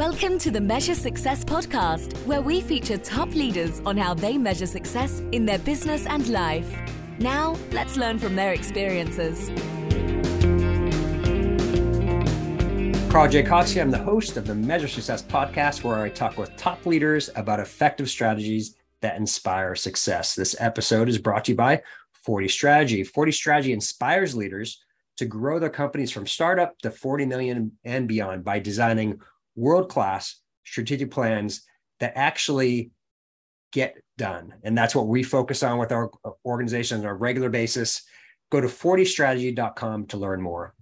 Welcome 0.00 0.38
to 0.38 0.50
the 0.50 0.62
Measure 0.62 0.94
Success 0.94 1.44
podcast, 1.44 2.16
where 2.24 2.40
we 2.40 2.62
feature 2.62 2.96
top 2.96 3.34
leaders 3.34 3.82
on 3.84 3.98
how 3.98 4.14
they 4.14 4.38
measure 4.38 4.64
success 4.64 5.20
in 5.30 5.44
their 5.44 5.58
business 5.58 6.06
and 6.06 6.26
life. 6.28 6.74
Now, 7.18 7.54
let's 7.70 7.98
learn 7.98 8.18
from 8.18 8.34
their 8.34 8.54
experiences. 8.54 9.50
Carl 13.12 13.28
J. 13.28 13.42
Cox 13.42 13.72
here. 13.72 13.82
I'm 13.82 13.90
the 13.90 14.02
host 14.02 14.38
of 14.38 14.46
the 14.46 14.54
Measure 14.54 14.88
Success 14.88 15.22
podcast, 15.22 15.84
where 15.84 15.98
I 15.98 16.08
talk 16.08 16.38
with 16.38 16.56
top 16.56 16.86
leaders 16.86 17.28
about 17.36 17.60
effective 17.60 18.08
strategies 18.08 18.76
that 19.02 19.18
inspire 19.18 19.74
success. 19.74 20.34
This 20.34 20.56
episode 20.58 21.10
is 21.10 21.18
brought 21.18 21.44
to 21.44 21.52
you 21.52 21.56
by 21.56 21.82
40 22.24 22.48
Strategy. 22.48 23.04
40 23.04 23.32
Strategy 23.32 23.74
inspires 23.74 24.34
leaders 24.34 24.82
to 25.18 25.26
grow 25.26 25.58
their 25.58 25.68
companies 25.68 26.10
from 26.10 26.26
startup 26.26 26.78
to 26.78 26.90
40 26.90 27.26
million 27.26 27.72
and 27.84 28.08
beyond 28.08 28.44
by 28.44 28.60
designing 28.60 29.20
world 29.54 29.88
class 29.88 30.40
strategic 30.64 31.10
plans 31.10 31.62
that 32.00 32.12
actually 32.16 32.90
get 33.72 33.96
done. 34.18 34.54
And 34.62 34.76
that's 34.76 34.94
what 34.94 35.06
we 35.06 35.22
focus 35.22 35.62
on 35.62 35.78
with 35.78 35.92
our 35.92 36.10
organization 36.44 37.00
on 37.00 37.06
a 37.06 37.14
regular 37.14 37.48
basis. 37.48 38.02
Go 38.50 38.60
to 38.60 38.66
40strategy.com 38.66 40.06
to 40.06 40.16
learn 40.16 40.42
more. 40.42 40.74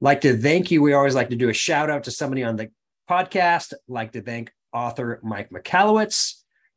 Like 0.00 0.20
to 0.22 0.36
thank 0.36 0.70
you. 0.70 0.82
We 0.82 0.94
always 0.94 1.14
like 1.14 1.30
to 1.30 1.36
do 1.36 1.48
a 1.48 1.54
shout 1.54 1.90
out 1.90 2.04
to 2.04 2.10
somebody 2.10 2.42
on 2.42 2.56
the 2.56 2.70
podcast. 3.08 3.72
Like 3.88 4.12
to 4.12 4.20
thank 4.20 4.52
author 4.72 5.20
Mike 5.22 5.50
Michalowicz. 5.50 6.34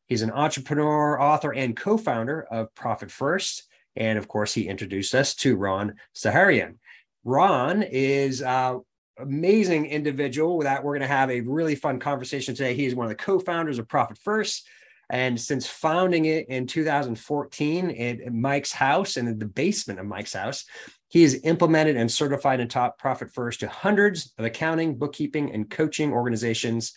He's 0.07 0.21
an 0.21 0.31
entrepreneur, 0.31 1.19
author, 1.19 1.53
and 1.53 1.75
co 1.75 1.97
founder 1.97 2.45
of 2.51 2.73
Profit 2.75 3.11
First. 3.11 3.63
And 3.95 4.19
of 4.19 4.27
course, 4.27 4.53
he 4.53 4.67
introduced 4.67 5.15
us 5.15 5.33
to 5.35 5.55
Ron 5.55 5.95
Saharyan. 6.15 6.75
Ron 7.23 7.81
is 7.81 8.43
uh, 8.43 8.77
amazing 9.17 9.85
individual 9.85 10.59
that 10.59 10.83
we're 10.83 10.93
going 10.93 11.01
to 11.01 11.07
have 11.07 11.29
a 11.29 11.41
really 11.41 11.75
fun 11.75 11.99
conversation 11.99 12.55
today. 12.55 12.73
He's 12.73 12.95
one 12.95 13.05
of 13.05 13.09
the 13.09 13.15
co-founders 13.23 13.79
of 13.79 13.87
Profit 13.87 14.17
First. 14.17 14.67
And 15.09 15.39
since 15.39 15.67
founding 15.67 16.25
it 16.25 16.49
in 16.49 16.65
2014 16.65 17.91
at 17.91 18.33
Mike's 18.33 18.71
house 18.71 19.17
and 19.17 19.27
in 19.27 19.37
the 19.37 19.45
basement 19.45 19.99
of 19.99 20.05
Mike's 20.07 20.33
house, 20.33 20.65
he 21.09 21.21
has 21.21 21.39
implemented 21.43 21.95
and 21.95 22.11
certified 22.11 22.59
and 22.59 22.69
taught 22.69 22.97
Profit 22.97 23.31
First 23.31 23.59
to 23.59 23.67
hundreds 23.67 24.33
of 24.37 24.45
accounting, 24.45 24.97
bookkeeping, 24.97 25.53
and 25.53 25.69
coaching 25.69 26.11
organizations. 26.11 26.93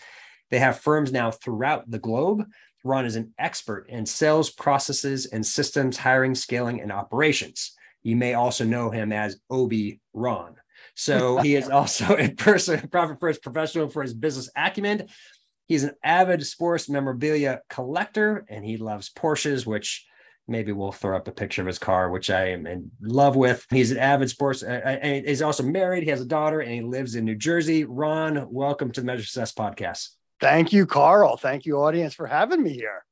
They 0.51 0.59
have 0.59 0.81
firms 0.81 1.13
now 1.13 1.31
throughout 1.31 1.91
the 1.91 1.99
globe. 1.99 2.45
Ron 2.85 3.05
is 3.05 3.17
an 3.17 3.35
expert 3.39 3.89
in 3.89 4.07
sales 4.07 4.51
processes 4.51 5.27
and 5.27 5.45
systems, 5.45 5.99
hiring, 5.99 6.35
scaling, 6.35 6.81
and 6.81 6.91
operations. 6.91 7.73
You 8.03 8.17
may 8.17 8.35
also 8.35 8.65
know 8.65 8.91
him 8.91 9.13
as 9.13 9.39
Obi 9.51 10.01
Ron. 10.15 10.57
So 10.99 11.39
he 11.39 11.55
is 11.55 11.71
also 11.71 12.17
a 12.19 12.29
person, 12.29 12.89
Profit 12.89 13.21
First 13.21 13.41
professional 13.41 13.89
for 13.89 14.03
his 14.03 14.13
business 14.13 14.51
acumen. 14.57 15.07
He's 15.69 15.85
an 15.85 15.93
avid 16.03 16.45
sports 16.45 16.89
memorabilia 16.89 17.61
collector 17.71 18.45
and 18.49 18.65
he 18.65 18.79
loves 18.79 19.09
Porsches, 19.11 19.65
which 19.65 20.05
maybe 20.49 20.73
we'll 20.73 20.91
throw 20.91 21.17
up 21.17 21.29
a 21.29 21.33
picture 21.33 21.63
of 21.63 21.69
his 21.69 21.79
car, 21.79 22.11
which 22.11 22.31
I 22.31 22.49
am 22.49 22.67
in 22.67 22.91
love 23.01 23.37
with. 23.37 23.65
He's 23.71 23.93
an 23.93 23.99
avid 23.99 24.29
sports, 24.29 24.65
uh, 24.65 24.99
uh 25.03 25.23
he's 25.25 25.43
also 25.43 25.63
married. 25.63 26.03
He 26.03 26.11
has 26.11 26.21
a 26.21 26.27
daughter, 26.27 26.61
and 26.61 26.73
he 26.73 26.81
lives 26.81 27.15
in 27.15 27.25
New 27.25 27.37
Jersey. 27.37 27.85
Ron, 27.85 28.49
welcome 28.51 28.91
to 28.91 29.01
the 29.01 29.07
Measure 29.07 29.23
Success 29.23 29.53
podcast. 29.53 30.09
Thank 30.41 30.73
you, 30.73 30.85
Carl. 30.85 31.37
Thank 31.37 31.65
you, 31.65 31.77
audience, 31.77 32.15
for 32.15 32.27
having 32.27 32.63
me 32.63 32.73
here. 32.73 33.05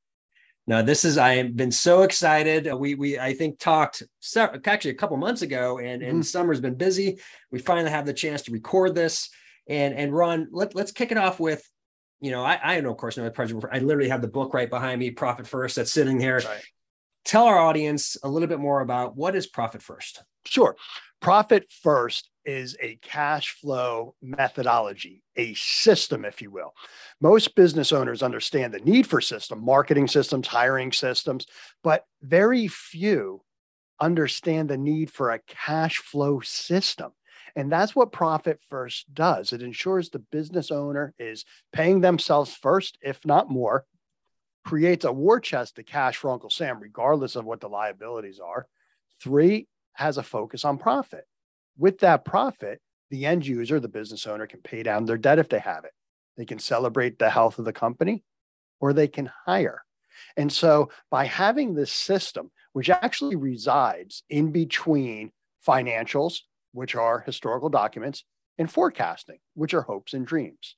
Now, 0.68 0.82
this 0.82 1.04
is 1.04 1.16
I 1.16 1.36
have 1.36 1.54
been 1.54 1.70
so 1.70 2.02
excited. 2.02 2.72
We 2.74 2.94
we 2.94 3.18
I 3.18 3.34
think 3.34 3.58
talked 3.58 4.02
several, 4.20 4.60
actually 4.64 4.90
a 4.92 4.94
couple 4.94 5.16
months 5.16 5.42
ago, 5.42 5.78
and 5.78 6.02
and 6.02 6.12
mm-hmm. 6.14 6.22
summer's 6.22 6.60
been 6.60 6.74
busy. 6.74 7.18
We 7.52 7.60
finally 7.60 7.90
have 7.90 8.06
the 8.06 8.12
chance 8.12 8.42
to 8.42 8.52
record 8.52 8.94
this. 8.94 9.30
And 9.68 9.94
and 9.94 10.12
Ron, 10.12 10.48
let, 10.50 10.74
let's 10.74 10.92
kick 10.92 11.12
it 11.12 11.18
off 11.18 11.38
with, 11.38 11.62
you 12.20 12.30
know, 12.32 12.42
I 12.42 12.58
I 12.62 12.80
know 12.80 12.90
of 12.90 12.96
course 12.96 13.16
know 13.16 13.24
the 13.24 13.30
president. 13.30 13.64
I 13.72 13.78
literally 13.78 14.08
have 14.08 14.22
the 14.22 14.28
book 14.28 14.54
right 14.54 14.70
behind 14.70 14.98
me, 14.98 15.10
Profit 15.10 15.46
First, 15.46 15.76
that's 15.76 15.92
sitting 15.92 16.18
here. 16.18 16.38
Right. 16.38 16.64
Tell 17.24 17.44
our 17.44 17.58
audience 17.58 18.16
a 18.22 18.28
little 18.28 18.48
bit 18.48 18.60
more 18.60 18.80
about 18.80 19.16
what 19.16 19.36
is 19.36 19.46
Profit 19.46 19.82
First. 19.82 20.22
Sure. 20.44 20.76
Profit 21.20 21.66
First 21.82 22.28
is 22.46 22.76
a 22.80 22.96
cash 23.02 23.50
flow 23.50 24.14
methodology, 24.22 25.22
a 25.36 25.52
system, 25.54 26.24
if 26.24 26.40
you 26.40 26.50
will. 26.50 26.72
Most 27.20 27.54
business 27.54 27.92
owners 27.92 28.22
understand 28.22 28.72
the 28.72 28.80
need 28.80 29.06
for 29.06 29.20
system, 29.20 29.62
marketing 29.62 30.08
systems, 30.08 30.46
hiring 30.46 30.92
systems, 30.92 31.46
but 31.82 32.04
very 32.22 32.68
few 32.68 33.42
understand 34.00 34.70
the 34.70 34.78
need 34.78 35.10
for 35.10 35.30
a 35.30 35.40
cash 35.40 35.98
flow 35.98 36.40
system. 36.40 37.12
And 37.56 37.72
that's 37.72 37.96
what 37.96 38.12
Profit 38.12 38.60
First 38.68 39.12
does. 39.12 39.52
It 39.52 39.62
ensures 39.62 40.10
the 40.10 40.18
business 40.18 40.70
owner 40.70 41.14
is 41.18 41.44
paying 41.72 42.00
themselves 42.00 42.54
first, 42.54 42.98
if 43.02 43.24
not 43.24 43.50
more, 43.50 43.84
creates 44.64 45.04
a 45.04 45.12
war 45.12 45.40
chest 45.40 45.78
of 45.78 45.86
cash 45.86 46.16
for 46.16 46.30
Uncle 46.30 46.50
Sam, 46.50 46.80
regardless 46.80 47.34
of 47.34 47.44
what 47.44 47.60
the 47.60 47.68
liabilities 47.68 48.40
are. 48.40 48.66
Three, 49.20 49.68
has 49.96 50.18
a 50.18 50.22
focus 50.22 50.64
on 50.64 50.76
profit. 50.76 51.24
With 51.78 51.98
that 51.98 52.24
profit, 52.24 52.80
the 53.10 53.26
end 53.26 53.46
user, 53.46 53.80
the 53.80 53.88
business 53.88 54.26
owner, 54.26 54.46
can 54.46 54.60
pay 54.60 54.82
down 54.82 55.04
their 55.04 55.18
debt 55.18 55.38
if 55.38 55.48
they 55.48 55.58
have 55.58 55.84
it. 55.84 55.92
They 56.36 56.44
can 56.44 56.58
celebrate 56.58 57.18
the 57.18 57.30
health 57.30 57.58
of 57.58 57.64
the 57.64 57.72
company 57.72 58.24
or 58.80 58.92
they 58.92 59.08
can 59.08 59.30
hire. 59.46 59.82
And 60.36 60.52
so, 60.52 60.90
by 61.10 61.26
having 61.26 61.74
this 61.74 61.92
system, 61.92 62.50
which 62.72 62.90
actually 62.90 63.36
resides 63.36 64.22
in 64.28 64.52
between 64.52 65.32
financials, 65.66 66.40
which 66.72 66.94
are 66.94 67.20
historical 67.20 67.68
documents, 67.68 68.24
and 68.58 68.70
forecasting, 68.70 69.38
which 69.54 69.74
are 69.74 69.82
hopes 69.82 70.14
and 70.14 70.26
dreams, 70.26 70.76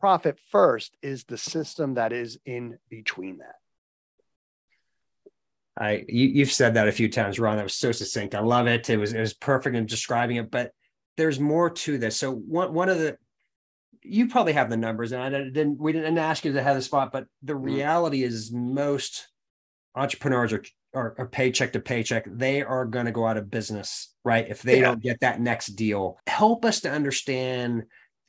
Profit 0.00 0.38
First 0.50 0.96
is 1.00 1.24
the 1.24 1.38
system 1.38 1.94
that 1.94 2.12
is 2.12 2.38
in 2.44 2.78
between 2.90 3.38
that. 3.38 3.61
I 5.78 6.04
you, 6.08 6.44
have 6.44 6.52
said 6.52 6.74
that 6.74 6.88
a 6.88 6.92
few 6.92 7.08
times, 7.08 7.38
Ron. 7.38 7.56
That 7.56 7.62
was 7.62 7.74
so 7.74 7.92
succinct. 7.92 8.34
I 8.34 8.40
love 8.40 8.66
it. 8.66 8.90
It 8.90 8.98
was 8.98 9.12
it 9.12 9.20
was 9.20 9.34
perfect 9.34 9.76
in 9.76 9.86
describing 9.86 10.36
it. 10.36 10.50
But 10.50 10.72
there's 11.16 11.40
more 11.40 11.70
to 11.70 11.98
this. 11.98 12.16
So 12.16 12.32
one 12.32 12.74
one 12.74 12.88
of 12.88 12.98
the 12.98 13.16
you 14.02 14.28
probably 14.28 14.52
have 14.52 14.68
the 14.68 14.76
numbers, 14.76 15.12
and 15.12 15.22
I 15.22 15.30
didn't 15.30 15.78
we 15.78 15.92
didn't 15.92 16.18
ask 16.18 16.44
you 16.44 16.52
to 16.52 16.62
have 16.62 16.76
the 16.76 16.82
spot, 16.82 17.12
but 17.12 17.26
the 17.42 17.54
mm-hmm. 17.54 17.64
reality 17.64 18.22
is 18.22 18.52
most 18.52 19.28
entrepreneurs 19.94 20.52
are, 20.52 20.64
are, 20.94 21.14
are 21.18 21.26
paycheck 21.28 21.72
to 21.72 21.80
paycheck. 21.80 22.26
They 22.26 22.62
are 22.62 22.84
going 22.84 23.06
to 23.06 23.12
go 23.12 23.26
out 23.26 23.36
of 23.36 23.50
business, 23.50 24.12
right? 24.24 24.46
If 24.48 24.62
they 24.62 24.80
yeah. 24.80 24.88
don't 24.88 25.02
get 25.02 25.20
that 25.20 25.40
next 25.40 25.68
deal. 25.68 26.18
Help 26.26 26.64
us 26.64 26.80
to 26.80 26.90
understand 26.90 27.84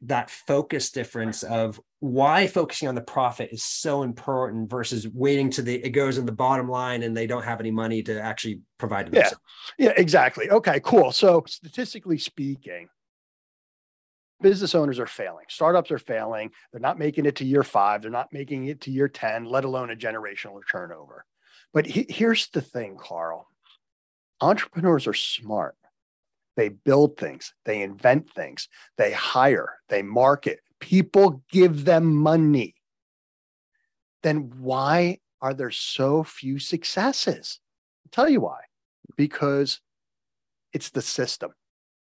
that 0.06 0.30
focus 0.30 0.91
difference 0.91 1.44
of 1.44 1.80
why 2.00 2.47
focusing 2.47 2.88
on 2.88 2.96
the 2.96 3.02
profit 3.02 3.50
is 3.52 3.64
so 3.64 4.03
important 4.03 4.69
versus 4.69 5.08
waiting 5.08 5.50
to 5.50 5.62
the 5.62 5.75
it 5.75 5.91
goes 5.91 6.18
in 6.18 6.25
the 6.25 6.31
bottom 6.31 6.68
line 6.68 7.03
and 7.03 7.16
they 7.16 7.28
don't 7.28 7.44
have 7.44 7.59
any 7.59 7.72
money 7.72 8.03
to 8.03 8.22
actually 8.22 8.59
provide 8.78 9.09
yeah. 9.14 9.30
yeah 9.78 9.94
exactly. 9.96 10.50
Okay 10.50 10.81
cool. 10.84 11.12
So 11.12 11.44
statistically 11.47 12.18
speaking 12.18 12.90
business 14.41 14.75
owners 14.75 15.00
are 15.00 15.08
failing. 15.08 15.46
Startups 15.47 15.90
are 15.90 16.00
failing. 16.00 16.52
They're 16.72 16.81
not 16.81 17.00
making 17.00 17.25
it 17.25 17.38
to 17.38 17.46
year 17.46 17.64
five. 17.64 18.02
They're 18.02 18.12
not 18.12 18.34
making 18.34 18.66
it 18.66 18.81
to 18.81 18.91
year 18.91 19.08
10 19.08 19.46
let 19.46 19.64
alone 19.64 19.90
a 19.90 19.96
generational 19.96 20.59
turnover. 20.70 21.25
But 21.74 21.85
he, 21.85 22.06
here's 22.09 22.50
the 22.50 22.62
thing 22.62 22.97
carl. 23.00 23.47
Entrepreneurs 24.41 25.08
are 25.08 25.14
smart 25.14 25.75
they 26.56 26.69
build 26.69 27.18
things, 27.18 27.53
they 27.66 27.81
invent 27.81 28.30
things, 28.31 28.68
they 28.97 29.12
hire, 29.12 29.80
they 29.90 30.02
market, 30.02 30.59
people 30.80 31.44
give 31.52 31.86
them 31.86 32.16
money. 32.16 32.75
Then 34.22 34.52
why 34.59 35.19
are 35.41 35.53
there 35.53 35.72
so 35.72 36.24
few 36.24 36.59
successes? 36.59 37.59
I'll 38.06 38.12
tell 38.12 38.30
you 38.30 38.41
why. 38.41 38.59
Because 39.18 39.81
it's 40.72 40.91
the 40.91 41.02
system. 41.02 41.52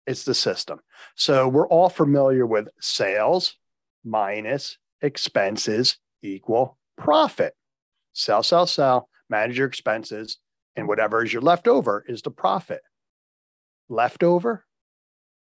It's 0.06 0.24
the 0.24 0.34
system. 0.34 0.80
So 1.14 1.48
we're 1.48 1.68
all 1.68 1.88
familiar 1.88 2.46
with 2.46 2.68
sales 2.80 3.56
minus 4.04 4.78
expenses 5.02 5.98
equal 6.22 6.78
profit. 6.96 7.54
Sell, 8.12 8.42
sell, 8.42 8.66
sell, 8.66 9.08
manage 9.28 9.58
your 9.58 9.68
expenses, 9.68 10.38
and 10.74 10.88
whatever 10.88 11.22
is 11.22 11.32
your 11.32 11.42
leftover 11.42 12.04
is 12.08 12.22
the 12.22 12.30
profit 12.30 12.80
leftover, 13.90 14.64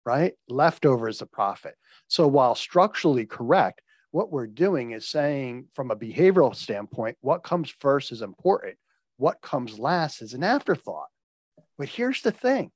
right? 0.04 0.34
Leftover 0.48 1.08
is 1.08 1.18
the 1.18 1.26
profit. 1.26 1.74
So 2.06 2.28
while 2.28 2.54
structurally 2.54 3.26
correct, 3.26 3.82
what 4.12 4.30
we're 4.30 4.46
doing 4.46 4.92
is 4.92 5.08
saying 5.08 5.66
from 5.74 5.90
a 5.90 5.96
behavioral 5.96 6.54
standpoint, 6.54 7.16
what 7.20 7.42
comes 7.42 7.74
first 7.80 8.12
is 8.12 8.22
important. 8.22 8.76
What 9.16 9.40
comes 9.40 9.78
last 9.78 10.22
is 10.22 10.34
an 10.34 10.44
afterthought. 10.44 11.08
But 11.78 11.88
here's 11.88 12.22
the 12.22 12.30
thing 12.30 12.70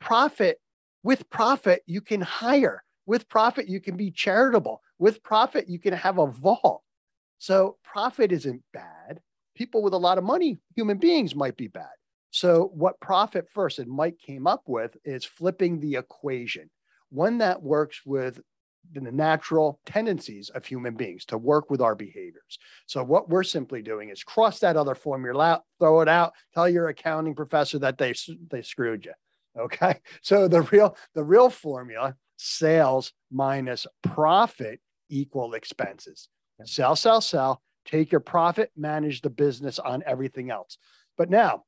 profit, 0.00 0.60
with 1.02 1.28
profit, 1.30 1.82
you 1.86 2.00
can 2.00 2.20
hire. 2.20 2.82
With 3.06 3.28
profit, 3.28 3.68
you 3.68 3.80
can 3.80 3.96
be 3.96 4.10
charitable. 4.10 4.80
With 4.98 5.22
profit, 5.22 5.68
you 5.68 5.78
can 5.78 5.92
have 5.92 6.18
a 6.18 6.26
vault. 6.26 6.82
So 7.38 7.76
profit 7.84 8.32
isn't 8.32 8.62
bad. 8.72 9.20
People 9.54 9.82
with 9.82 9.92
a 9.92 9.98
lot 9.98 10.18
of 10.18 10.24
money, 10.24 10.58
human 10.74 10.98
beings 10.98 11.34
might 11.34 11.56
be 11.56 11.68
bad. 11.68 11.92
So, 12.34 12.72
what 12.74 12.98
profit 12.98 13.48
first 13.48 13.78
and 13.78 13.88
Mike 13.88 14.18
came 14.18 14.48
up 14.48 14.64
with 14.66 14.96
is 15.04 15.24
flipping 15.24 15.78
the 15.78 15.94
equation, 15.94 16.68
one 17.08 17.38
that 17.38 17.62
works 17.62 18.00
with 18.04 18.40
the 18.92 19.12
natural 19.12 19.78
tendencies 19.86 20.50
of 20.50 20.66
human 20.66 20.96
beings 20.96 21.24
to 21.26 21.38
work 21.38 21.70
with 21.70 21.80
our 21.80 21.94
behaviors. 21.94 22.58
So 22.86 23.04
what 23.04 23.28
we're 23.28 23.44
simply 23.44 23.82
doing 23.82 24.10
is 24.10 24.24
cross 24.24 24.58
that 24.58 24.76
other 24.76 24.96
formula 24.96 25.44
out, 25.44 25.62
throw 25.78 26.00
it 26.00 26.08
out, 26.08 26.32
tell 26.52 26.68
your 26.68 26.88
accounting 26.88 27.36
professor 27.36 27.78
that 27.78 27.98
they 27.98 28.14
they 28.50 28.62
screwed 28.62 29.04
you. 29.04 29.12
Okay? 29.56 30.00
So 30.22 30.48
the 30.48 30.62
real 30.62 30.96
the 31.14 31.22
real 31.22 31.50
formula, 31.50 32.16
sales 32.36 33.12
minus 33.30 33.86
profit 34.02 34.80
equal 35.08 35.54
expenses. 35.54 36.28
Sell, 36.64 36.96
sell, 36.96 37.20
sell, 37.20 37.62
take 37.86 38.10
your 38.10 38.20
profit, 38.20 38.72
manage 38.76 39.20
the 39.20 39.30
business 39.30 39.78
on 39.78 40.02
everything 40.04 40.50
else. 40.50 40.78
But 41.16 41.30
now, 41.30 41.62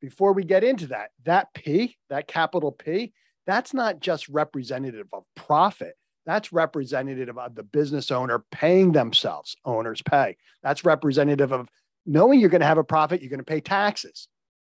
before 0.00 0.32
we 0.32 0.44
get 0.44 0.64
into 0.64 0.88
that, 0.88 1.10
that 1.24 1.52
P, 1.54 1.96
that 2.08 2.26
capital 2.26 2.72
P, 2.72 3.12
that's 3.46 3.74
not 3.74 4.00
just 4.00 4.28
representative 4.28 5.08
of 5.12 5.24
profit. 5.34 5.94
That's 6.26 6.52
representative 6.52 7.38
of 7.38 7.54
the 7.54 7.62
business 7.62 8.10
owner 8.10 8.44
paying 8.50 8.92
themselves. 8.92 9.56
Owners 9.64 10.02
pay. 10.02 10.36
That's 10.62 10.84
representative 10.84 11.52
of 11.52 11.68
knowing 12.06 12.40
you're 12.40 12.50
going 12.50 12.60
to 12.60 12.66
have 12.66 12.78
a 12.78 12.84
profit, 12.84 13.20
you're 13.20 13.30
going 13.30 13.38
to 13.38 13.44
pay 13.44 13.60
taxes, 13.60 14.28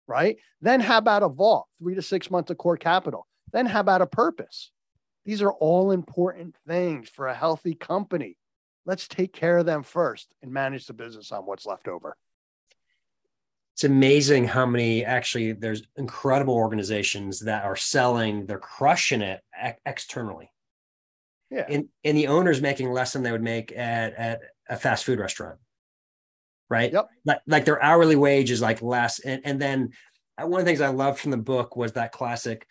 right? 0.08 0.38
Then 0.62 0.80
how 0.80 0.98
about 0.98 1.24
a 1.24 1.30
vault, 1.30 1.68
three 1.80 1.96
to 1.96 2.02
six 2.02 2.32
months 2.32 2.52
of 2.52 2.58
core 2.58 2.78
capital? 2.78 3.28
Then 3.52 3.66
how 3.66 3.82
about 3.82 4.02
a 4.02 4.08
purpose? 4.08 4.72
These 5.26 5.42
are 5.42 5.52
all 5.52 5.92
important 5.92 6.56
things 6.68 7.10
for 7.10 7.28
a 7.28 7.36
healthy 7.36 7.76
company. 7.76 8.38
Let's 8.86 9.08
take 9.08 9.34
care 9.34 9.58
of 9.58 9.66
them 9.66 9.84
first 9.84 10.34
and 10.42 10.52
manage 10.52 10.88
the 10.88 10.94
business 10.94 11.32
on 11.32 11.46
what's 11.46 11.66
left 11.66 11.88
over. 11.88 12.18
It's 13.81 13.89
amazing 13.89 14.45
how 14.45 14.68
many 14.68 15.04
actually 15.04 15.54
there's 15.54 15.81
incredible 15.95 16.54
organizations 16.54 17.39
that 17.39 17.66
are 17.66 17.75
selling, 17.75 18.45
they're 18.45 18.60
crushing 18.60 19.24
it 19.24 19.42
externally. 19.88 20.51
Yeah. 21.50 21.66
And, 21.68 21.88
and 22.04 22.16
the 22.16 22.28
owner's 22.28 22.62
making 22.62 22.92
less 22.92 23.13
than 23.13 23.24
they 23.24 23.31
would 23.31 23.42
make 23.42 23.72
at, 23.72 24.13
at 24.13 24.42
a 24.69 24.78
fast 24.78 25.04
food 25.04 25.18
restaurant. 25.18 25.57
Right. 26.69 26.94
Yep. 26.94 27.10
Like, 27.25 27.39
like 27.48 27.66
their 27.66 27.81
hourly 27.81 28.16
wage 28.16 28.51
is 28.51 28.62
like 28.62 28.83
less. 28.83 29.18
And, 29.18 29.42
and 29.45 29.60
then 29.60 29.94
uh, 30.38 30.45
one 30.45 30.60
of 30.60 30.66
the 30.68 30.69
things 30.69 30.81
I 30.81 30.89
loved 30.89 31.18
from 31.18 31.31
the 31.31 31.38
book 31.38 31.75
was 31.75 31.94
that 31.94 32.12
classic. 32.12 32.68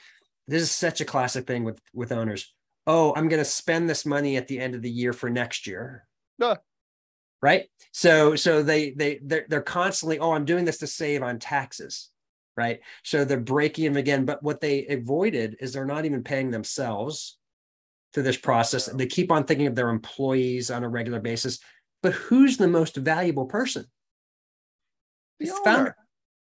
This 0.46 0.62
is 0.62 0.70
such 0.70 1.00
a 1.00 1.04
classic 1.04 1.44
thing 1.44 1.64
with, 1.64 1.80
with 1.92 2.12
owners. 2.12 2.54
Oh, 2.86 3.12
I'm 3.16 3.26
going 3.26 3.42
to 3.42 3.44
spend 3.44 3.90
this 3.90 4.06
money 4.06 4.36
at 4.36 4.46
the 4.46 4.60
end 4.60 4.76
of 4.76 4.82
the 4.82 4.88
year 4.88 5.12
for 5.12 5.28
next 5.28 5.66
year. 5.66 6.06
Yeah. 6.38 6.58
Right. 7.42 7.66
So, 7.92 8.36
so 8.36 8.62
they, 8.62 8.90
they, 8.90 9.18
they're, 9.22 9.46
they're 9.48 9.62
constantly, 9.62 10.18
oh, 10.18 10.32
I'm 10.32 10.44
doing 10.44 10.64
this 10.64 10.78
to 10.78 10.86
save 10.86 11.22
on 11.22 11.38
taxes 11.38 12.10
right? 12.56 12.80
So 13.04 13.24
they're 13.24 13.40
breaking 13.40 13.84
them 13.84 13.96
again. 13.96 14.26
But 14.26 14.42
what 14.42 14.60
they 14.60 14.86
avoided 14.86 15.56
is 15.60 15.72
they're 15.72 15.86
not 15.86 16.04
even 16.04 16.22
paying 16.22 16.50
themselves 16.50 17.38
through 18.12 18.24
this 18.24 18.36
process. 18.36 18.86
They 18.86 19.06
keep 19.06 19.32
on 19.32 19.44
thinking 19.44 19.66
of 19.66 19.74
their 19.74 19.88
employees 19.88 20.70
on 20.70 20.84
a 20.84 20.88
regular 20.88 21.20
basis. 21.20 21.58
But 22.02 22.12
who's 22.12 22.56
the 22.56 22.68
most 22.68 22.96
valuable 22.96 23.46
person? 23.46 23.86
The 25.38 25.46
it's 25.46 25.52
owner. 25.52 25.60
the 25.60 25.70
founder. 25.70 25.96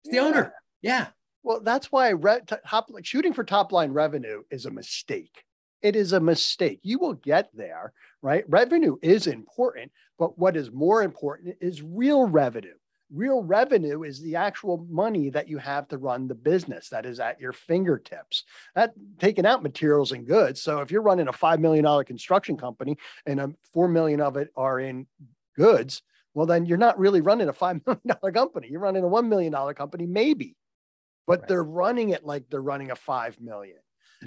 It's 0.04 0.14
the 0.14 0.20
owner. 0.20 0.54
Yeah. 0.82 1.08
Well, 1.44 1.62
that's 1.62 1.92
why 1.92 2.10
re- 2.10 2.42
top, 2.66 2.90
shooting 3.04 3.34
for 3.34 3.44
top 3.44 3.72
line 3.72 3.92
revenue 3.92 4.44
is 4.50 4.66
a 4.66 4.72
mistake. 4.72 5.44
It 5.84 5.96
is 5.96 6.14
a 6.14 6.20
mistake. 6.20 6.80
You 6.82 6.98
will 6.98 7.14
get 7.14 7.50
there, 7.54 7.94
right? 8.22 8.46
Revenue 8.48 8.98
is 9.02 9.28
important, 9.28 9.92
but 10.18 10.40
what 10.40 10.56
is 10.56 10.72
more 10.72 11.04
important 11.04 11.58
is 11.62 11.82
real 11.84 12.26
revenue. 12.26 12.74
Real 13.12 13.44
revenue 13.44 14.02
is 14.04 14.22
the 14.22 14.38
actual 14.38 14.88
money 14.90 15.30
that 15.30 15.48
you 15.48 15.60
have 15.60 15.88
to 15.90 16.00
run 16.00 16.28
the 16.28 16.34
business 16.34 16.90
that 16.90 17.06
is 17.06 17.20
at 17.20 17.40
your 17.40 17.54
fingertips. 17.54 18.44
That 18.74 18.94
taking 19.20 19.46
out 19.46 19.62
materials 19.62 20.14
and 20.14 20.26
goods. 20.26 20.62
So 20.62 20.80
if 20.80 20.90
you're 20.90 21.04
running 21.04 21.28
a 21.28 21.34
$5 21.34 21.60
million 21.60 22.06
construction 22.06 22.58
company 22.58 22.98
and 23.28 23.40
a 23.40 23.52
4 23.74 23.88
million 23.90 24.20
of 24.22 24.38
it 24.38 24.50
are 24.56 24.80
in 24.80 25.06
goods, 25.56 26.02
well, 26.34 26.48
then 26.48 26.66
you're 26.66 26.80
not 26.80 26.98
really 26.98 27.22
running 27.22 27.50
a 27.50 27.54
$5 27.54 27.86
million 27.86 28.34
company. 28.34 28.70
You're 28.72 28.80
running 28.80 29.04
a 29.04 29.08
$1 29.08 29.28
million 29.28 29.54
company, 29.76 30.08
maybe 30.08 30.56
but 31.26 31.40
Right. 31.42 31.48
they're 31.48 31.64
running 31.64 32.10
it 32.10 32.26
like 32.26 32.50
they're 32.50 32.62
running 32.62 32.92
a 32.92 32.96
5 32.96 33.40
million. 33.40 33.78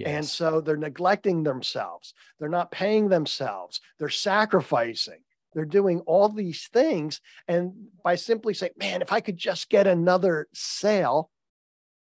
And 0.04 0.26
so 0.26 0.60
they're 0.60 0.76
neglecting 0.76 1.42
themselves. 1.42 2.12
They're 2.38 2.48
not 2.48 2.70
paying 2.70 3.08
themselves. 3.08 3.80
They're 3.98 4.08
sacrificing. 4.08 5.20
They're 5.54 5.64
doing 5.64 6.00
all 6.00 6.28
these 6.28 6.68
things. 6.72 7.20
And 7.48 7.72
by 8.04 8.16
simply 8.16 8.52
saying, 8.52 8.72
man, 8.76 9.00
if 9.00 9.12
I 9.12 9.20
could 9.20 9.38
just 9.38 9.70
get 9.70 9.86
another 9.86 10.48
sale, 10.52 11.30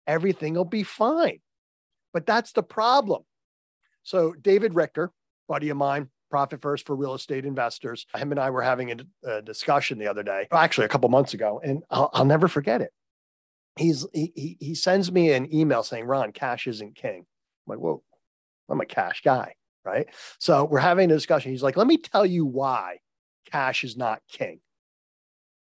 everything 0.08 0.56
will 0.56 0.66
be 0.66 0.84
fine. 0.84 1.40
But 2.12 2.26
that's 2.26 2.54
the 2.54 2.64
problem. 2.64 3.24
So, 4.04 4.34
David 4.34 4.74
Richter, 4.74 5.12
buddy 5.48 5.70
of 5.70 5.78
mine, 5.78 6.10
Profit 6.32 6.62
First 6.62 6.86
for 6.86 6.96
Real 6.96 7.14
Estate 7.14 7.46
Investors, 7.46 8.08
him 8.16 8.32
and 8.32 8.40
I 8.40 8.50
were 8.50 8.62
having 8.62 8.92
a, 8.92 9.30
a 9.30 9.42
discussion 9.42 10.00
the 10.00 10.08
other 10.08 10.24
day, 10.24 10.48
actually 10.52 10.86
a 10.86 10.90
couple 10.90 11.10
months 11.10 11.34
ago, 11.34 11.62
and 11.64 11.84
I'll, 11.90 12.10
I'll 12.14 12.26
never 12.26 12.48
forget 12.48 12.82
it. 12.82 12.92
He's 13.78 14.06
he, 14.14 14.32
he 14.36 14.58
he 14.60 14.76
sends 14.76 15.12
me 15.12 15.34
an 15.34 15.54
email 15.54 15.84
saying, 15.84 16.06
Ron, 16.06 16.32
cash 16.32 16.68
isn't 16.68 16.96
king. 16.96 17.26
I'm 17.66 17.72
like, 17.72 17.80
whoa, 17.80 18.04
I'm 18.70 18.82
a 18.82 18.86
cash 18.86 19.22
guy, 19.24 19.56
right? 19.84 20.08
So 20.40 20.66
we're 20.66 20.80
having 20.80 21.12
a 21.12 21.14
discussion. 21.16 21.52
He's 21.52 21.64
like, 21.64 21.78
let 21.78 21.88
me 21.88 21.98
tell 21.98 22.26
you 22.26 22.46
why 22.46 23.00
cash 23.52 23.84
is 23.84 23.98
not 23.98 24.22
king. 24.30 24.60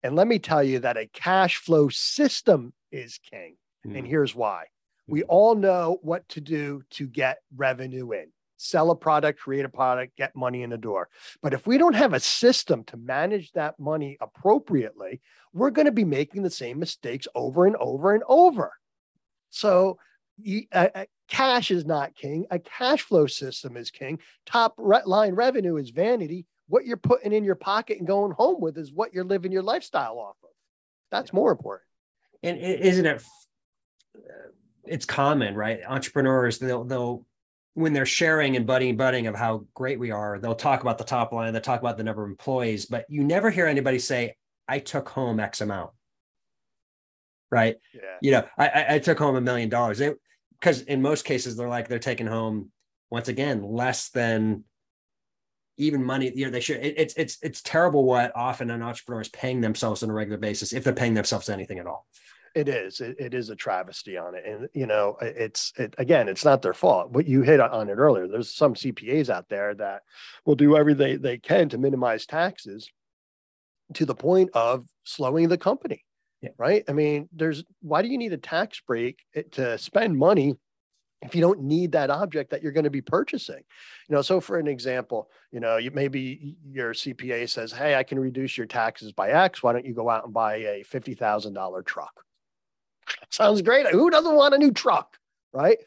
And 0.04 0.16
let 0.16 0.28
me 0.28 0.40
tell 0.40 0.64
you 0.64 0.80
that 0.80 0.98
a 0.98 1.08
cash 1.08 1.58
flow 1.58 1.90
system 1.90 2.74
is 2.92 3.20
king. 3.20 3.56
And 3.84 3.96
Mm. 3.96 4.08
here's 4.08 4.36
why. 4.36 4.66
We 5.08 5.24
all 5.24 5.56
know 5.56 6.00
what 6.02 6.28
to 6.30 6.42
do 6.42 6.84
to 6.92 7.08
get 7.08 7.40
revenue 7.56 8.12
in. 8.12 8.32
Sell 8.58 8.92
a 8.92 8.96
product, 8.96 9.40
create 9.40 9.66
a 9.66 9.70
product, 9.70 10.16
get 10.16 10.36
money 10.36 10.64
in 10.64 10.70
the 10.70 10.78
door. 10.78 11.10
But 11.42 11.54
if 11.54 11.68
we 11.68 11.78
don't 11.78 11.96
have 11.96 12.14
a 12.14 12.20
system 12.20 12.86
to 12.86 12.98
manage 12.98 13.52
that 13.52 13.78
money 13.78 14.18
appropriately, 14.22 15.22
we're 15.52 15.72
going 15.72 15.88
to 15.88 15.92
be 15.92 16.06
making 16.06 16.44
the 16.44 16.50
same 16.50 16.80
mistakes 16.80 17.28
over 17.36 17.66
and 17.66 17.76
over 17.76 18.14
and 18.14 18.24
over. 18.28 18.72
So, 19.50 20.00
you, 20.38 20.64
uh, 20.72 21.06
cash 21.30 21.72
is 21.72 21.86
not 21.86 22.16
king. 22.16 22.46
A 22.52 22.60
cash 22.60 23.02
flow 23.02 23.28
system 23.28 23.78
is 23.78 23.92
king. 23.92 24.20
Top 24.46 24.76
line 24.78 25.34
revenue 25.34 25.78
is 25.78 25.90
vanity. 25.90 26.46
What 26.68 26.86
you're 26.86 26.98
putting 26.98 27.34
in 27.34 27.44
your 27.44 27.56
pocket 27.56 27.98
and 28.00 28.08
going 28.08 28.32
home 28.32 28.62
with 28.62 28.78
is 28.78 28.92
what 28.92 29.14
you're 29.14 29.24
living 29.24 29.52
your 29.52 29.64
lifestyle 29.64 30.18
off 30.20 30.38
of. 30.44 30.50
That's 31.12 31.34
more 31.34 31.52
important. 31.52 31.88
and 32.44 32.58
isn't 32.58 33.06
it 33.06 33.24
uh, 34.18 34.50
it's 34.86 35.06
common 35.06 35.56
right 35.56 35.80
entrepreneurs 35.88 36.60
they'll 36.60 36.84
they'll 36.84 37.26
when 37.76 37.94
they're 37.94 38.06
sharing 38.06 38.56
and 38.58 38.68
budding 38.68 38.98
budding 38.98 39.28
of 39.28 39.36
how 39.36 39.66
great 39.74 39.98
we 40.00 40.12
are 40.12 40.40
they'll 40.40 40.54
talk 40.56 40.82
about 40.82 40.98
the 40.98 41.04
top 41.04 41.32
line 41.32 41.54
they'll 41.54 41.62
talk 41.62 41.80
about 41.80 41.98
the 41.98 42.04
number 42.04 42.24
of 42.24 42.30
employees 42.30 42.86
but 42.86 43.06
you 43.10 43.24
never 43.24 43.50
hear 43.50 43.66
anybody 43.66 43.98
say 43.98 44.36
i 44.68 44.78
took 44.80 45.08
home 45.10 45.40
x 45.40 45.62
amount 45.62 45.92
right 47.52 47.78
Yeah. 47.94 48.02
you 48.22 48.32
know 48.32 48.46
i 48.58 48.68
i, 48.68 48.86
I 48.96 49.00
took 49.00 49.18
home 49.20 49.36
a 49.36 49.42
million 49.42 49.70
dollars 49.70 50.02
because 50.64 50.82
in 50.84 51.02
most 51.02 51.26
cases 51.26 51.58
they're 51.58 51.68
like 51.68 51.90
they're 51.90 52.00
taking 52.00 52.28
home 52.28 52.72
once 53.10 53.28
again 53.28 53.62
less 53.62 54.10
than 54.10 54.64
even 55.78 56.02
money 56.02 56.32
you 56.34 56.46
know 56.46 56.52
they 56.52 56.62
should 56.62 56.78
it, 56.78 56.94
it's 56.98 57.14
it's 57.16 57.38
it's 57.42 57.62
terrible 57.62 58.06
what 58.06 58.32
often 58.34 58.72
an 58.72 58.82
entrepreneur 58.82 59.22
is 59.22 59.28
paying 59.30 59.60
themselves 59.60 60.04
on 60.04 60.10
a 60.10 60.14
regular 60.14 60.38
basis 60.38 60.72
if 60.72 60.84
they're 60.84 60.94
paying 60.94 61.16
themselves 61.16 61.50
anything 61.50 61.80
at 61.80 61.88
all 61.88 62.06
It 62.56 62.70
is. 62.70 63.02
It, 63.02 63.16
it 63.20 63.34
is 63.34 63.50
a 63.50 63.56
travesty 63.56 64.16
on 64.16 64.36
it, 64.36 64.44
and 64.46 64.70
you 64.74 64.86
know, 64.86 65.18
it's 65.22 65.74
it 65.76 65.96
again. 65.98 66.30
It's 66.30 66.46
not 66.46 66.62
their 66.62 66.76
fault. 66.76 67.12
but 67.12 67.28
you 67.28 67.42
hit 67.42 67.60
on 67.60 67.90
it 67.90 67.98
earlier. 67.98 68.28
There's 68.28 68.54
some 68.54 68.76
CPAs 68.76 69.30
out 69.30 69.50
there 69.50 69.74
that 69.74 70.04
will 70.46 70.56
do 70.56 70.78
everything 70.78 71.20
they 71.22 71.40
can 71.40 71.70
to 71.70 71.80
minimize 71.80 72.28
taxes, 72.28 72.92
to 73.96 74.06
the 74.06 74.14
point 74.14 74.52
of 74.54 74.86
slowing 75.04 75.50
the 75.50 75.58
company. 75.58 76.06
Yeah. 76.44 76.50
Right. 76.58 76.84
I 76.90 76.92
mean, 76.92 77.30
there's 77.32 77.64
why 77.82 78.02
do 78.02 78.10
you 78.10 78.18
need 78.18 78.34
a 78.34 78.38
tax 78.38 78.82
break 78.86 79.24
eh, 79.34 79.44
to 79.54 79.78
spend 79.78 80.18
money 80.18 80.56
if 81.22 81.34
you 81.34 81.40
don't 81.40 81.62
need 81.62 81.94
that 81.94 82.10
object 82.10 82.52
that 82.52 82.62
you're 82.62 82.74
going 82.74 82.84
to 82.84 82.90
be 82.90 83.02
purchasing? 83.02 83.64
You 84.10 84.16
know, 84.16 84.22
so 84.22 84.42
for 84.42 84.60
an 84.60 84.68
example, 84.68 85.30
you 85.54 85.62
know, 85.62 85.78
you 85.78 85.90
maybe 85.92 86.58
your 86.70 86.94
CPA 86.94 87.50
says, 87.50 87.72
"Hey, 87.72 87.96
I 87.96 88.04
can 88.04 88.20
reduce 88.20 88.58
your 88.58 88.68
taxes 88.68 89.14
by 89.14 89.30
X. 89.30 89.64
Why 89.64 89.72
don't 89.72 89.86
you 89.86 89.94
go 89.94 90.10
out 90.10 90.26
and 90.26 90.34
buy 90.34 90.58
a 90.58 90.84
fifty 90.84 91.14
thousand 91.14 91.54
dollar 91.54 91.82
truck?" 91.82 92.26
Sounds 93.30 93.62
great. 93.62 93.88
Who 93.88 94.10
doesn't 94.10 94.36
want 94.36 94.54
a 94.54 94.58
new 94.58 94.72
truck? 94.72 95.18
Right. 95.54 95.78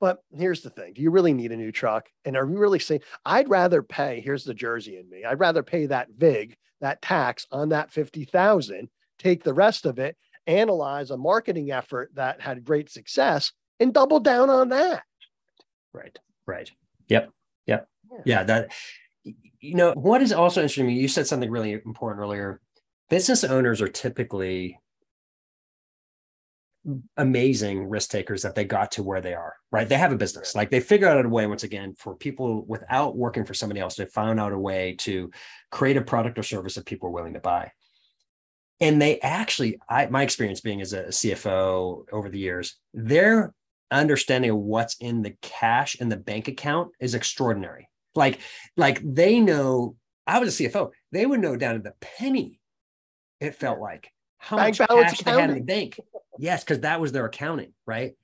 But 0.00 0.22
here's 0.34 0.62
the 0.62 0.70
thing. 0.70 0.94
Do 0.94 1.02
you 1.02 1.10
really 1.10 1.34
need 1.34 1.52
a 1.52 1.56
new 1.56 1.72
truck? 1.72 2.08
And 2.24 2.36
are 2.36 2.48
you 2.48 2.58
really 2.58 2.78
saying, 2.78 3.00
I'd 3.24 3.48
rather 3.48 3.82
pay, 3.82 4.20
here's 4.20 4.44
the 4.44 4.54
Jersey 4.54 4.98
in 4.98 5.08
me. 5.08 5.24
I'd 5.24 5.40
rather 5.40 5.62
pay 5.62 5.86
that 5.86 6.08
VIG, 6.16 6.56
that 6.80 7.00
tax 7.00 7.46
on 7.50 7.70
that 7.70 7.90
50,000, 7.90 8.90
take 9.18 9.44
the 9.44 9.54
rest 9.54 9.86
of 9.86 9.98
it, 9.98 10.16
analyze 10.46 11.10
a 11.10 11.16
marketing 11.16 11.70
effort 11.70 12.10
that 12.14 12.40
had 12.40 12.64
great 12.64 12.90
success 12.90 13.52
and 13.80 13.92
double 13.92 14.20
down 14.20 14.50
on 14.50 14.68
that. 14.70 15.02
Right. 15.92 16.18
Right. 16.46 16.70
Yep. 17.08 17.30
Yep. 17.66 17.88
Yeah. 18.10 18.18
Yeah. 18.24 18.42
That, 18.44 18.72
you 19.24 19.74
know, 19.74 19.92
what 19.92 20.22
is 20.22 20.32
also 20.32 20.60
interesting 20.60 20.84
to 20.84 20.92
me, 20.92 21.00
you 21.00 21.08
said 21.08 21.26
something 21.26 21.50
really 21.50 21.72
important 21.72 22.22
earlier. 22.22 22.60
Business 23.10 23.44
owners 23.44 23.80
are 23.80 23.88
typically 23.88 24.78
amazing 27.16 27.88
risk 27.88 28.10
takers 28.10 28.42
that 28.42 28.54
they 28.54 28.64
got 28.64 28.92
to 28.92 29.02
where 29.02 29.20
they 29.20 29.34
are, 29.34 29.54
right? 29.72 29.88
They 29.88 29.96
have 29.96 30.12
a 30.12 30.16
business. 30.16 30.54
Like 30.54 30.70
they 30.70 30.78
figured 30.78 31.10
out 31.10 31.24
a 31.24 31.28
way, 31.28 31.46
once 31.46 31.64
again, 31.64 31.94
for 31.98 32.14
people 32.14 32.64
without 32.66 33.16
working 33.16 33.44
for 33.44 33.54
somebody 33.54 33.80
else, 33.80 33.96
they 33.96 34.06
found 34.06 34.38
out 34.38 34.52
a 34.52 34.58
way 34.58 34.94
to 35.00 35.30
create 35.72 35.96
a 35.96 36.02
product 36.02 36.38
or 36.38 36.44
service 36.44 36.76
that 36.76 36.86
people 36.86 37.08
are 37.08 37.12
willing 37.12 37.34
to 37.34 37.40
buy. 37.40 37.72
And 38.80 39.00
they 39.00 39.18
actually, 39.20 39.78
I 39.88 40.06
my 40.06 40.22
experience 40.22 40.60
being 40.60 40.80
as 40.80 40.92
a 40.92 41.04
CFO 41.04 42.04
over 42.12 42.28
the 42.28 42.38
years, 42.38 42.76
their 42.92 43.54
understanding 43.90 44.50
of 44.50 44.58
what's 44.58 44.96
in 44.96 45.22
the 45.22 45.34
cash 45.42 45.96
in 46.00 46.08
the 46.08 46.16
bank 46.16 46.48
account 46.48 46.90
is 47.00 47.14
extraordinary. 47.14 47.88
Like, 48.14 48.40
like 48.76 49.00
they 49.02 49.40
know, 49.40 49.96
I 50.26 50.38
was 50.38 50.60
a 50.60 50.64
CFO, 50.64 50.90
they 51.12 51.24
would 51.24 51.40
know 51.40 51.56
down 51.56 51.74
to 51.74 51.80
the 51.80 51.94
penny, 52.00 52.60
it 53.40 53.54
felt 53.54 53.80
like 53.80 54.10
how 54.38 54.56
bank 54.56 54.78
much 54.78 54.88
cash 54.88 55.20
accounting. 55.20 55.24
they 55.24 55.40
had 55.40 55.50
in 55.50 55.56
the 55.56 55.62
bank. 55.62 56.00
Yes, 56.38 56.64
because 56.64 56.80
that 56.80 57.00
was 57.00 57.12
their 57.12 57.26
accounting, 57.26 57.72
right? 57.86 58.14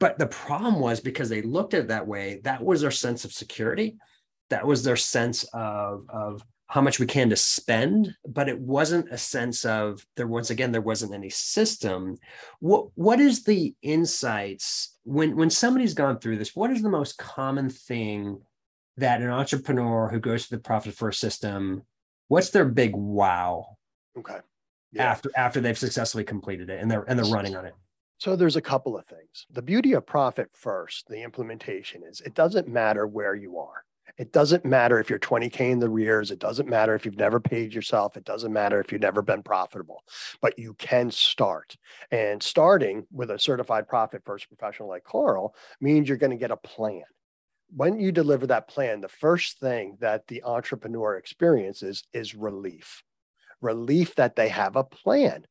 But 0.00 0.18
the 0.18 0.26
problem 0.26 0.80
was 0.80 1.00
because 1.00 1.28
they 1.28 1.42
looked 1.42 1.74
at 1.74 1.80
it 1.80 1.88
that 1.88 2.06
way, 2.06 2.40
that 2.44 2.62
was 2.62 2.80
their 2.80 2.90
sense 2.90 3.24
of 3.24 3.32
security. 3.32 3.96
That 4.50 4.66
was 4.66 4.82
their 4.84 4.96
sense 4.96 5.44
of, 5.54 6.04
of 6.10 6.44
how 6.66 6.80
much 6.80 6.98
we 6.98 7.06
can 7.06 7.30
to 7.30 7.36
spend, 7.36 8.14
but 8.26 8.48
it 8.48 8.58
wasn't 8.58 9.12
a 9.12 9.18
sense 9.18 9.64
of 9.64 10.04
there 10.16 10.26
once 10.26 10.50
again, 10.50 10.72
there 10.72 10.80
wasn't 10.80 11.14
any 11.14 11.30
system. 11.30 12.16
What 12.60 12.88
what 12.94 13.20
is 13.20 13.44
the 13.44 13.74
insights 13.82 14.96
when 15.04 15.36
when 15.36 15.50
somebody's 15.50 15.94
gone 15.94 16.18
through 16.18 16.38
this? 16.38 16.56
What 16.56 16.70
is 16.70 16.82
the 16.82 16.88
most 16.88 17.18
common 17.18 17.68
thing 17.68 18.40
that 18.96 19.20
an 19.20 19.30
entrepreneur 19.30 20.08
who 20.08 20.20
goes 20.20 20.44
to 20.44 20.56
the 20.56 20.62
profit 20.62 20.94
first 20.94 21.20
system, 21.20 21.82
what's 22.28 22.50
their 22.50 22.64
big 22.64 22.94
wow? 22.94 23.76
Okay 24.16 24.38
yeah. 24.94 25.10
after 25.10 25.30
after 25.36 25.60
they've 25.60 25.78
successfully 25.78 26.24
completed 26.24 26.70
it 26.70 26.80
and 26.80 26.90
they're 26.90 27.04
and 27.08 27.18
they're 27.18 27.32
running 27.32 27.56
on 27.56 27.66
it 27.66 27.74
so 28.18 28.36
there's 28.36 28.56
a 28.56 28.62
couple 28.62 28.96
of 28.96 29.04
things 29.06 29.46
the 29.50 29.62
beauty 29.62 29.92
of 29.92 30.06
profit 30.06 30.48
first 30.52 31.06
the 31.08 31.22
implementation 31.22 32.02
is 32.04 32.20
it 32.20 32.34
doesn't 32.34 32.68
matter 32.68 33.06
where 33.06 33.34
you 33.34 33.58
are 33.58 33.84
it 34.16 34.32
doesn't 34.32 34.64
matter 34.64 35.00
if 35.00 35.10
you're 35.10 35.18
20k 35.18 35.60
in 35.60 35.78
the 35.78 35.88
rears. 35.88 36.30
It 36.30 36.38
doesn't 36.38 36.68
matter 36.68 36.94
if 36.94 37.04
you've 37.04 37.16
never 37.16 37.40
paid 37.40 37.74
yourself. 37.74 38.16
It 38.16 38.24
doesn't 38.24 38.52
matter 38.52 38.80
if 38.80 38.92
you've 38.92 39.00
never 39.00 39.22
been 39.22 39.42
profitable 39.42 40.02
but 40.40 40.58
you 40.58 40.74
can 40.74 41.10
start. 41.10 41.76
And 42.10 42.42
starting 42.42 43.06
with 43.10 43.30
a 43.30 43.38
certified 43.38 43.88
profit 43.88 44.22
first 44.24 44.48
professional 44.48 44.88
like 44.88 45.04
carl 45.04 45.54
means 45.80 46.08
you're 46.08 46.18
going 46.18 46.30
to 46.30 46.36
get 46.36 46.50
a 46.50 46.56
plan. 46.56 47.02
When 47.74 47.98
you 47.98 48.12
deliver 48.12 48.46
that 48.48 48.68
plan 48.68 49.00
the 49.00 49.08
first 49.08 49.58
thing 49.58 49.96
that 50.00 50.26
the 50.28 50.44
entrepreneur 50.44 51.16
experiences 51.16 52.04
is 52.12 52.34
relief 52.34 53.02
relief 53.60 54.14
that 54.16 54.36
they 54.36 54.48
have 54.48 54.76
a 54.76 54.84
plan. 54.84 55.46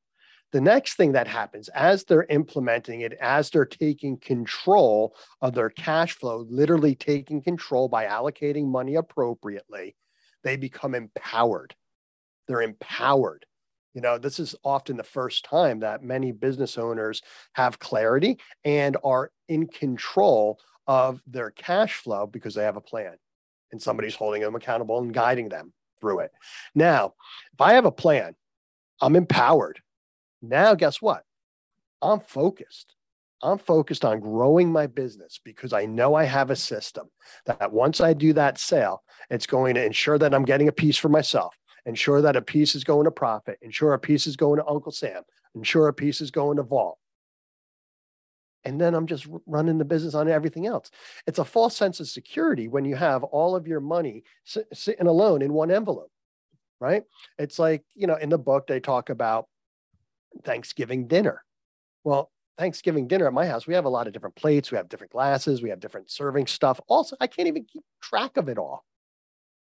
The 0.53 0.61
next 0.61 0.97
thing 0.97 1.13
that 1.13 1.27
happens 1.27 1.67
as 1.69 2.03
they're 2.03 2.27
implementing 2.29 3.01
it, 3.01 3.13
as 3.13 3.49
they're 3.49 3.65
taking 3.65 4.17
control 4.17 5.15
of 5.41 5.55
their 5.55 5.71
cash 5.71 6.13
flow, 6.13 6.45
literally 6.47 6.93
taking 6.93 7.41
control 7.41 7.89
by 7.89 8.05
allocating 8.05 8.67
money 8.67 8.93
appropriately, 8.93 9.95
they 10.43 10.55
become 10.55 10.93
empowered. 10.93 11.73
They're 12.47 12.61
empowered. 12.61 13.47
You 13.95 14.01
know, 14.01 14.19
this 14.19 14.39
is 14.39 14.55
often 14.63 14.95
the 14.95 15.03
first 15.03 15.43
time 15.43 15.79
that 15.79 16.03
many 16.03 16.31
business 16.31 16.77
owners 16.77 17.23
have 17.53 17.79
clarity 17.79 18.37
and 18.63 18.95
are 19.03 19.31
in 19.47 19.65
control 19.65 20.59
of 20.85 21.19
their 21.25 21.49
cash 21.49 21.95
flow 21.95 22.27
because 22.27 22.53
they 22.53 22.63
have 22.63 22.77
a 22.77 22.81
plan 22.81 23.15
and 23.71 23.81
somebody's 23.81 24.15
holding 24.15 24.43
them 24.43 24.53
accountable 24.53 24.99
and 24.99 25.15
guiding 25.15 25.49
them 25.49 25.73
through 25.99 26.19
it. 26.19 26.31
Now, 26.75 27.15
if 27.53 27.61
I 27.61 27.73
have 27.73 27.85
a 27.85 27.91
plan, 27.91 28.35
I'm 29.01 29.15
empowered. 29.15 29.79
Now, 30.43 30.75
guess 30.75 31.01
what? 31.01 31.23
I'm 32.03 32.19
focused. 32.19 32.93
I'm 33.41 33.57
focused 33.57 34.05
on 34.05 34.19
growing 34.19 34.71
my 34.71 34.85
business 34.85 35.39
because 35.43 35.73
I 35.73 35.85
know 35.85 36.13
I 36.13 36.25
have 36.25 36.51
a 36.51 36.55
system 36.55 37.09
that 37.45 37.73
once 37.73 37.99
I 37.99 38.13
do 38.13 38.33
that 38.33 38.59
sale, 38.59 39.03
it's 39.31 39.47
going 39.47 39.73
to 39.75 39.83
ensure 39.83 40.19
that 40.19 40.35
I'm 40.35 40.45
getting 40.45 40.67
a 40.67 40.71
piece 40.71 40.97
for 40.97 41.09
myself, 41.09 41.57
ensure 41.85 42.21
that 42.21 42.35
a 42.35 42.41
piece 42.41 42.75
is 42.75 42.83
going 42.83 43.05
to 43.05 43.11
profit, 43.11 43.57
ensure 43.63 43.93
a 43.93 43.99
piece 43.99 44.27
is 44.27 44.37
going 44.37 44.59
to 44.59 44.67
Uncle 44.67 44.91
Sam, 44.91 45.23
ensure 45.55 45.87
a 45.87 45.93
piece 45.93 46.21
is 46.21 46.29
going 46.29 46.57
to 46.57 46.63
Vault 46.63 46.99
and 48.65 48.79
then 48.79 48.93
I'm 48.93 49.07
just 49.07 49.27
running 49.45 49.77
the 49.77 49.85
business 49.85 50.13
on 50.13 50.29
everything 50.29 50.67
else. 50.67 50.89
It's 51.27 51.39
a 51.39 51.45
false 51.45 51.75
sense 51.75 51.99
of 51.99 52.07
security 52.07 52.67
when 52.67 52.85
you 52.85 52.95
have 52.95 53.23
all 53.23 53.55
of 53.55 53.67
your 53.67 53.79
money 53.79 54.23
sitting 54.73 55.07
alone 55.07 55.41
in 55.41 55.53
one 55.53 55.71
envelope, 55.71 56.11
right? 56.79 57.03
It's 57.37 57.59
like, 57.59 57.83
you 57.93 58.07
know, 58.07 58.15
in 58.15 58.29
the 58.29 58.37
book, 58.37 58.67
they 58.67 58.79
talk 58.79 59.09
about 59.09 59.47
Thanksgiving 60.43 61.07
dinner. 61.07 61.43
Well, 62.03 62.31
Thanksgiving 62.57 63.07
dinner 63.07 63.27
at 63.27 63.33
my 63.33 63.47
house, 63.47 63.65
we 63.65 63.73
have 63.73 63.85
a 63.85 63.89
lot 63.89 64.07
of 64.07 64.13
different 64.13 64.35
plates, 64.35 64.71
we 64.71 64.77
have 64.77 64.89
different 64.89 65.11
glasses, 65.11 65.61
we 65.61 65.69
have 65.69 65.79
different 65.79 66.11
serving 66.11 66.47
stuff. 66.47 66.79
Also, 66.87 67.15
I 67.19 67.27
can't 67.27 67.47
even 67.47 67.65
keep 67.65 67.83
track 68.01 68.37
of 68.37 68.47
it 68.47 68.57
all, 68.57 68.85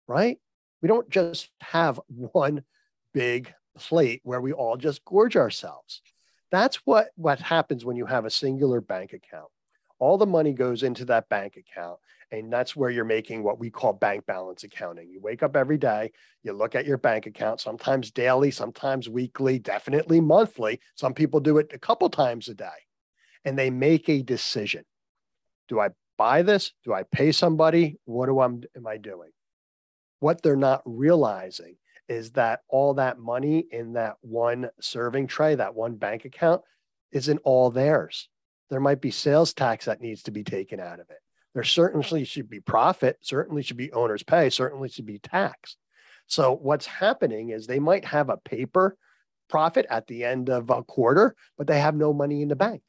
right? 0.07 0.37
We 0.81 0.87
don't 0.87 1.09
just 1.09 1.49
have 1.61 1.99
one 2.07 2.63
big 3.13 3.53
plate 3.77 4.21
where 4.23 4.41
we 4.41 4.53
all 4.53 4.77
just 4.77 5.05
gorge 5.05 5.37
ourselves. 5.37 6.01
That's 6.51 6.77
what, 6.85 7.07
what 7.15 7.39
happens 7.39 7.85
when 7.85 7.95
you 7.95 8.05
have 8.05 8.25
a 8.25 8.29
singular 8.29 8.81
bank 8.81 9.13
account. 9.13 9.49
All 9.97 10.17
the 10.17 10.25
money 10.25 10.53
goes 10.53 10.83
into 10.83 11.05
that 11.05 11.29
bank 11.29 11.55
account. 11.55 11.97
And 12.33 12.51
that's 12.51 12.75
where 12.75 12.89
you're 12.89 13.05
making 13.05 13.43
what 13.43 13.59
we 13.59 13.69
call 13.69 13.93
bank 13.93 14.25
balance 14.25 14.63
accounting. 14.63 15.07
You 15.11 15.21
wake 15.21 15.43
up 15.43 15.55
every 15.55 15.77
day, 15.77 16.11
you 16.41 16.51
look 16.51 16.73
at 16.73 16.87
your 16.87 16.97
bank 16.97 17.27
account, 17.27 17.61
sometimes 17.61 18.09
daily, 18.09 18.49
sometimes 18.49 19.07
weekly, 19.07 19.59
definitely 19.59 20.19
monthly. 20.19 20.79
Some 20.95 21.13
people 21.13 21.39
do 21.39 21.59
it 21.59 21.69
a 21.75 21.77
couple 21.77 22.09
times 22.09 22.47
a 22.47 22.55
day. 22.55 22.65
And 23.45 23.55
they 23.55 23.69
make 23.69 24.09
a 24.09 24.23
decision. 24.23 24.83
Do 25.69 25.79
I 25.79 25.89
buy 26.17 26.41
this? 26.41 26.71
Do 26.83 26.91
I 26.91 27.03
pay 27.03 27.31
somebody? 27.33 27.99
What 28.05 28.25
do 28.25 28.39
I, 28.39 28.45
am 28.45 28.87
I 28.87 28.97
doing? 28.97 29.29
What 30.19 30.41
they're 30.41 30.55
not 30.55 30.81
realizing 30.85 31.75
is 32.07 32.31
that 32.31 32.61
all 32.67 32.95
that 32.95 33.19
money 33.19 33.63
in 33.69 33.93
that 33.93 34.15
one 34.21 34.71
serving 34.81 35.27
tray, 35.27 35.53
that 35.53 35.75
one 35.75 35.97
bank 35.97 36.25
account, 36.25 36.63
isn't 37.11 37.41
all 37.43 37.69
theirs. 37.69 38.27
There 38.71 38.79
might 38.79 39.01
be 39.01 39.11
sales 39.11 39.53
tax 39.53 39.85
that 39.85 40.01
needs 40.01 40.23
to 40.23 40.31
be 40.31 40.43
taken 40.43 40.79
out 40.79 40.99
of 40.99 41.11
it. 41.11 41.22
There 41.53 41.63
certainly 41.63 42.23
should 42.25 42.49
be 42.49 42.59
profit, 42.59 43.17
certainly 43.21 43.61
should 43.61 43.77
be 43.77 43.91
owner's 43.91 44.23
pay, 44.23 44.49
certainly 44.49 44.89
should 44.89 45.05
be 45.05 45.19
tax. 45.19 45.77
So 46.27 46.55
what's 46.55 46.85
happening 46.85 47.49
is 47.49 47.67
they 47.67 47.79
might 47.79 48.05
have 48.05 48.29
a 48.29 48.37
paper 48.37 48.97
profit 49.49 49.85
at 49.89 50.07
the 50.07 50.23
end 50.23 50.49
of 50.49 50.69
a 50.69 50.83
quarter, 50.83 51.35
but 51.57 51.67
they 51.67 51.79
have 51.79 51.95
no 51.95 52.13
money 52.13 52.41
in 52.41 52.47
the 52.47 52.55
bank 52.55 52.81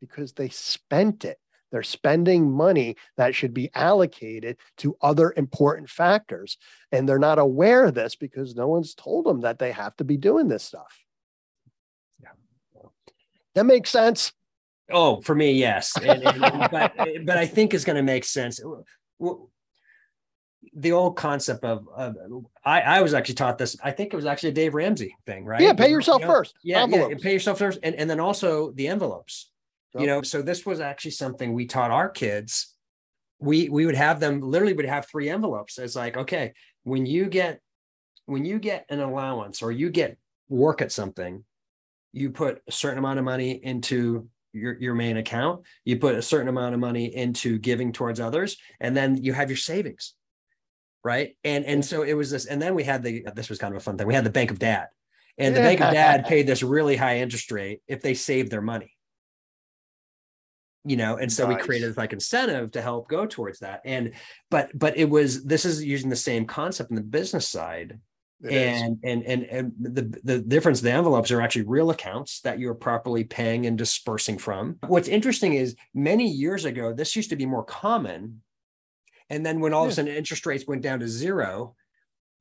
because 0.00 0.32
they 0.32 0.48
spent 0.48 1.24
it. 1.24 1.38
They're 1.72 1.82
spending 1.82 2.50
money 2.50 2.96
that 3.16 3.34
should 3.34 3.54
be 3.54 3.70
allocated 3.74 4.56
to 4.78 4.96
other 5.00 5.32
important 5.36 5.88
factors. 5.88 6.58
And 6.90 7.08
they're 7.08 7.18
not 7.18 7.38
aware 7.38 7.84
of 7.84 7.94
this 7.94 8.16
because 8.16 8.56
no 8.56 8.66
one's 8.68 8.94
told 8.94 9.26
them 9.26 9.42
that 9.42 9.58
they 9.58 9.72
have 9.72 9.96
to 9.96 10.04
be 10.04 10.16
doing 10.16 10.48
this 10.48 10.64
stuff. 10.64 11.04
Yeah. 12.20 12.30
That 13.54 13.66
makes 13.66 13.90
sense. 13.90 14.32
Oh, 14.92 15.20
for 15.20 15.34
me, 15.34 15.52
yes. 15.52 15.96
And, 15.96 16.22
and, 16.22 16.68
but, 16.70 16.92
eh, 16.98 17.18
but 17.24 17.36
I 17.36 17.46
think 17.46 17.74
it's 17.74 17.84
going 17.84 17.96
to 17.96 18.02
make 18.02 18.24
sense. 18.24 18.60
The 20.74 20.92
old 20.92 21.16
concept 21.16 21.64
of, 21.64 21.88
of 21.94 22.16
I, 22.64 22.80
I 22.80 23.02
was 23.02 23.14
actually 23.14 23.34
taught 23.36 23.58
this. 23.58 23.76
I 23.82 23.90
think 23.90 24.12
it 24.12 24.16
was 24.16 24.26
actually 24.26 24.50
a 24.50 24.52
Dave 24.52 24.74
Ramsey 24.74 25.16
thing, 25.26 25.44
right? 25.44 25.60
Yeah, 25.60 25.72
pay 25.72 25.90
yourself 25.90 26.20
you 26.20 26.26
know, 26.26 26.32
first. 26.32 26.54
Yeah, 26.62 26.86
yeah, 26.86 27.08
pay 27.20 27.32
yourself 27.32 27.58
first, 27.58 27.78
and, 27.82 27.94
and 27.94 28.08
then 28.08 28.20
also 28.20 28.72
the 28.72 28.88
envelopes 28.88 29.50
you 29.98 30.06
know 30.06 30.22
so 30.22 30.42
this 30.42 30.64
was 30.64 30.80
actually 30.80 31.10
something 31.10 31.52
we 31.52 31.66
taught 31.66 31.90
our 31.90 32.08
kids 32.08 32.74
we 33.38 33.68
we 33.68 33.86
would 33.86 33.94
have 33.94 34.20
them 34.20 34.40
literally 34.40 34.72
would 34.72 34.84
have 34.84 35.06
three 35.06 35.28
envelopes 35.28 35.78
it's 35.78 35.96
like 35.96 36.16
okay 36.16 36.52
when 36.84 37.06
you 37.06 37.26
get 37.26 37.60
when 38.26 38.44
you 38.44 38.58
get 38.58 38.86
an 38.88 39.00
allowance 39.00 39.62
or 39.62 39.72
you 39.72 39.90
get 39.90 40.16
work 40.48 40.80
at 40.80 40.92
something 40.92 41.44
you 42.12 42.30
put 42.30 42.62
a 42.68 42.72
certain 42.72 42.98
amount 42.98 43.18
of 43.18 43.24
money 43.24 43.52
into 43.52 44.28
your, 44.52 44.76
your 44.78 44.94
main 44.94 45.16
account 45.16 45.64
you 45.84 45.96
put 45.96 46.14
a 46.14 46.22
certain 46.22 46.48
amount 46.48 46.74
of 46.74 46.80
money 46.80 47.14
into 47.14 47.58
giving 47.58 47.92
towards 47.92 48.20
others 48.20 48.56
and 48.80 48.96
then 48.96 49.22
you 49.22 49.32
have 49.32 49.48
your 49.48 49.56
savings 49.56 50.14
right? 51.04 51.36
And 51.44 51.64
and 51.64 51.84
so 51.84 52.02
it 52.02 52.14
was 52.14 52.30
this 52.30 52.46
and 52.46 52.60
then 52.60 52.74
we 52.74 52.84
had 52.84 53.02
the 53.02 53.24
this 53.34 53.48
was 53.48 53.58
kind 53.58 53.74
of 53.74 53.80
a 53.80 53.84
fun 53.84 53.96
thing 53.96 54.06
we 54.06 54.14
had 54.14 54.24
the 54.24 54.30
bank 54.30 54.50
of 54.50 54.58
dad. 54.58 54.88
And 55.38 55.56
the 55.56 55.60
bank 55.60 55.80
of 55.80 55.92
dad 55.92 56.26
paid 56.26 56.46
this 56.46 56.62
really 56.62 56.96
high 56.96 57.18
interest 57.18 57.50
rate 57.50 57.80
if 57.88 58.02
they 58.02 58.14
saved 58.14 58.50
their 58.50 58.60
money. 58.60 58.94
You 60.84 60.96
know 60.96 61.16
and 61.16 61.32
so 61.32 61.46
nice. 61.46 61.58
we 61.58 61.62
created 61.62 61.96
like 61.96 62.12
incentive 62.12 62.72
to 62.72 62.82
help 62.82 63.08
go 63.08 63.26
towards 63.26 63.60
that. 63.60 63.80
And 63.84 64.12
but 64.50 64.70
but 64.74 64.96
it 64.96 65.08
was 65.08 65.44
this 65.44 65.64
is 65.64 65.82
using 65.82 66.10
the 66.10 66.16
same 66.16 66.46
concept 66.46 66.90
in 66.90 66.96
the 66.96 67.02
business 67.02 67.48
side 67.48 67.98
and, 68.48 68.98
and 69.04 69.22
and 69.24 69.42
and 69.44 69.72
the 69.78 70.20
the 70.24 70.38
difference 70.38 70.80
the 70.80 70.90
envelopes 70.90 71.30
are 71.30 71.40
actually 71.40 71.62
real 71.62 71.90
accounts 71.90 72.40
that 72.40 72.58
you're 72.58 72.74
properly 72.74 73.24
paying 73.24 73.66
and 73.66 73.76
dispersing 73.76 74.38
from 74.38 74.78
what's 74.86 75.08
interesting 75.08 75.54
is 75.54 75.76
many 75.94 76.26
years 76.26 76.64
ago 76.64 76.92
this 76.92 77.14
used 77.16 77.30
to 77.30 77.36
be 77.36 77.46
more 77.46 77.64
common 77.64 78.40
and 79.28 79.44
then 79.44 79.60
when 79.60 79.74
all 79.74 79.82
yeah. 79.82 79.86
of 79.86 79.92
a 79.92 79.94
sudden 79.94 80.14
interest 80.14 80.46
rates 80.46 80.66
went 80.66 80.82
down 80.82 81.00
to 81.00 81.08
zero 81.08 81.74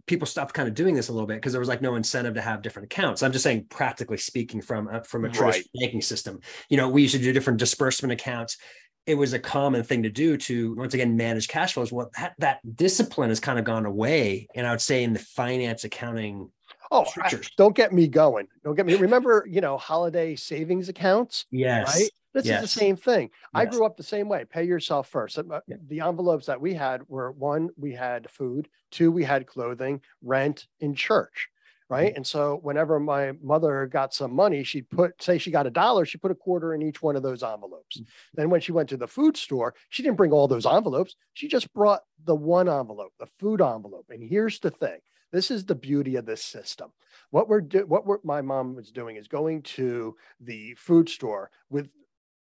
people 0.10 0.26
stopped 0.26 0.54
kind 0.54 0.68
of 0.68 0.74
doing 0.74 0.96
this 0.96 1.10
a 1.10 1.14
little 1.14 1.28
bit 1.28 1.36
because 1.36 1.54
there 1.54 1.60
was 1.60 1.70
like 1.70 1.84
no 1.84 1.96
incentive 1.96 2.34
to 2.34 2.42
have 2.42 2.64
different 2.64 2.92
accounts. 2.92 3.22
I'm 3.22 3.32
just 3.32 3.44
saying, 3.44 3.68
practically 3.70 4.18
speaking, 4.18 4.60
from 4.60 4.90
a, 4.90 5.04
from 5.04 5.24
a 5.24 5.30
traditional 5.30 5.52
right. 5.52 5.82
banking 5.82 6.02
system, 6.02 6.40
you 6.68 6.78
know, 6.78 6.90
we 6.90 7.04
used 7.04 7.14
to 7.14 7.22
do 7.22 7.32
different 7.32 7.60
disbursement 7.60 8.12
accounts. 8.12 8.58
It 9.06 9.16
was 9.16 9.34
a 9.34 9.40
common 9.40 9.84
thing 9.84 10.04
to 10.04 10.10
do 10.10 10.38
to 10.38 10.76
once 10.76 10.94
again 10.94 11.18
manage 11.18 11.48
cash 11.48 11.74
flows. 11.74 11.92
Well, 11.92 12.12
that, 12.18 12.36
that 12.40 12.76
discipline 12.76 13.30
has 13.30 13.40
kind 13.40 13.58
of 13.58 13.66
gone 13.66 13.86
away, 13.86 14.48
and 14.56 14.68
I 14.68 14.72
would 14.72 14.82
say 14.82 15.04
in 15.04 15.14
the 15.14 15.20
finance 15.20 15.84
accounting 15.84 16.52
Oh, 16.92 17.06
I, 17.22 17.32
don't 17.56 17.76
get 17.76 17.94
me 17.94 18.08
going. 18.08 18.48
Don't 18.64 18.76
get 18.76 18.86
me. 18.86 18.96
Remember, 18.96 19.46
you 19.48 19.62
know, 19.62 19.78
holiday 19.78 20.36
savings 20.36 20.90
accounts? 20.90 21.46
Yes. 21.52 21.96
Right. 21.96 22.10
This 22.34 22.46
yes. 22.46 22.64
is 22.64 22.74
the 22.74 22.80
same 22.80 22.96
thing. 22.96 23.30
Yes. 23.32 23.50
I 23.54 23.66
grew 23.66 23.86
up 23.86 23.98
the 23.98 24.04
same 24.04 24.28
way. 24.28 24.46
Pay 24.46 24.64
yourself 24.64 25.08
first. 25.08 25.38
Uh, 25.38 25.62
the 25.88 26.02
envelopes 26.02 26.46
that 26.48 26.62
we 26.62 26.74
had 26.74 27.02
were 27.08 27.32
one, 27.32 27.70
we 27.78 27.94
had 27.94 28.30
food, 28.30 28.68
two, 28.92 29.12
we 29.12 29.24
had 29.24 29.48
clothing, 29.48 30.02
rent, 30.22 30.68
and 30.82 30.96
church. 30.96 31.50
Right. 31.90 32.10
Mm-hmm. 32.10 32.18
And 32.18 32.28
so 32.28 32.60
whenever 32.62 33.00
my 33.00 33.32
mother 33.42 33.88
got 33.88 34.14
some 34.14 34.32
money, 34.32 34.64
she'd 34.64 34.88
put, 34.92 35.22
say 35.22 35.40
she 35.40 35.50
got 35.50 35.66
a 35.66 35.72
dollar, 35.72 36.06
she 36.06 36.20
put 36.20 36.30
a 36.30 36.36
quarter 36.36 36.76
in 36.76 36.84
each 36.84 37.02
one 37.02 37.16
of 37.16 37.24
those 37.24 37.42
envelopes. 37.42 37.98
Mm-hmm. 37.98 38.10
Then 38.36 38.50
when 38.52 38.62
she 38.62 38.72
went 38.72 38.90
to 38.90 38.98
the 38.98 39.08
food 39.08 39.36
store, 39.36 39.74
she 39.90 40.04
didn't 40.04 40.18
bring 40.18 40.32
all 40.32 40.48
those 40.48 40.68
envelopes. 40.68 41.16
She 41.34 41.48
just 41.48 41.74
brought 41.74 42.02
the 42.26 42.36
one 42.36 42.70
envelope, 42.70 43.14
the 43.20 43.26
food 43.40 43.60
envelope. 43.60 44.06
And 44.12 44.24
here's 44.24 44.60
the 44.60 44.70
thing 44.70 45.00
this 45.32 45.52
is 45.52 45.66
the 45.66 45.76
beauty 45.76 46.16
of 46.16 46.26
this 46.26 46.44
system. 46.44 46.92
What 47.32 47.48
we're 47.48 47.62
do, 47.62 47.86
what 47.86 48.06
we're, 48.06 48.20
my 48.24 48.42
mom 48.42 48.76
was 48.76 48.92
doing 48.92 49.16
is 49.16 49.28
going 49.28 49.62
to 49.64 50.16
the 50.40 50.76
food 50.76 51.10
store 51.10 51.52
with 51.70 51.90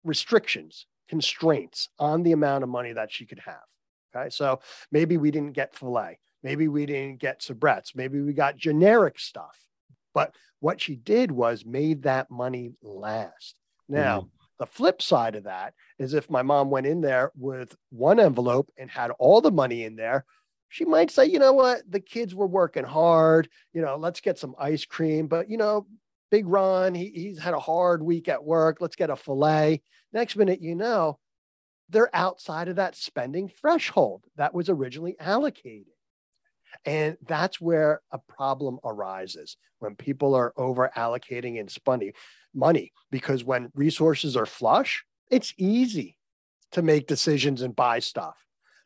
restrictions, 0.04 0.86
constraints 1.08 1.88
on 1.98 2.22
the 2.22 2.32
amount 2.32 2.64
of 2.64 2.70
money 2.70 2.92
that 2.92 3.12
she 3.12 3.26
could 3.26 3.40
have. 3.40 3.62
Okay, 4.14 4.30
so 4.30 4.60
maybe 4.92 5.16
we 5.16 5.30
didn't 5.30 5.52
get 5.52 5.74
filet, 5.74 6.18
maybe 6.46 6.68
we 6.68 6.86
didn't 6.86 7.18
get 7.18 7.40
soubrettes, 7.40 7.96
maybe 7.96 8.20
we 8.20 8.32
got 8.32 8.56
generic 8.56 9.18
stuff. 9.18 9.58
But 10.14 10.32
what 10.60 10.80
she 10.80 10.94
did 10.94 11.32
was 11.32 11.66
made 11.66 12.04
that 12.04 12.30
money 12.30 12.74
last. 12.82 13.56
Now, 13.88 14.20
mm. 14.20 14.28
the 14.60 14.66
flip 14.66 15.02
side 15.02 15.34
of 15.34 15.44
that 15.44 15.74
is 15.98 16.14
if 16.14 16.30
my 16.30 16.42
mom 16.42 16.70
went 16.70 16.86
in 16.86 17.00
there 17.00 17.32
with 17.36 17.76
one 17.90 18.20
envelope 18.20 18.70
and 18.78 18.88
had 18.88 19.10
all 19.18 19.40
the 19.40 19.50
money 19.50 19.82
in 19.82 19.96
there, 19.96 20.24
she 20.68 20.84
might 20.84 21.10
say, 21.10 21.26
you 21.26 21.40
know 21.40 21.52
what, 21.52 21.82
the 21.88 22.00
kids 22.00 22.32
were 22.32 22.46
working 22.46 22.84
hard. 22.84 23.48
You 23.72 23.82
know, 23.82 23.96
let's 23.96 24.20
get 24.20 24.38
some 24.38 24.54
ice 24.56 24.84
cream. 24.84 25.26
But, 25.26 25.50
you 25.50 25.56
know, 25.56 25.88
Big 26.30 26.46
Ron, 26.46 26.94
he, 26.94 27.10
he's 27.10 27.38
had 27.40 27.54
a 27.54 27.60
hard 27.60 28.02
week 28.02 28.28
at 28.28 28.44
work. 28.44 28.78
Let's 28.80 28.96
get 28.96 29.10
a 29.10 29.16
filet. 29.16 29.82
Next 30.12 30.36
minute, 30.36 30.60
you 30.62 30.76
know, 30.76 31.18
they're 31.88 32.14
outside 32.14 32.68
of 32.68 32.76
that 32.76 32.94
spending 32.94 33.48
threshold 33.48 34.24
that 34.36 34.54
was 34.54 34.68
originally 34.68 35.16
allocated. 35.18 35.92
And 36.84 37.16
that's 37.26 37.60
where 37.60 38.00
a 38.12 38.18
problem 38.18 38.78
arises 38.84 39.56
when 39.78 39.94
people 39.96 40.34
are 40.34 40.52
over 40.56 40.90
allocating 40.96 41.58
and 41.60 41.70
spending 41.70 42.12
money. 42.54 42.92
Because 43.10 43.44
when 43.44 43.70
resources 43.74 44.36
are 44.36 44.46
flush, 44.46 45.04
it's 45.30 45.54
easy 45.56 46.16
to 46.72 46.82
make 46.82 47.06
decisions 47.06 47.62
and 47.62 47.74
buy 47.74 47.98
stuff. 47.98 48.36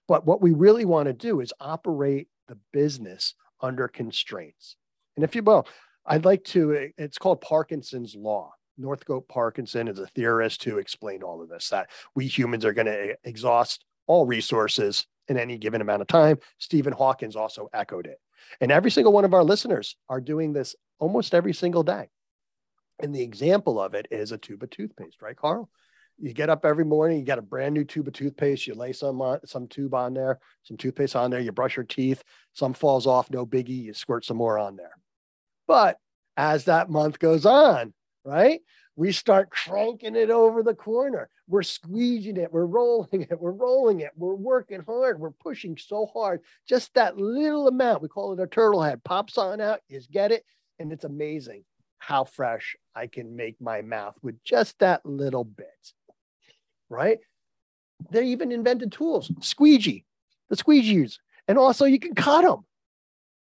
But 0.09 0.27
what 0.27 0.41
we 0.41 0.53
really 0.53 0.85
want 0.85 1.07
to 1.07 1.13
do 1.13 1.41
is 1.41 1.53
operate 1.61 2.29
the 2.49 2.59
business 2.73 3.35
under 3.61 3.89
constraints. 3.89 4.77
And 5.17 5.25
if 5.25 5.35
you 5.35 5.43
will, 5.43 5.67
I'd 6.07 6.25
like 6.25 6.45
to, 6.45 6.91
it's 6.97 7.19
called 7.19 7.41
Parkinson's 7.41 8.15
Law. 8.15 8.53
Northcote 8.79 9.29
Parkinson 9.29 9.89
is 9.89 9.99
a 9.99 10.07
theorist 10.07 10.65
who 10.65 10.79
explained 10.79 11.23
all 11.23 11.43
of 11.43 11.49
this 11.49 11.69
that 11.69 11.91
we 12.15 12.27
humans 12.27 12.65
are 12.65 12.73
going 12.73 12.87
to 12.87 13.15
exhaust 13.25 13.85
all 14.07 14.27
resources 14.27 15.07
in 15.31 15.39
any 15.39 15.57
given 15.57 15.81
amount 15.81 16.03
of 16.03 16.09
time. 16.09 16.39
Stephen 16.59 16.93
Hawkins 16.93 17.37
also 17.37 17.71
echoed 17.73 18.07
it. 18.07 18.19
And 18.61 18.71
every 18.71 18.91
single 18.91 19.13
one 19.13 19.25
of 19.25 19.33
our 19.33 19.45
listeners 19.45 19.97
are 20.09 20.21
doing 20.21 20.53
this 20.53 20.77
almost 20.99 21.35
every 21.35 21.55
single 21.55 21.83
day. 21.83 22.11
And 23.03 23.15
the 23.15 23.23
example 23.23 23.81
of 23.81 23.95
it 23.95 24.07
is 24.11 24.33
a 24.33 24.39
tube 24.39 24.63
of 24.63 24.69
toothpaste, 24.69 25.23
right, 25.23 25.37
Carl? 25.37 25.71
you 26.21 26.35
get 26.35 26.51
up 26.51 26.65
every 26.65 26.85
morning, 26.85 27.19
you 27.19 27.25
got 27.25 27.39
a 27.39 27.43
brand 27.43 27.75
new 27.75 27.85
tube 27.85 28.07
of 28.07 28.13
toothpaste, 28.13 28.67
you 28.67 28.75
lay 28.75 28.93
some 28.93 29.21
on, 29.23 29.41
some 29.47 29.67
tube 29.67 29.95
on 29.95 30.13
there, 30.13 30.39
some 30.63 30.77
toothpaste 30.77 31.17
on 31.17 31.31
there, 31.31 31.41
you 31.41 31.51
brush 31.51 31.77
your 31.77 31.85
teeth, 31.85 32.23
some 32.53 32.75
falls 32.75 33.07
off, 33.07 33.31
no 33.31 33.47
biggie, 33.47 33.85
you 33.85 33.95
squirt 33.95 34.25
some 34.25 34.37
more 34.37 34.59
on 34.59 34.77
there. 34.77 34.93
But 35.67 35.97
as 36.37 36.65
that 36.67 36.91
month 36.91 37.19
goes 37.19 37.47
on, 37.47 37.95
right? 38.25 38.61
We 38.97 39.13
start 39.13 39.51
cranking 39.51 40.17
it 40.17 40.31
over 40.31 40.63
the 40.63 40.75
corner. 40.75 41.31
We're 41.49 41.63
squeezing 41.63 42.37
it, 42.37 42.53
we're 42.53 42.67
rolling 42.67 43.23
it, 43.23 43.41
we're 43.41 43.53
rolling 43.53 44.01
it, 44.01 44.11
we're 44.17 44.35
working 44.35 44.83
hard, 44.87 45.19
we're 45.19 45.31
pushing 45.31 45.77
so 45.77 46.07
hard. 46.07 46.41
Just 46.69 46.93
that 46.95 47.17
little 47.17 47.67
amount, 47.69 48.03
we 48.03 48.09
call 48.09 48.33
it 48.33 48.41
a 48.41 48.47
turtle 48.47 48.83
head, 48.83 49.03
pops 49.05 49.39
on 49.39 49.61
out, 49.61 49.81
you 49.89 50.01
get 50.11 50.33
it, 50.33 50.45
and 50.79 50.93
it's 50.93 51.05
amazing 51.05 51.65
how 51.99 52.25
fresh 52.25 52.77
I 52.95 53.07
can 53.07 53.37
make 53.37 53.61
my 53.61 53.83
mouth 53.83 54.17
with 54.23 54.43
just 54.45 54.79
that 54.79 55.05
little 55.05 55.45
bit 55.45 55.67
right? 56.91 57.19
They 58.11 58.27
even 58.27 58.53
invented 58.53 58.93
tools, 58.93 59.31
squeegee, 59.41 60.05
the 60.51 60.57
squeegees, 60.57 61.17
and 61.49 61.57
also 61.57 61.87
you 61.87 61.99
can 61.99 62.15
cut 62.15 62.43
them. 62.43 62.67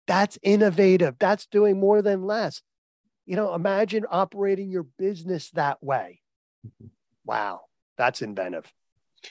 That's 0.07 0.39
innovative. 0.43 1.17
That's 1.19 1.47
doing 1.47 1.79
more 1.79 2.01
than 2.01 2.25
less. 2.25 2.63
You 3.27 3.37
know, 3.37 3.55
imagine 3.55 4.05
operating 4.11 4.71
your 4.71 4.83
business 4.99 5.51
that 5.51 5.83
way. 5.83 6.21
Mm-hmm. 6.67 6.89
Wow, 7.25 7.63
that's 7.97 8.23
inventive, 8.23 8.71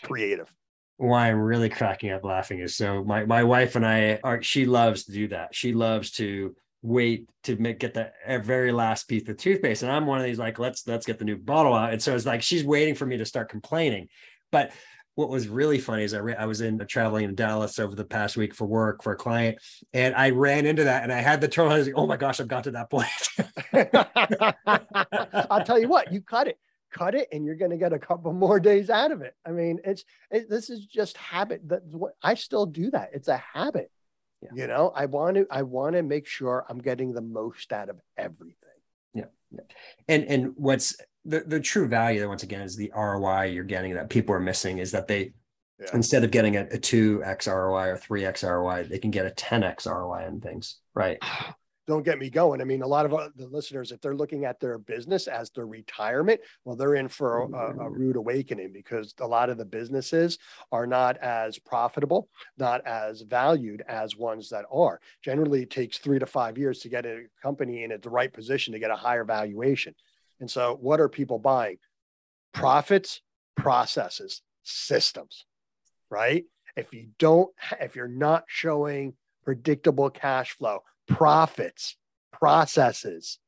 creative. 0.04 0.54
Why 0.98 1.30
I'm 1.30 1.40
really 1.40 1.70
cracking 1.70 2.12
up 2.12 2.24
laughing 2.24 2.60
is 2.60 2.76
so 2.76 3.04
my 3.04 3.26
my 3.26 3.44
wife 3.44 3.76
and 3.76 3.86
I 3.86 4.20
are 4.24 4.42
she 4.42 4.66
loves 4.66 5.06
to 5.06 5.12
do 5.12 5.28
that. 5.30 5.54
She 5.54 5.74
loves 5.74 6.12
to 6.12 6.56
wait 6.84 7.30
to 7.44 7.56
make 7.56 7.80
get 7.80 7.94
the 7.94 8.12
very 8.44 8.72
last 8.72 9.06
piece 9.06 9.28
of 9.30 9.38
toothpaste 9.38 9.84
and 9.84 9.92
i'm 9.92 10.06
one 10.06 10.20
of 10.20 10.26
these 10.26 10.38
like 10.38 10.60
let's 10.60 10.86
let's 10.86 11.06
get 11.06 11.18
the 11.18 11.24
new 11.24 11.38
bottle 11.38 11.74
out 11.74 11.94
and 11.94 12.02
so 12.02 12.14
it's 12.14 12.26
like 12.26 12.42
she's 12.42 12.66
waiting 12.66 12.94
for 12.94 13.06
me 13.06 13.16
to 13.16 13.26
start 13.26 13.48
complaining 13.48 14.10
but 14.52 14.74
what 15.16 15.30
was 15.30 15.48
really 15.48 15.80
funny 15.80 16.04
is 16.04 16.14
I, 16.14 16.20
re- 16.20 16.36
I 16.36 16.46
was 16.46 16.62
in 16.62 16.82
uh, 16.82 16.86
traveling 16.86 17.26
in 17.26 17.36
Dallas 17.36 17.78
over 17.80 17.96
the 17.96 18.06
past 18.06 18.36
week 18.36 18.56
for 18.56 18.66
work 18.66 19.04
for 19.04 19.14
a 19.14 19.16
client, 19.16 19.60
and 19.94 20.16
I 20.16 20.32
ran 20.32 20.66
into 20.66 20.86
that, 20.86 21.04
and 21.04 21.14
I 21.14 21.22
had 21.22 21.40
the 21.40 21.48
turtle. 21.48 21.72
I 21.72 21.78
was 21.78 21.88
like, 21.88 21.96
"Oh 21.98 22.08
my 22.08 22.18
gosh, 22.18 22.40
I've 22.40 22.48
got 22.48 22.64
to 22.66 22.72
that 22.72 22.90
point." 22.90 23.08
I'll 25.52 25.64
tell 25.64 25.80
you 25.80 25.88
what, 25.88 26.12
you 26.12 26.22
cut 26.22 26.48
it, 26.48 26.58
cut 26.92 27.14
it, 27.14 27.28
and 27.32 27.46
you're 27.46 27.56
going 27.56 27.72
to 27.72 27.78
get 27.78 27.94
a 27.94 28.00
couple 28.00 28.34
more 28.34 28.60
days 28.60 28.90
out 28.90 29.12
of 29.12 29.22
it. 29.22 29.36
I 29.46 29.52
mean, 29.52 29.80
it's 29.86 30.04
it, 30.32 30.50
this 30.50 30.70
is 30.70 30.86
just 30.86 31.18
habit. 31.18 31.68
That 31.70 31.84
I 32.24 32.34
still 32.34 32.66
do 32.66 32.90
that. 32.92 33.12
It's 33.14 33.28
a 33.28 33.38
habit. 33.38 33.92
Yeah. 34.42 34.50
You 34.56 34.68
know, 34.68 34.92
I 34.96 35.06
want 35.06 35.36
to 35.36 35.46
I 35.52 35.62
want 35.62 35.96
to 35.96 36.02
make 36.02 36.28
sure 36.28 36.66
I'm 36.68 36.80
getting 36.80 37.14
the 37.14 37.22
most 37.22 37.72
out 37.72 37.90
of 37.90 38.00
everything. 38.18 38.56
Yeah. 39.14 39.26
yeah. 39.52 39.62
And 40.08 40.24
and 40.26 40.54
what's 40.56 40.96
the, 41.26 41.42
the 41.42 41.60
true 41.60 41.88
value 41.88 42.20
that 42.20 42.28
once 42.28 42.44
again 42.44 42.62
is 42.62 42.76
the 42.76 42.92
ROI 42.96 43.46
you're 43.46 43.64
getting 43.64 43.94
that 43.94 44.10
people 44.10 44.36
are 44.36 44.40
missing 44.40 44.80
is 44.80 44.92
that 44.92 45.08
they 45.08 45.34
yeah. 45.80 45.88
instead 45.94 46.24
of 46.24 46.32
getting 46.32 46.58
a, 46.58 46.62
a 46.64 46.78
2x 46.78 47.48
ROI 47.48 47.90
or 47.90 47.98
3x 47.98 48.44
ROI, 48.44 48.84
they 48.84 49.00
can 49.00 49.12
get 49.12 49.26
a 49.26 49.32
10x 49.32 49.88
ROI 49.88 50.26
on 50.28 50.42
things. 50.42 50.80
Right. 50.94 51.18
don't 51.86 52.06
get 52.06 52.18
me 52.18 52.30
going. 52.30 52.62
I 52.62 52.64
mean, 52.64 52.82
a 52.82 52.88
lot 52.88 53.06
of 53.06 53.14
uh, 53.14 53.30
the 53.36 53.48
listeners, 53.48 53.92
if 53.92 54.00
they're 54.00 54.16
looking 54.16 54.46
at 54.46 54.60
their 54.60 54.78
business 54.78 55.28
as 55.28 55.50
their 55.50 55.68
retirement, 55.68 56.40
well, 56.64 56.76
they're 56.76 56.96
in 56.96 57.10
for 57.10 57.42
a, 57.42 57.46
a, 57.46 57.48
mm-hmm. 57.48 57.94
rude 57.94 58.16
awakening 58.16 58.72
because 58.72 59.14
a 59.20 59.28
lot 59.28 59.50
of 59.50 59.58
the 59.58 59.66
businesses 59.66 60.38
are 60.72 60.88
not 60.88 61.18
as 61.18 61.60
profitable, 61.60 62.30
not 62.58 62.86
as 62.88 63.22
valued 63.22 63.84
as 63.88 64.16
ones 64.16 64.50
that 64.50 64.66
are. 64.72 65.00
Generally, 65.24 65.64
it 65.64 65.70
takes 65.70 65.98
three 65.98 66.20
to 66.20 66.26
five 66.26 66.58
years 66.58 66.80
to 66.80 66.90
get 66.90 67.06
a 67.06 67.24
company 67.42 67.84
in 67.84 67.92
at 67.92 68.02
the 68.02 68.10
right 68.10 68.32
position 68.32 68.74
to 68.74 68.80
get 68.80 68.92
a 68.92 68.96
higher 68.96 69.26
valuation. 69.26 69.94
And 70.44 70.52
so, 70.52 70.78
what 70.82 71.00
are 71.00 71.08
people 71.08 71.40
buying? 71.40 71.78
Profits, 72.52 73.22
processes, 73.56 74.42
systems, 74.62 75.46
right? 76.10 76.44
If 76.76 76.92
you 76.92 77.08
don't, 77.18 77.50
if 77.80 77.96
you're 77.96 78.10
not 78.10 78.44
showing 78.48 79.14
predictable 79.46 80.10
cash 80.10 80.52
flow, 80.52 80.80
profits, 81.08 81.96
processes, 82.34 83.40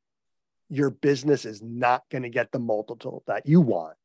your 0.70 0.88
business 0.88 1.44
is 1.44 1.60
not 1.60 2.04
going 2.10 2.22
to 2.22 2.30
get 2.30 2.50
the 2.50 2.60
multiple 2.60 3.22
that 3.26 3.46
you 3.46 3.60
want. 3.60 3.98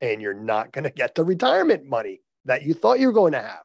And 0.00 0.22
you're 0.22 0.32
not 0.32 0.72
going 0.72 0.84
to 0.84 0.90
get 0.90 1.14
the 1.14 1.24
retirement 1.24 1.84
money 1.84 2.22
that 2.46 2.62
you 2.62 2.72
thought 2.72 2.98
you 2.98 3.08
were 3.08 3.12
going 3.12 3.34
to 3.34 3.42
have. 3.42 3.64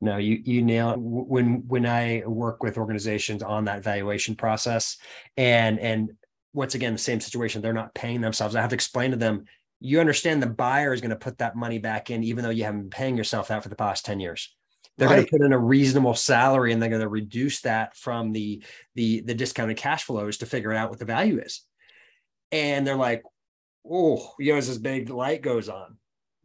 No, 0.00 0.16
you 0.16 0.40
you 0.42 0.62
nail 0.62 0.94
when 0.96 1.68
when 1.68 1.84
I 1.84 2.22
work 2.24 2.62
with 2.62 2.78
organizations 2.78 3.42
on 3.42 3.66
that 3.66 3.84
valuation 3.84 4.36
process, 4.36 4.96
and 5.36 5.78
and 5.78 6.12
once 6.52 6.74
again 6.74 6.92
the 6.92 6.98
same 6.98 7.20
situation, 7.20 7.62
they're 7.62 7.72
not 7.72 7.94
paying 7.94 8.20
themselves. 8.20 8.54
I 8.54 8.60
have 8.60 8.70
to 8.70 8.74
explain 8.74 9.12
to 9.12 9.16
them, 9.16 9.44
you 9.80 10.00
understand 10.00 10.42
the 10.42 10.46
buyer 10.46 10.92
is 10.92 11.00
going 11.00 11.10
to 11.10 11.16
put 11.16 11.38
that 11.38 11.56
money 11.56 11.78
back 11.78 12.10
in, 12.10 12.22
even 12.24 12.44
though 12.44 12.50
you 12.50 12.64
haven't 12.64 12.82
been 12.82 12.90
paying 12.90 13.16
yourself 13.16 13.48
that 13.48 13.62
for 13.62 13.68
the 13.68 13.76
past 13.76 14.04
ten 14.04 14.20
years 14.20 14.54
they're 14.98 15.08
right. 15.08 15.14
going 15.16 15.26
to 15.26 15.30
put 15.30 15.46
in 15.46 15.52
a 15.52 15.58
reasonable 15.58 16.14
salary 16.14 16.72
and 16.72 16.82
they're 16.82 16.90
going 16.90 17.00
to 17.00 17.08
reduce 17.08 17.62
that 17.62 17.96
from 17.96 18.32
the 18.32 18.62
the 18.96 19.20
the 19.22 19.34
discounted 19.34 19.76
cash 19.76 20.04
flows 20.04 20.38
to 20.38 20.46
figure 20.46 20.72
out 20.72 20.90
what 20.90 20.98
the 20.98 21.04
value 21.04 21.40
is 21.40 21.62
and 22.52 22.86
they're 22.86 22.96
like 22.96 23.22
oh 23.90 24.32
you 24.38 24.52
know 24.52 24.58
as 24.58 24.68
this 24.68 24.76
big 24.78 25.08
light 25.08 25.40
goes 25.40 25.68
on 25.68 25.96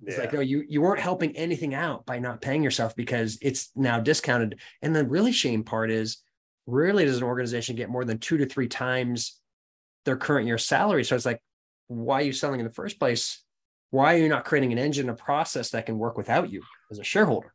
It's 0.04 0.18
yeah. 0.18 0.24
like, 0.24 0.34
oh, 0.34 0.40
you 0.42 0.64
you 0.68 0.82
weren't 0.82 1.00
helping 1.00 1.36
anything 1.36 1.74
out 1.74 2.06
by 2.06 2.20
not 2.20 2.42
paying 2.42 2.64
yourself 2.64 2.96
because 2.96 3.38
it's 3.42 3.72
now 3.76 4.00
discounted. 4.00 4.60
And 4.82 4.96
the 4.96 5.06
really 5.06 5.32
shame 5.32 5.64
part 5.64 5.90
is 5.92 6.18
rarely 6.68 7.06
does 7.06 7.18
an 7.18 7.24
organization 7.24 7.76
get 7.76 7.90
more 7.90 8.06
than 8.06 8.20
two 8.20 8.38
to 8.38 8.46
three 8.46 8.68
times 8.68 9.40
their 10.06 10.18
current 10.18 10.48
year 10.48 10.58
salary. 10.58 11.04
So 11.04 11.16
it's 11.16 11.26
like, 11.26 11.42
why 11.88 12.22
are 12.22 12.26
you 12.26 12.34
selling 12.34 12.60
in 12.60 12.66
the 12.66 12.74
first 12.74 13.00
place? 13.00 13.44
Why 13.92 14.16
are 14.16 14.18
you 14.18 14.30
not 14.30 14.46
creating 14.46 14.72
an 14.72 14.78
engine, 14.78 15.10
a 15.10 15.16
process 15.16 15.70
that 15.72 15.86
can 15.86 15.98
work 15.98 16.18
without 16.18 16.50
you 16.50 16.64
as 16.92 17.00
a 17.00 17.04
shareholder? 17.04 17.54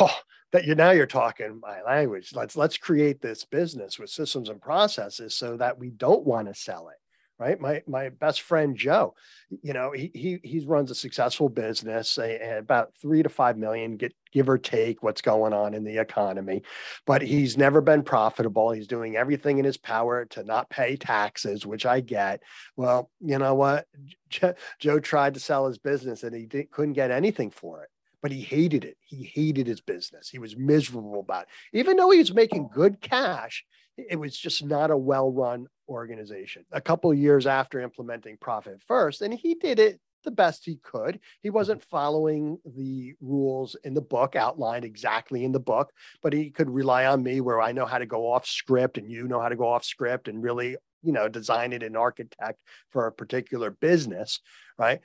Oh, 0.00 0.14
that 0.52 0.64
you 0.64 0.74
now 0.74 0.92
you're 0.92 1.06
talking 1.06 1.60
my 1.60 1.82
language. 1.82 2.32
Let's 2.34 2.56
let's 2.56 2.76
create 2.78 3.20
this 3.20 3.44
business 3.44 3.98
with 3.98 4.10
systems 4.10 4.48
and 4.48 4.60
processes 4.60 5.36
so 5.36 5.56
that 5.56 5.78
we 5.78 5.90
don't 5.90 6.24
want 6.24 6.48
to 6.48 6.54
sell 6.54 6.88
it 6.88 6.96
right? 7.38 7.60
My 7.60 7.82
my 7.86 8.08
best 8.08 8.42
friend 8.42 8.76
Joe, 8.76 9.14
you 9.62 9.72
know, 9.72 9.92
he 9.92 10.10
he 10.14 10.38
he 10.42 10.64
runs 10.64 10.90
a 10.90 10.94
successful 10.94 11.48
business, 11.48 12.18
about 12.18 12.92
three 13.00 13.22
to 13.22 13.28
five 13.28 13.58
million, 13.58 13.96
get 13.96 14.14
give 14.32 14.48
or 14.48 14.58
take 14.58 15.02
what's 15.02 15.22
going 15.22 15.52
on 15.52 15.74
in 15.74 15.84
the 15.84 15.98
economy, 15.98 16.62
but 17.06 17.22
he's 17.22 17.56
never 17.56 17.80
been 17.80 18.02
profitable. 18.02 18.70
He's 18.70 18.86
doing 18.86 19.16
everything 19.16 19.58
in 19.58 19.64
his 19.64 19.76
power 19.76 20.24
to 20.26 20.44
not 20.44 20.70
pay 20.70 20.96
taxes, 20.96 21.66
which 21.66 21.86
I 21.86 22.00
get. 22.00 22.42
Well, 22.76 23.10
you 23.20 23.38
know 23.38 23.54
what? 23.54 23.86
Joe 24.78 25.00
tried 25.00 25.34
to 25.34 25.40
sell 25.40 25.66
his 25.66 25.78
business, 25.78 26.22
and 26.22 26.34
he 26.34 26.46
couldn't 26.64 26.94
get 26.94 27.10
anything 27.10 27.50
for 27.50 27.82
it. 27.82 27.90
But 28.22 28.32
he 28.32 28.40
hated 28.40 28.84
it. 28.84 28.96
He 29.00 29.30
hated 29.34 29.66
his 29.66 29.80
business. 29.80 30.28
He 30.28 30.38
was 30.38 30.56
miserable 30.56 31.20
about 31.20 31.42
it. 31.42 31.78
Even 31.78 31.96
though 31.96 32.10
he 32.10 32.18
was 32.18 32.34
making 32.34 32.70
good 32.74 33.00
cash, 33.00 33.64
it 33.96 34.16
was 34.16 34.36
just 34.36 34.64
not 34.64 34.90
a 34.90 34.96
well 34.96 35.30
run 35.30 35.66
organization. 35.88 36.64
A 36.72 36.80
couple 36.80 37.12
years 37.14 37.46
after 37.46 37.80
implementing 37.80 38.36
Profit 38.40 38.82
First, 38.86 39.22
and 39.22 39.32
he 39.32 39.54
did 39.54 39.78
it 39.78 40.00
the 40.26 40.30
best 40.30 40.66
he 40.66 40.76
could. 40.76 41.18
He 41.40 41.48
mm-hmm. 41.48 41.54
wasn't 41.54 41.84
following 41.84 42.58
the 42.76 43.14
rules 43.22 43.76
in 43.84 43.94
the 43.94 44.02
book 44.02 44.36
outlined 44.36 44.84
exactly 44.84 45.44
in 45.44 45.52
the 45.52 45.60
book, 45.60 45.90
but 46.22 46.34
he 46.34 46.50
could 46.50 46.68
rely 46.68 47.06
on 47.06 47.22
me 47.22 47.40
where 47.40 47.62
I 47.62 47.72
know 47.72 47.86
how 47.86 47.98
to 47.98 48.06
go 48.06 48.30
off 48.30 48.46
script 48.46 48.98
and 48.98 49.10
you 49.10 49.26
know 49.26 49.40
how 49.40 49.48
to 49.48 49.56
go 49.56 49.68
off 49.68 49.84
script 49.84 50.28
and 50.28 50.42
really, 50.42 50.76
you 51.02 51.12
know, 51.12 51.28
design 51.28 51.72
it 51.72 51.82
and 51.82 51.96
architect 51.96 52.60
for 52.90 53.06
a 53.06 53.12
particular 53.12 53.70
business, 53.70 54.40
right? 54.78 55.00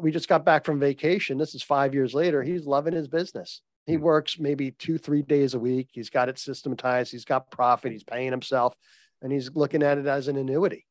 We 0.00 0.12
just 0.12 0.28
got 0.28 0.44
back 0.44 0.64
from 0.64 0.80
vacation. 0.80 1.36
This 1.36 1.54
is 1.54 1.62
five 1.62 1.92
years 1.92 2.14
later. 2.14 2.42
He's 2.42 2.66
loving 2.66 2.94
his 2.94 3.08
business. 3.08 3.60
He 3.86 3.94
hmm. 3.94 4.02
works 4.02 4.38
maybe 4.38 4.72
two, 4.72 4.98
three 4.98 5.22
days 5.22 5.54
a 5.54 5.58
week. 5.58 5.88
He's 5.92 6.10
got 6.10 6.28
it 6.28 6.38
systematized. 6.38 7.12
He's 7.12 7.24
got 7.24 7.50
profit. 7.50 7.92
He's 7.92 8.04
paying 8.04 8.30
himself 8.30 8.74
and 9.22 9.32
he's 9.32 9.50
looking 9.54 9.82
at 9.82 9.98
it 9.98 10.06
as 10.06 10.28
an 10.28 10.36
annuity. 10.36 10.86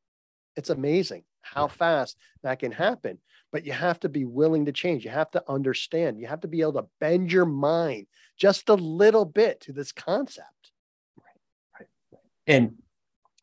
It's 0.56 0.70
amazing 0.70 1.24
how 1.42 1.68
fast 1.68 2.18
that 2.44 2.60
can 2.60 2.72
happen. 2.72 3.20
But 3.52 3.66
you 3.66 3.72
have 3.72 4.00
to 4.02 4.10
be 4.10 4.26
willing 4.26 4.66
to 4.66 4.72
change. 4.72 5.06
You 5.06 5.12
have 5.12 5.32
to 5.32 5.44
understand. 5.48 6.20
You 6.20 6.28
have 6.28 6.42
to 6.42 6.48
be 6.48 6.62
able 6.62 6.74
to 6.74 6.88
bend 7.00 7.32
your 7.32 7.46
mind 7.46 8.08
just 8.38 8.68
a 8.70 8.74
little 8.74 9.26
bit 9.26 9.62
to 9.62 9.74
this 9.74 9.92
concept. 9.92 10.72
Right. 11.18 11.88
Right. 12.12 12.20
And 12.48 12.76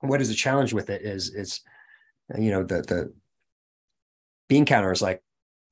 what 0.01 0.21
is 0.21 0.29
the 0.29 0.35
challenge 0.35 0.75
with 0.75 0.91
it 0.91 1.03
is 1.03 1.31
is 1.31 1.61
you 2.38 2.51
know 2.51 2.62
the 2.62 2.83
the 2.83 3.15
bean 4.49 4.67
counters 4.67 5.01
like 5.01 5.23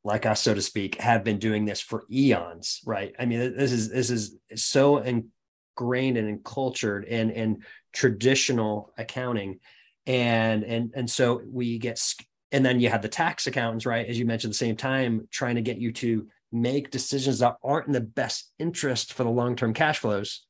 like 0.02 0.26
us 0.26 0.40
so 0.40 0.54
to 0.54 0.62
speak 0.62 1.00
have 1.00 1.24
been 1.24 1.38
doing 1.38 1.64
this 1.64 1.80
for 1.80 2.04
eons 2.10 2.80
right? 2.86 3.14
I 3.18 3.26
mean 3.26 3.54
this 3.56 3.72
is 3.72 3.90
this 3.90 4.10
is 4.10 4.36
so 4.54 4.98
ingrained 4.98 6.16
and 6.16 6.28
encultured 6.28 7.04
in 7.04 7.30
in 7.30 7.62
traditional 7.92 8.92
accounting. 8.96 9.60
And 10.06 10.64
and 10.64 10.92
and 10.94 11.10
so 11.10 11.42
we 11.46 11.78
get 11.78 12.02
and 12.52 12.64
then 12.64 12.80
you 12.80 12.88
have 12.88 13.02
the 13.02 13.08
tax 13.08 13.46
accountants 13.46 13.86
right? 13.86 14.06
As 14.06 14.18
you 14.18 14.24
mentioned 14.24 14.52
the 14.52 14.58
same 14.58 14.76
time 14.76 15.28
trying 15.30 15.56
to 15.56 15.62
get 15.62 15.78
you 15.78 15.92
to 15.92 16.26
make 16.52 16.90
decisions 16.90 17.38
that 17.38 17.56
aren't 17.62 17.86
in 17.86 17.92
the 17.92 18.00
best 18.00 18.52
interest 18.58 19.12
for 19.12 19.22
the 19.24 19.30
long-term 19.30 19.72
cash 19.72 19.98
flows 19.98 20.46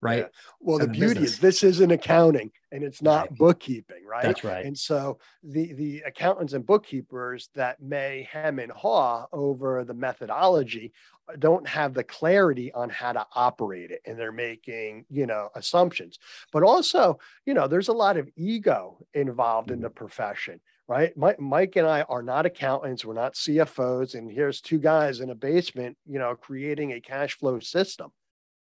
right? 0.00 0.18
Yeah. 0.18 0.26
Well, 0.60 0.78
the 0.78 0.88
beauty 0.88 1.20
business. 1.20 1.32
is 1.32 1.38
this 1.38 1.62
isn't 1.62 1.90
accounting 1.90 2.50
and 2.70 2.82
it's 2.82 3.02
not 3.02 3.30
right. 3.30 3.38
bookkeeping, 3.38 4.04
right? 4.06 4.22
That's 4.22 4.44
right. 4.44 4.64
And 4.64 4.76
so 4.76 5.18
the 5.42 5.72
the 5.72 6.02
accountants 6.06 6.52
and 6.52 6.64
bookkeepers 6.64 7.48
that 7.54 7.80
may 7.82 8.28
hem 8.30 8.58
and 8.58 8.72
haw 8.72 9.26
over 9.32 9.84
the 9.84 9.94
methodology 9.94 10.92
uh, 11.28 11.36
don't 11.38 11.66
have 11.66 11.94
the 11.94 12.04
clarity 12.04 12.72
on 12.72 12.90
how 12.90 13.12
to 13.12 13.26
operate 13.34 13.90
it 13.90 14.00
and 14.06 14.18
they're 14.18 14.32
making 14.32 15.04
you 15.10 15.26
know 15.26 15.48
assumptions 15.54 16.18
but 16.52 16.62
also 16.62 17.18
you 17.44 17.54
know 17.54 17.68
there's 17.68 17.88
a 17.88 17.92
lot 17.92 18.16
of 18.16 18.28
ego 18.36 18.98
involved 19.14 19.70
in 19.70 19.80
the 19.80 19.90
profession 19.90 20.60
right 20.86 21.16
mike, 21.16 21.38
mike 21.38 21.76
and 21.76 21.86
i 21.86 22.02
are 22.02 22.22
not 22.22 22.46
accountants 22.46 23.04
we're 23.04 23.14
not 23.14 23.34
cfos 23.34 24.14
and 24.14 24.30
here's 24.30 24.60
two 24.60 24.78
guys 24.78 25.20
in 25.20 25.30
a 25.30 25.34
basement 25.34 25.96
you 26.06 26.18
know 26.18 26.34
creating 26.34 26.92
a 26.92 27.00
cash 27.00 27.36
flow 27.38 27.58
system 27.58 28.10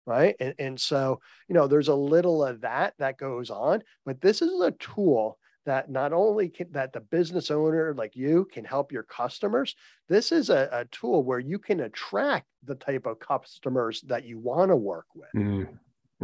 right 0.06 0.34
and, 0.40 0.54
and 0.58 0.80
so 0.80 1.20
you 1.48 1.54
know 1.54 1.66
there's 1.66 1.88
a 1.88 1.94
little 1.94 2.44
of 2.44 2.62
that 2.62 2.94
that 2.98 3.18
goes 3.18 3.50
on 3.50 3.82
but 4.04 4.20
this 4.20 4.42
is 4.42 4.60
a 4.60 4.72
tool 4.72 5.38
that 5.64 5.90
not 5.90 6.12
only 6.12 6.48
can 6.48 6.72
that 6.72 6.92
the 6.92 7.00
business 7.00 7.50
owner 7.50 7.94
like 7.96 8.16
you 8.16 8.46
can 8.52 8.64
help 8.64 8.90
your 8.90 9.04
customers 9.04 9.74
this 10.08 10.32
is 10.32 10.50
a, 10.50 10.68
a 10.72 10.84
tool 10.86 11.22
where 11.22 11.38
you 11.38 11.58
can 11.58 11.80
attract 11.80 12.46
the 12.64 12.74
type 12.74 13.06
of 13.06 13.20
customers 13.20 14.02
that 14.02 14.24
you 14.24 14.38
want 14.38 14.70
to 14.70 14.76
work 14.76 15.06
with 15.14 15.28
mm-hmm. 15.36 15.62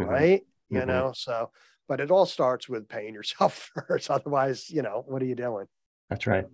mm-hmm. 0.01 0.03
right 0.03 0.41
mm-hmm. 0.41 0.77
you 0.77 0.87
know 0.87 1.13
so 1.15 1.51
but 1.89 2.01
it 2.01 2.11
all 2.11 2.27
starts 2.27 2.69
with 2.69 2.89
paying 2.89 3.15
yourself 3.15 3.71
first 3.89 4.11
otherwise 4.11 4.69
you 4.71 4.83
know 4.83 5.05
what 5.07 5.23
are 5.23 5.27
you 5.27 5.37
doing 5.37 5.67
that's 6.11 6.27
right 6.27 6.47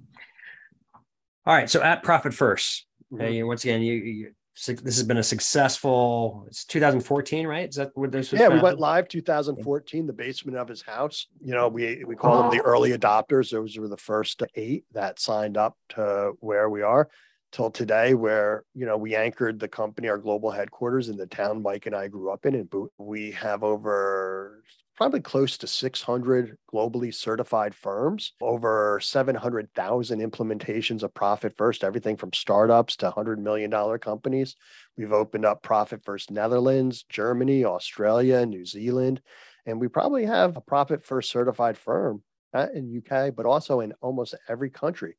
all 1.47 1.55
right 1.55 1.71
so 1.71 1.83
at 1.83 2.03
profit 2.03 2.33
1st 2.33 2.83
mm-hmm. 3.13 3.21
hey, 3.21 3.43
once 3.43 3.65
again 3.65 3.81
you, 3.81 3.95
you 3.95 4.33
this 4.55 4.97
has 4.97 5.03
been 5.03 5.17
a 5.17 5.23
successful 5.23 6.45
it's 6.47 6.64
2014 6.64 7.47
right? 7.47 7.69
Is 7.69 7.77
that 7.77 7.90
what 7.95 8.12
this 8.12 8.31
was 8.31 8.40
yeah 8.40 8.49
founded? 8.49 8.62
we 8.62 8.64
went 8.64 8.79
live 8.79 9.09
2014 9.09 10.07
the 10.07 10.12
basement 10.12 10.57
of 10.57 10.69
his 10.69 10.83
house. 10.83 11.27
You 11.40 11.55
know 11.55 11.69
we 11.69 12.05
we 12.05 12.17
call 12.17 12.43
them 12.43 12.57
the 12.57 12.62
oh. 12.62 12.67
early 12.67 12.90
adopters. 12.90 13.51
Those 13.51 13.77
were 13.77 13.88
the 13.88 13.97
first 13.97 14.43
eight 14.55 14.85
that 14.93 15.19
signed 15.19 15.57
up 15.57 15.77
to 15.90 16.33
where 16.40 16.71
we 16.71 16.83
are 16.83 17.09
till 17.55 17.71
today 17.71 18.14
where 18.14 18.64
you 18.75 18.85
know 18.85 18.97
we 18.97 19.14
anchored 19.14 19.61
the 19.61 19.69
company 19.69 20.09
our 20.09 20.19
global 20.19 20.51
headquarters 20.51 21.09
in 21.09 21.17
the 21.17 21.27
town 21.27 21.62
mike 21.62 21.87
and 21.87 21.95
i 21.95 22.09
grew 22.09 22.29
up 22.29 22.45
in 22.47 22.57
and 22.57 22.69
we 22.99 23.31
have 23.31 23.62
over 23.62 24.64
probably 24.96 25.20
close 25.20 25.59
to 25.59 25.66
600 25.66 26.57
globally 26.72 27.12
certified 27.12 27.74
firms, 27.74 28.33
over 28.40 29.00
700,000 29.02 30.20
implementations 30.20 31.02
of 31.02 31.12
Profit 31.14 31.57
First, 31.57 31.83
everything 31.83 32.16
from 32.16 32.33
startups 32.33 32.96
to 32.96 33.11
$100 33.11 33.38
million 33.38 33.98
companies. 33.98 34.54
We've 34.96 35.12
opened 35.12 35.44
up 35.44 35.62
Profit 35.62 36.04
First 36.04 36.30
Netherlands, 36.30 37.04
Germany, 37.09 37.64
Australia, 37.64 38.46
New 38.46 38.64
Zealand, 38.64 39.20
and 39.66 39.80
we 39.80 39.88
probably 39.88 40.26
have 40.26 40.57
a 40.57 40.61
Profit 40.61 41.04
First 41.04 41.30
certified 41.30 41.76
firm 41.76 42.22
uh, 42.52 42.68
in 42.72 43.02
UK, 43.02 43.35
but 43.35 43.46
also 43.46 43.80
in 43.80 43.92
almost 44.00 44.35
every 44.48 44.70
country. 44.70 45.16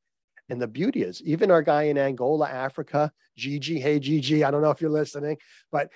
And 0.48 0.62
the 0.62 0.68
beauty 0.68 1.02
is, 1.02 1.22
even 1.24 1.52
our 1.52 1.64
guy 1.64 1.84
in 1.84 1.98
Angola, 1.98 2.48
Africa, 2.48 3.12
Gigi, 3.36 3.80
hey 3.80 4.00
Gigi, 4.00 4.44
I 4.44 4.52
don't 4.52 4.62
know 4.62 4.70
if 4.70 4.80
you're 4.80 4.90
listening, 4.90 5.38
but 5.72 5.90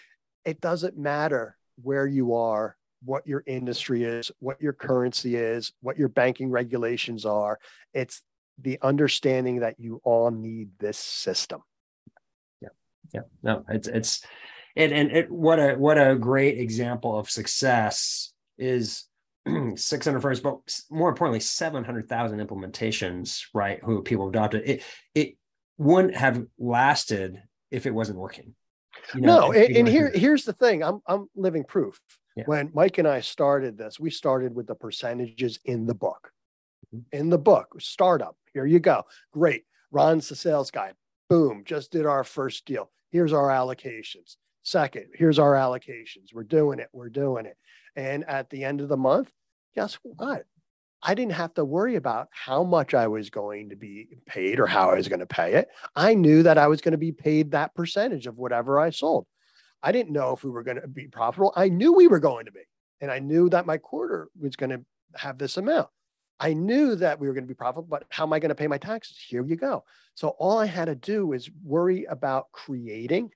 it 0.43 0.59
doesn't 0.59 0.97
matter 0.97 1.55
where 1.81 2.07
you 2.07 2.33
are 2.33 2.75
what 3.03 3.25
your 3.25 3.43
industry 3.45 4.03
is, 4.03 4.31
what 4.39 4.62
your 4.62 4.73
currency 4.73 5.35
is, 5.35 5.71
what 5.81 5.97
your 5.97 6.09
banking 6.09 6.49
regulations 6.49 7.25
are. 7.25 7.59
It's 7.93 8.21
the 8.62 8.77
understanding 8.81 9.62
that 9.62 9.79
you 9.79 10.01
all 10.03 10.31
need 10.31 10.69
this 10.79 10.97
system. 10.97 11.62
Yeah. 12.62 12.69
Yeah. 13.13 13.21
No, 13.41 13.63
it's, 13.69 13.88
it's, 13.88 14.25
and, 14.75 14.91
and 14.91 15.12
it, 15.12 15.31
what 15.31 15.59
a, 15.59 15.75
what 15.75 15.97
a 15.97 16.15
great 16.15 16.59
example 16.59 17.17
of 17.17 17.29
success 17.29 18.33
is 18.57 19.05
600 19.75 20.19
firms, 20.19 20.39
but 20.41 20.59
more 20.89 21.09
importantly, 21.09 21.39
700,000 21.39 22.39
implementations, 22.39 23.45
right? 23.53 23.79
Who 23.83 24.03
people 24.03 24.29
adopted 24.29 24.69
it, 24.69 24.83
it 25.15 25.38
wouldn't 25.77 26.15
have 26.15 26.43
lasted 26.57 27.41
if 27.71 27.85
it 27.85 27.93
wasn't 27.93 28.19
working. 28.19 28.55
You 29.15 29.21
know, 29.21 29.39
no, 29.39 29.51
and, 29.53 29.75
and 29.77 29.88
here, 29.88 30.12
here's 30.13 30.43
the 30.43 30.53
thing. 30.53 30.83
I'm, 30.83 31.01
I'm 31.07 31.27
living 31.35 31.63
proof. 31.63 31.99
Yeah. 32.39 32.45
When 32.45 32.71
Mike 32.73 32.97
and 32.97 33.08
I 33.08 33.21
started 33.21 33.78
this, 33.78 33.99
we 33.99 34.10
started 34.10 34.56
with 34.56 34.67
the 34.67 34.75
percentages 34.75 35.60
in 35.65 35.86
the 35.86 35.93
book. 35.93 36.32
Mm-hmm. 36.95 37.17
In 37.17 37.30
the 37.30 37.38
book, 37.38 37.75
startup. 37.80 38.36
Here 38.54 38.65
you 38.65 38.80
go. 38.80 39.04
Great. 39.32 39.65
Ron's 39.91 40.30
the 40.30 40.36
sales 40.36 40.71
guy. 40.71 40.93
Boom. 41.30 41.63
Just 41.65 41.91
did 41.91 42.06
our 42.06 42.23
first 42.23 42.65
deal. 42.65 42.91
Here's 43.12 43.34
our 43.34 43.49
allocations. 43.49 44.38
Second, 44.63 45.08
here's 45.15 45.39
our 45.39 45.54
allocations. 45.54 46.34
We're 46.34 46.43
doing 46.43 46.80
it. 46.80 46.89
We're 46.93 47.10
doing 47.10 47.45
it. 47.45 47.58
And 47.95 48.23
at 48.25 48.49
the 48.49 48.63
end 48.63 48.82
of 48.82 48.89
the 48.89 48.97
month, 48.97 49.32
guess 49.75 49.97
what? 50.04 50.45
I 51.02 51.15
didn't 51.15 51.34
have 51.34 51.54
to 51.54 51.63
worry 51.63 51.95
about 51.95 52.28
how 52.32 52.63
much 52.63 52.93
I 52.93 53.08
was 53.08 53.30
going 53.30 53.69
to 53.69 53.75
be 53.75 54.10
paid 54.25 54.60
or 54.60 54.67
how 54.67 54.91
I 54.91 54.95
was 54.95 55.08
going 55.08 55.21
to 55.21 55.25
pay 55.25 55.54
it. 55.54 55.69
I 55.95 56.13
knew 56.13 56.43
that 56.43 56.58
I 56.58 56.67
was 56.67 56.82
going 56.82 56.91
to 56.91 56.97
be 56.97 57.12
paid 57.12 57.52
that 57.52 57.73
percentage 57.73 58.28
of 58.28 58.38
whatever 58.38 58.80
I 58.80 58.89
sold. 58.89 59.25
I 59.81 59.91
didn't 59.91 60.11
know 60.11 60.33
if 60.33 60.43
we 60.43 60.49
were 60.49 60.63
going 60.63 60.81
to 60.81 60.87
be 60.87 61.07
profitable. 61.07 61.53
I 61.55 61.69
knew 61.69 61.93
we 61.93 62.07
were 62.07 62.19
going 62.19 62.45
to 62.45 62.51
be, 62.51 62.61
and 63.01 63.11
I 63.11 63.19
knew 63.19 63.49
that 63.49 63.65
my 63.65 63.77
quarter 63.77 64.29
was 64.39 64.55
going 64.55 64.71
to 64.71 64.81
have 65.15 65.37
this 65.37 65.57
amount. 65.57 65.87
I 66.39 66.53
knew 66.53 66.95
that 66.95 67.19
we 67.19 67.27
were 67.27 67.33
going 67.33 67.43
to 67.43 67.49
be 67.49 67.53
profitable, 67.53 67.87
but 67.89 68.03
how 68.09 68.23
am 68.23 68.33
I 68.33 68.39
going 68.39 68.49
to 68.49 68.55
pay 68.55 68.67
my 68.67 68.77
taxes? 68.77 69.17
Here 69.27 69.43
you 69.43 69.55
go. 69.55 69.83
So 70.15 70.29
all 70.39 70.57
I 70.57 70.65
had 70.65 70.85
to 70.85 70.95
do 70.95 71.33
is 71.33 71.49
worry 71.63 72.05
about 72.05 72.51
creating 72.51 73.31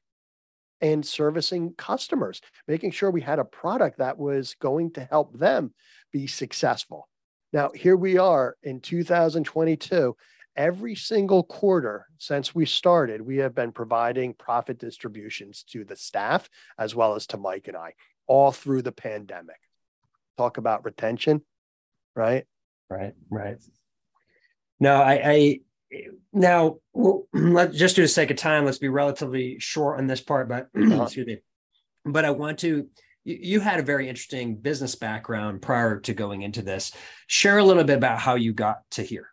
and 0.80 1.06
servicing 1.06 1.74
customers, 1.78 2.42
making 2.68 2.92
sure 2.92 3.12
we 3.12 3.22
had 3.22 3.40
a 3.40 3.46
product 3.46 4.00
that 4.00 4.18
was 4.18 4.56
going 4.60 4.92
to 4.92 5.06
help 5.06 5.38
them 5.38 5.74
be 6.12 6.28
successful. 6.28 7.08
Now, 7.52 7.72
here 7.74 7.96
we 7.96 8.18
are 8.18 8.58
in 8.64 8.82
2022. 8.82 10.16
Every 10.56 10.96
single 10.96 11.44
quarter 11.44 12.06
since 12.18 12.54
we 12.54 12.66
started, 12.66 13.22
we 13.22 13.38
have 13.38 13.56
been 13.56 13.72
providing 13.72 14.34
profit 14.34 14.78
distributions 14.78 15.64
to 15.70 15.84
the 15.84 15.96
staff 15.96 16.50
as 16.78 16.94
well 16.94 17.16
as 17.16 17.26
to 17.28 17.38
Mike 17.38 17.68
and 17.68 17.78
I 17.78 17.94
all 18.28 18.52
through 18.52 18.84
the 18.84 18.92
pandemic. 18.92 19.60
Talk 20.38 20.58
about 20.58 20.86
retention, 20.86 21.42
right? 22.16 22.46
Right, 22.90 23.14
right. 23.30 23.58
No, 24.80 25.02
I, 25.02 25.22
I 25.24 25.60
now 26.32 26.78
well, 26.94 27.28
let's 27.34 27.78
just 27.78 27.96
do 27.96 28.02
the 28.02 28.08
sake 28.08 28.32
of 28.32 28.38
time. 28.38 28.66
Let's 28.66 28.78
be 28.78 28.90
relatively 28.90 29.58
short 29.60 30.00
on 30.00 30.08
this 30.08 30.22
part, 30.22 30.50
but 30.50 30.70
uh-huh. 30.78 31.04
excuse 31.04 31.28
me. 31.28 31.38
But 32.06 32.26
I 32.26 32.32
want 32.32 32.60
to. 32.60 32.88
You, 33.24 33.38
you 33.42 33.60
had 33.60 33.80
a 33.80 33.84
very 33.84 34.10
interesting 34.10 34.58
business 34.58 34.96
background 34.96 35.62
prior 35.62 36.00
to 36.02 36.14
going 36.14 36.42
into 36.42 36.62
this. 36.62 36.92
Share 37.28 37.58
a 37.58 37.64
little 37.64 37.84
bit 37.84 37.98
about 37.98 38.20
how 38.20 38.36
you 38.36 38.54
got 38.54 38.80
to 38.92 39.04
here. 39.04 39.33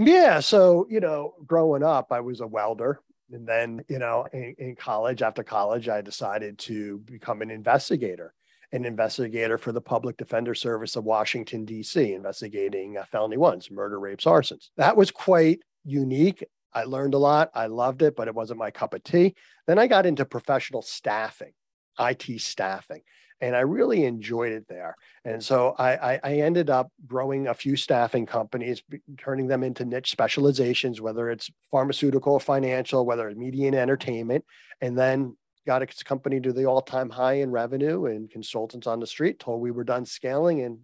Yeah. 0.00 0.40
So, 0.40 0.86
you 0.88 1.00
know, 1.00 1.34
growing 1.46 1.82
up, 1.82 2.10
I 2.10 2.20
was 2.20 2.40
a 2.40 2.46
welder. 2.46 3.00
And 3.30 3.46
then, 3.46 3.84
you 3.88 3.98
know, 3.98 4.26
in, 4.32 4.54
in, 4.58 4.74
college, 4.74 5.22
after 5.22 5.44
college, 5.44 5.88
I 5.88 6.00
decided 6.00 6.58
to 6.60 6.98
become 6.98 7.42
an 7.42 7.50
investigator 7.50 8.34
an 8.72 8.84
investigator 8.84 9.58
for 9.58 9.72
the 9.72 9.80
Public 9.80 10.16
Defender 10.16 10.54
Service 10.54 10.94
of 10.94 11.04
Washington, 11.04 11.64
D.C., 11.64 12.12
investigating 12.12 12.96
uh, 12.96 13.04
felony 13.10 13.36
ones, 13.36 13.70
murder, 13.70 13.98
rapes, 13.98 14.24
arsons. 14.24 14.70
That 14.76 14.96
was 14.96 15.10
quite 15.10 15.60
unique. 15.84 16.44
I 16.72 16.84
learned 16.84 17.14
a 17.14 17.18
lot. 17.18 17.50
I 17.52 17.66
loved 17.66 18.02
it, 18.02 18.14
but 18.14 18.28
it 18.28 18.34
wasn't 18.34 18.60
my 18.60 18.70
cup 18.70 18.94
of 18.94 19.02
tea. 19.02 19.34
Then 19.66 19.78
I 19.78 19.88
got 19.88 20.06
into 20.06 20.24
professional 20.24 20.82
staffing, 20.82 21.52
IT 21.98 22.40
staffing, 22.40 23.02
and 23.40 23.56
I 23.56 23.60
really 23.60 24.04
enjoyed 24.04 24.52
it 24.52 24.68
there. 24.68 24.96
And 25.24 25.42
so 25.42 25.74
I, 25.78 26.12
I, 26.14 26.20
I 26.22 26.32
ended 26.40 26.68
up 26.68 26.92
growing 27.06 27.46
a 27.46 27.54
few 27.54 27.76
staffing 27.76 28.26
companies, 28.26 28.82
turning 29.18 29.46
them 29.46 29.62
into 29.62 29.84
niche 29.84 30.10
specializations, 30.10 31.00
whether 31.00 31.30
it's 31.30 31.50
pharmaceutical, 31.70 32.38
financial, 32.38 33.06
whether 33.06 33.28
it's 33.28 33.38
media 33.38 33.68
and 33.68 33.76
entertainment, 33.76 34.44
and 34.80 34.96
then 34.98 35.36
got 35.66 35.82
its 35.82 36.02
company 36.02 36.40
to 36.40 36.52
the 36.52 36.66
all-time 36.66 37.10
high 37.10 37.34
in 37.34 37.50
revenue 37.50 38.06
and 38.06 38.30
consultants 38.30 38.86
on 38.86 39.00
the 39.00 39.06
street 39.06 39.38
told 39.38 39.60
we 39.60 39.70
were 39.70 39.84
done 39.84 40.06
scaling 40.06 40.62
and 40.62 40.78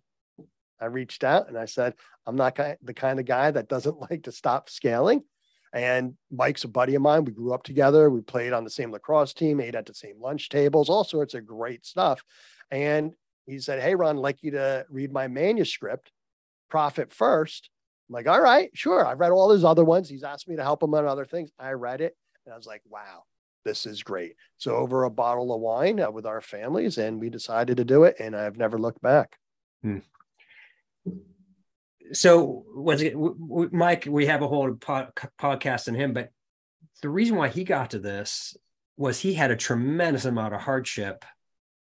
i 0.81 0.85
reached 0.85 1.25
out 1.25 1.49
and 1.49 1.57
i 1.57 1.65
said 1.65 1.95
i'm 2.27 2.37
not 2.37 2.55
the 2.83 2.95
kind 2.95 3.19
of 3.19 3.25
guy 3.25 3.51
that 3.51 3.69
doesn't 3.69 3.99
like 4.11 4.25
to 4.25 4.33
stop 4.33 4.69
scaling 4.69 5.23
and 5.73 6.15
mike's 6.31 6.65
a 6.65 6.69
buddy 6.69 6.95
of 6.95 7.03
mine. 7.03 7.25
We 7.25 7.33
grew 7.33 7.53
up 7.53 7.63
together. 7.63 8.11
We 8.11 8.21
played 8.21 8.53
on 8.53 8.65
the 8.65 8.71
same 8.71 8.93
lacrosse 8.93 9.35
team 9.35 9.61
ate 9.61 9.75
at 9.75 9.87
the 9.87 9.95
same 9.95 10.21
lunch 10.21 10.49
tables 10.49 10.89
all 10.89 11.05
sorts 11.05 11.35
of 11.35 11.47
great 11.47 11.85
stuff. 11.85 12.23
And 12.71 13.13
he 13.47 13.61
said 13.61 13.81
hey 13.81 13.95
ron 13.95 14.17
i'd 14.17 14.23
like 14.23 14.43
you 14.43 14.51
to 14.53 14.85
read 14.91 15.13
my 15.13 15.29
manuscript 15.29 16.11
profit 16.69 17.13
first. 17.13 17.71
I'm 18.09 18.15
like 18.15 18.29
all 18.29 18.41
right 18.41 18.71
sure. 18.75 19.07
I've 19.07 19.21
read 19.21 19.33
all 19.33 19.51
his 19.51 19.65
other 19.65 19.85
ones. 19.85 20.09
He's 20.09 20.25
asked 20.25 20.49
me 20.49 20.57
to 20.57 20.63
help 20.63 20.83
him 20.83 20.95
on 20.95 21.07
other 21.07 21.25
things. 21.25 21.51
I 21.59 21.73
read 21.73 22.01
it 22.01 22.17
and 22.45 22.53
i 22.53 22.57
was 22.57 22.67
like 22.67 22.83
wow 22.89 23.25
this 23.67 23.85
is 23.85 24.03
great. 24.03 24.37
So 24.57 24.77
over 24.77 25.05
a 25.05 25.11
bottle 25.11 25.53
of 25.53 25.61
wine 25.61 26.01
uh, 26.01 26.11
with 26.11 26.25
our 26.25 26.41
families, 26.41 26.97
and 26.97 27.21
we 27.21 27.29
decided 27.29 27.77
to 27.77 27.85
do 27.85 28.05
it, 28.05 28.17
and 28.21 28.35
I've 28.35 28.57
never 28.57 28.79
looked 28.79 29.03
back. 29.03 29.37
Hmm. 29.83 29.99
So 32.13 32.65
once 32.75 33.01
again, 33.01 33.15
w- 33.15 33.37
w- 33.39 33.71
Mike, 33.73 34.07
we 34.09 34.27
have 34.27 34.43
a 34.43 34.49
whole 34.49 34.75
pod- 34.75 35.13
podcast 35.39 35.89
on 35.89 35.95
him, 35.95 36.13
but 36.13 36.31
the 37.03 37.09
reason 37.09 37.37
why 37.37 37.49
he 37.49 37.65
got 37.65 37.91
to 37.91 37.99
this 37.99 38.57
was 38.97 39.21
he 39.21 39.35
had 39.35 39.51
a 39.51 39.57
tremendous 39.57 40.25
amount 40.25 40.55
of 40.55 40.61
hardship, 40.61 41.25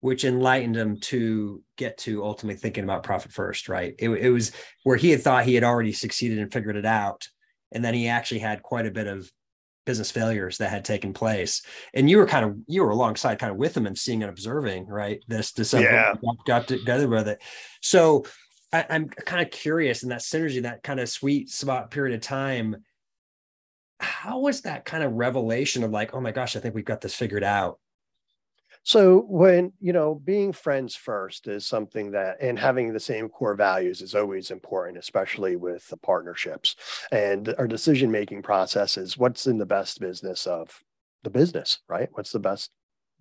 which 0.01 0.25
enlightened 0.25 0.75
him 0.75 0.99
to 0.99 1.63
get 1.77 1.97
to 1.99 2.23
ultimately 2.23 2.59
thinking 2.59 2.83
about 2.83 3.03
profit 3.03 3.31
first. 3.31 3.69
Right? 3.69 3.95
It, 3.99 4.09
it 4.09 4.29
was 4.29 4.51
where 4.83 4.97
he 4.97 5.11
had 5.11 5.21
thought 5.21 5.45
he 5.45 5.55
had 5.55 5.63
already 5.63 5.93
succeeded 5.93 6.39
and 6.39 6.51
figured 6.51 6.75
it 6.75 6.85
out, 6.85 7.27
and 7.71 7.83
then 7.83 7.93
he 7.93 8.07
actually 8.07 8.39
had 8.39 8.63
quite 8.63 8.85
a 8.85 8.91
bit 8.91 9.07
of 9.07 9.31
business 9.85 10.11
failures 10.11 10.59
that 10.59 10.69
had 10.69 10.85
taken 10.85 11.13
place 11.13 11.63
and 11.95 12.07
you 12.07 12.17
were 12.17 12.27
kind 12.27 12.45
of 12.45 12.55
you 12.67 12.83
were 12.83 12.91
alongside 12.91 13.39
kind 13.39 13.51
of 13.51 13.57
with 13.57 13.75
him 13.75 13.87
and 13.87 13.97
seeing 13.97 14.21
and 14.21 14.29
observing 14.29 14.85
right 14.85 15.23
this 15.27 15.51
this 15.53 15.73
yeah. 15.73 16.13
got 16.45 16.67
together 16.67 17.07
with 17.07 17.27
it 17.27 17.41
so 17.81 18.23
I, 18.71 18.85
i'm 18.89 19.09
kind 19.09 19.41
of 19.41 19.51
curious 19.51 20.03
in 20.03 20.09
that 20.09 20.21
synergy 20.21 20.61
that 20.63 20.83
kind 20.83 20.99
of 20.99 21.09
sweet 21.09 21.49
spot 21.49 21.91
period 21.91 22.15
of 22.15 22.21
time 22.21 22.77
how 23.99 24.39
was 24.39 24.61
that 24.61 24.85
kind 24.85 25.03
of 25.03 25.13
revelation 25.13 25.83
of 25.83 25.91
like 25.91 26.13
oh 26.13 26.21
my 26.21 26.31
gosh 26.31 26.55
i 26.55 26.59
think 26.59 26.75
we've 26.75 26.85
got 26.85 27.01
this 27.01 27.15
figured 27.15 27.43
out 27.43 27.79
so 28.83 29.25
when, 29.27 29.73
you 29.79 29.93
know, 29.93 30.15
being 30.15 30.53
friends 30.53 30.95
first 30.95 31.47
is 31.47 31.65
something 31.65 32.11
that, 32.11 32.37
and 32.41 32.57
having 32.57 32.91
the 32.91 32.99
same 32.99 33.29
core 33.29 33.55
values 33.55 34.01
is 34.01 34.15
always 34.15 34.51
important, 34.51 34.97
especially 34.97 35.55
with 35.55 35.87
the 35.89 35.97
partnerships 35.97 36.75
and 37.11 37.53
our 37.57 37.67
decision 37.67 38.09
making 38.11 38.41
process 38.41 38.97
is 38.97 39.17
what's 39.17 39.47
in 39.47 39.57
the 39.57 39.65
best 39.65 39.99
business 39.99 40.47
of 40.47 40.81
the 41.23 41.29
business, 41.29 41.79
right? 41.87 42.09
What's 42.13 42.31
the 42.31 42.39
best 42.39 42.71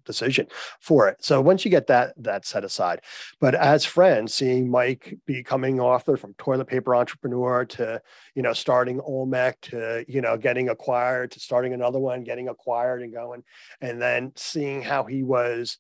decision 0.08 0.48
for 0.80 1.06
it. 1.06 1.22
So 1.22 1.40
once 1.40 1.64
you 1.64 1.70
get 1.70 1.86
that 1.86 2.14
that 2.16 2.44
set 2.44 2.64
aside, 2.64 3.02
but 3.38 3.54
as 3.54 3.84
friends, 3.84 4.34
seeing 4.34 4.68
Mike 4.68 5.14
becoming 5.26 5.78
author 5.78 6.16
from 6.16 6.34
toilet 6.34 6.66
paper 6.66 6.96
entrepreneur 6.96 7.64
to 7.66 8.02
you 8.34 8.42
know 8.42 8.54
starting 8.54 9.00
Olmec 9.00 9.60
to 9.60 10.04
you 10.08 10.20
know 10.20 10.36
getting 10.36 10.70
acquired 10.70 11.30
to 11.32 11.40
starting 11.40 11.74
another 11.74 12.00
one, 12.00 12.24
getting 12.24 12.48
acquired 12.48 13.02
and 13.02 13.12
going, 13.12 13.44
and 13.80 14.02
then 14.02 14.32
seeing 14.34 14.82
how 14.82 15.04
he 15.04 15.22
was 15.22 15.78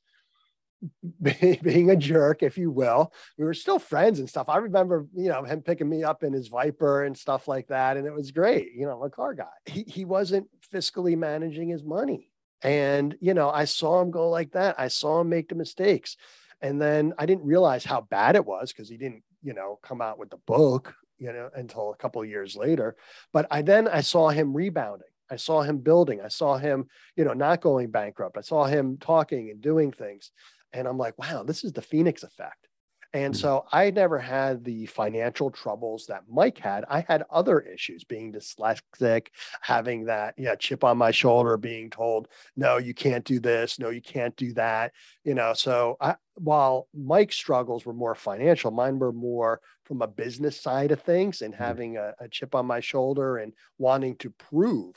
being 1.62 1.90
a 1.90 1.96
jerk, 1.96 2.42
if 2.42 2.56
you 2.56 2.70
will. 2.70 3.12
We 3.36 3.44
were 3.44 3.54
still 3.54 3.78
friends 3.78 4.18
and 4.20 4.28
stuff. 4.28 4.48
I 4.48 4.58
remember, 4.58 5.06
you 5.14 5.28
know, 5.28 5.42
him 5.42 5.62
picking 5.62 5.88
me 5.88 6.04
up 6.04 6.22
in 6.22 6.32
his 6.32 6.48
Viper 6.48 7.04
and 7.04 7.16
stuff 7.16 7.48
like 7.48 7.68
that. 7.68 7.96
And 7.96 8.06
it 8.06 8.14
was 8.14 8.30
great. 8.30 8.72
You 8.74 8.86
know, 8.86 8.96
I'm 8.96 9.06
a 9.06 9.10
car 9.10 9.34
guy. 9.34 9.46
He, 9.66 9.82
he 9.82 10.04
wasn't 10.04 10.48
fiscally 10.72 11.16
managing 11.16 11.68
his 11.68 11.82
money. 11.82 12.30
And, 12.62 13.16
you 13.20 13.34
know, 13.34 13.50
I 13.50 13.64
saw 13.64 14.00
him 14.00 14.10
go 14.10 14.30
like 14.30 14.52
that. 14.52 14.74
I 14.78 14.88
saw 14.88 15.20
him 15.20 15.28
make 15.28 15.48
the 15.48 15.54
mistakes. 15.54 16.16
And 16.60 16.80
then 16.80 17.14
I 17.18 17.26
didn't 17.26 17.44
realize 17.44 17.84
how 17.84 18.00
bad 18.00 18.34
it 18.34 18.44
was 18.44 18.72
because 18.72 18.88
he 18.88 18.96
didn't, 18.96 19.22
you 19.42 19.54
know, 19.54 19.78
come 19.82 20.00
out 20.00 20.18
with 20.18 20.30
the 20.30 20.38
book, 20.38 20.94
you 21.18 21.32
know, 21.32 21.50
until 21.54 21.92
a 21.92 21.96
couple 21.96 22.24
years 22.24 22.56
later. 22.56 22.96
But 23.32 23.46
I 23.50 23.62
then 23.62 23.86
I 23.86 24.00
saw 24.00 24.30
him 24.30 24.54
rebounding. 24.56 25.08
I 25.30 25.36
saw 25.36 25.62
him 25.62 25.78
building. 25.78 26.20
I 26.20 26.28
saw 26.28 26.56
him, 26.56 26.88
you 27.16 27.24
know, 27.24 27.34
not 27.34 27.60
going 27.60 27.90
bankrupt. 27.90 28.38
I 28.38 28.42
saw 28.42 28.64
him 28.64 28.96
talking 28.98 29.50
and 29.50 29.60
doing 29.60 29.92
things. 29.92 30.30
And 30.72 30.88
I'm 30.88 30.98
like, 30.98 31.18
wow, 31.18 31.42
this 31.42 31.64
is 31.64 31.72
the 31.72 31.82
Phoenix 31.82 32.22
effect. 32.22 32.67
And 33.12 33.32
mm. 33.34 33.36
so 33.36 33.64
I 33.72 33.90
never 33.90 34.18
had 34.18 34.64
the 34.64 34.86
financial 34.86 35.50
troubles 35.50 36.06
that 36.06 36.24
Mike 36.28 36.58
had. 36.58 36.84
I 36.88 37.04
had 37.08 37.24
other 37.30 37.60
issues 37.60 38.04
being 38.04 38.32
dyslexic, 38.32 39.28
having 39.60 40.04
that 40.06 40.34
yeah, 40.36 40.54
chip 40.56 40.84
on 40.84 40.98
my 40.98 41.10
shoulder, 41.10 41.56
being 41.56 41.90
told, 41.90 42.28
no, 42.56 42.76
you 42.76 42.94
can't 42.94 43.24
do 43.24 43.40
this, 43.40 43.78
no, 43.78 43.90
you 43.90 44.02
can't 44.02 44.36
do 44.36 44.52
that. 44.54 44.92
You 45.24 45.34
know, 45.34 45.54
so 45.54 45.96
I, 46.00 46.16
while 46.34 46.88
Mike's 46.94 47.36
struggles 47.36 47.86
were 47.86 47.94
more 47.94 48.14
financial, 48.14 48.70
mine 48.70 48.98
were 48.98 49.12
more 49.12 49.60
from 49.84 50.02
a 50.02 50.06
business 50.06 50.60
side 50.60 50.92
of 50.92 51.00
things 51.00 51.40
and 51.40 51.54
mm. 51.54 51.58
having 51.58 51.96
a, 51.96 52.12
a 52.20 52.28
chip 52.28 52.54
on 52.54 52.66
my 52.66 52.80
shoulder 52.80 53.38
and 53.38 53.54
wanting 53.78 54.16
to 54.16 54.30
prove, 54.30 54.94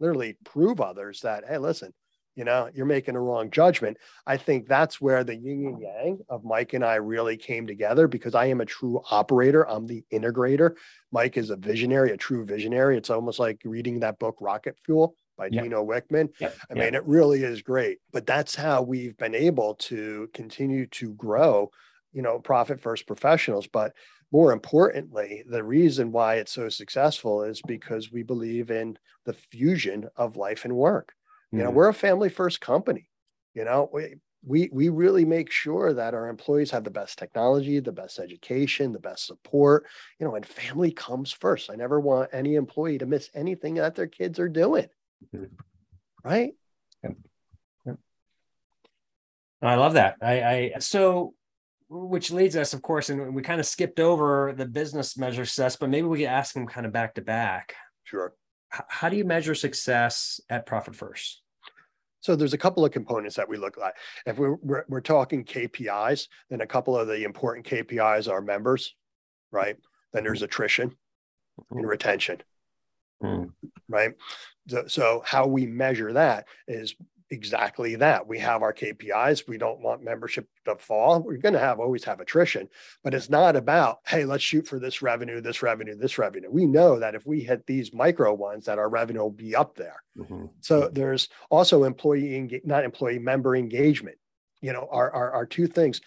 literally 0.00 0.36
prove 0.44 0.80
others 0.80 1.20
that, 1.20 1.44
hey, 1.48 1.58
listen, 1.58 1.92
you 2.34 2.44
know 2.44 2.68
you're 2.74 2.86
making 2.86 3.16
a 3.16 3.20
wrong 3.20 3.50
judgment 3.50 3.96
i 4.26 4.36
think 4.36 4.66
that's 4.66 5.00
where 5.00 5.24
the 5.24 5.36
yin 5.36 5.66
and 5.66 5.80
yang 5.80 6.18
of 6.28 6.44
mike 6.44 6.72
and 6.72 6.84
i 6.84 6.94
really 6.94 7.36
came 7.36 7.66
together 7.66 8.08
because 8.08 8.34
i 8.34 8.46
am 8.46 8.60
a 8.60 8.66
true 8.66 9.02
operator 9.10 9.68
i'm 9.68 9.86
the 9.86 10.04
integrator 10.12 10.74
mike 11.10 11.36
is 11.36 11.50
a 11.50 11.56
visionary 11.56 12.10
a 12.10 12.16
true 12.16 12.44
visionary 12.44 12.96
it's 12.96 13.10
almost 13.10 13.38
like 13.38 13.60
reading 13.64 14.00
that 14.00 14.18
book 14.18 14.36
rocket 14.40 14.76
fuel 14.84 15.14
by 15.36 15.48
yep. 15.50 15.64
Gino 15.64 15.84
Wickman. 15.84 16.28
Yep. 16.40 16.56
I 16.70 16.74
mean, 16.74 16.94
it 16.94 17.06
really 17.06 17.42
is 17.42 17.62
great. 17.62 17.98
But 18.12 18.26
that's 18.26 18.54
how 18.54 18.82
we've 18.82 19.16
been 19.16 19.34
able 19.34 19.74
to 19.76 20.28
continue 20.34 20.86
to 20.88 21.14
grow, 21.14 21.70
you 22.12 22.22
know, 22.22 22.38
profit 22.38 22.80
first 22.80 23.06
professionals. 23.06 23.66
But 23.66 23.94
more 24.30 24.52
importantly, 24.52 25.42
the 25.46 25.64
reason 25.64 26.12
why 26.12 26.36
it's 26.36 26.52
so 26.52 26.68
successful 26.68 27.42
is 27.42 27.60
because 27.66 28.12
we 28.12 28.22
believe 28.22 28.70
in 28.70 28.98
the 29.24 29.32
fusion 29.32 30.08
of 30.16 30.36
life 30.36 30.64
and 30.64 30.74
work. 30.74 31.14
You 31.52 31.58
know, 31.58 31.66
mm-hmm. 31.66 31.76
we're 31.76 31.88
a 31.88 31.94
family 31.94 32.28
first 32.28 32.60
company. 32.60 33.08
You 33.54 33.64
know, 33.64 33.90
we, 33.92 34.16
we 34.44 34.70
we 34.72 34.88
really 34.88 35.24
make 35.24 35.52
sure 35.52 35.92
that 35.92 36.14
our 36.14 36.28
employees 36.28 36.70
have 36.70 36.82
the 36.82 36.90
best 36.90 37.18
technology, 37.18 37.78
the 37.78 37.92
best 37.92 38.18
education, 38.18 38.92
the 38.92 38.98
best 38.98 39.26
support. 39.26 39.86
You 40.18 40.26
know, 40.26 40.34
and 40.34 40.46
family 40.46 40.90
comes 40.90 41.30
first. 41.30 41.70
I 41.70 41.76
never 41.76 42.00
want 42.00 42.30
any 42.32 42.54
employee 42.54 42.98
to 42.98 43.06
miss 43.06 43.28
anything 43.34 43.74
that 43.74 43.94
their 43.94 44.06
kids 44.06 44.38
are 44.38 44.48
doing. 44.48 44.86
Mm-hmm. 45.34 45.54
Right? 46.24 46.54
I 49.62 49.76
love 49.76 49.92
that. 49.92 50.16
I, 50.20 50.42
I 50.42 50.72
so 50.80 51.34
which 51.88 52.30
leads 52.30 52.56
us, 52.56 52.72
of 52.72 52.82
course, 52.82 53.10
and 53.10 53.34
we 53.34 53.42
kind 53.42 53.60
of 53.60 53.66
skipped 53.66 54.00
over 54.00 54.54
the 54.56 54.66
business 54.66 55.16
measure 55.16 55.44
success, 55.44 55.76
but 55.76 55.90
maybe 55.90 56.06
we 56.06 56.18
could 56.18 56.26
ask 56.26 56.54
them 56.54 56.66
kind 56.66 56.86
of 56.86 56.92
back 56.92 57.14
to 57.14 57.22
back. 57.22 57.74
Sure. 58.04 58.34
H- 58.74 58.80
how 58.88 59.08
do 59.08 59.16
you 59.16 59.24
measure 59.24 59.54
success 59.54 60.40
at 60.48 60.66
Profit 60.66 60.96
First? 60.96 61.41
So 62.22 62.36
there's 62.36 62.54
a 62.54 62.58
couple 62.58 62.84
of 62.84 62.92
components 62.92 63.36
that 63.36 63.48
we 63.48 63.56
look 63.56 63.76
at. 63.84 63.94
If 64.26 64.38
we're, 64.38 64.54
we're, 64.62 64.84
we're 64.88 65.00
talking 65.00 65.44
KPIs, 65.44 66.28
then 66.48 66.60
a 66.60 66.66
couple 66.66 66.96
of 66.96 67.08
the 67.08 67.24
important 67.24 67.66
KPIs 67.66 68.30
are 68.30 68.40
members, 68.40 68.94
right? 69.50 69.76
Then 70.12 70.22
there's 70.24 70.42
attrition 70.42 70.96
and 71.70 71.86
retention, 71.86 72.42
Mm. 73.22 73.52
right? 73.88 74.14
So, 74.68 74.86
so 74.86 75.22
how 75.24 75.46
we 75.46 75.66
measure 75.66 76.12
that 76.12 76.46
is 76.66 76.94
exactly 77.32 77.96
that. 77.96 78.26
We 78.26 78.38
have 78.38 78.62
our 78.62 78.74
KPIs. 78.74 79.48
We 79.48 79.56
don't 79.56 79.80
want 79.80 80.04
membership 80.04 80.46
to 80.66 80.76
fall. 80.76 81.20
We're 81.20 81.38
going 81.38 81.54
to 81.54 81.58
have 81.58 81.80
always 81.80 82.04
have 82.04 82.20
attrition, 82.20 82.68
but 83.02 83.14
it's 83.14 83.30
not 83.30 83.56
about, 83.56 84.00
hey, 84.06 84.24
let's 84.24 84.44
shoot 84.44 84.68
for 84.68 84.78
this 84.78 85.00
revenue, 85.00 85.40
this 85.40 85.62
revenue, 85.62 85.96
this 85.96 86.18
revenue. 86.18 86.50
We 86.50 86.66
know 86.66 86.98
that 86.98 87.14
if 87.14 87.26
we 87.26 87.40
hit 87.40 87.66
these 87.66 87.94
micro 87.94 88.34
ones, 88.34 88.66
that 88.66 88.78
our 88.78 88.88
revenue 88.88 89.22
will 89.22 89.30
be 89.30 89.56
up 89.56 89.74
there. 89.74 90.02
Mm-hmm. 90.18 90.46
So 90.60 90.90
there's 90.92 91.28
also 91.50 91.84
employee, 91.84 92.38
enga- 92.38 92.66
not 92.66 92.84
employee 92.84 93.18
member 93.18 93.56
engagement. 93.56 94.18
You 94.60 94.72
know, 94.72 94.86
are, 94.92 95.10
are, 95.10 95.32
our 95.32 95.46
two 95.46 95.66
things 95.66 96.00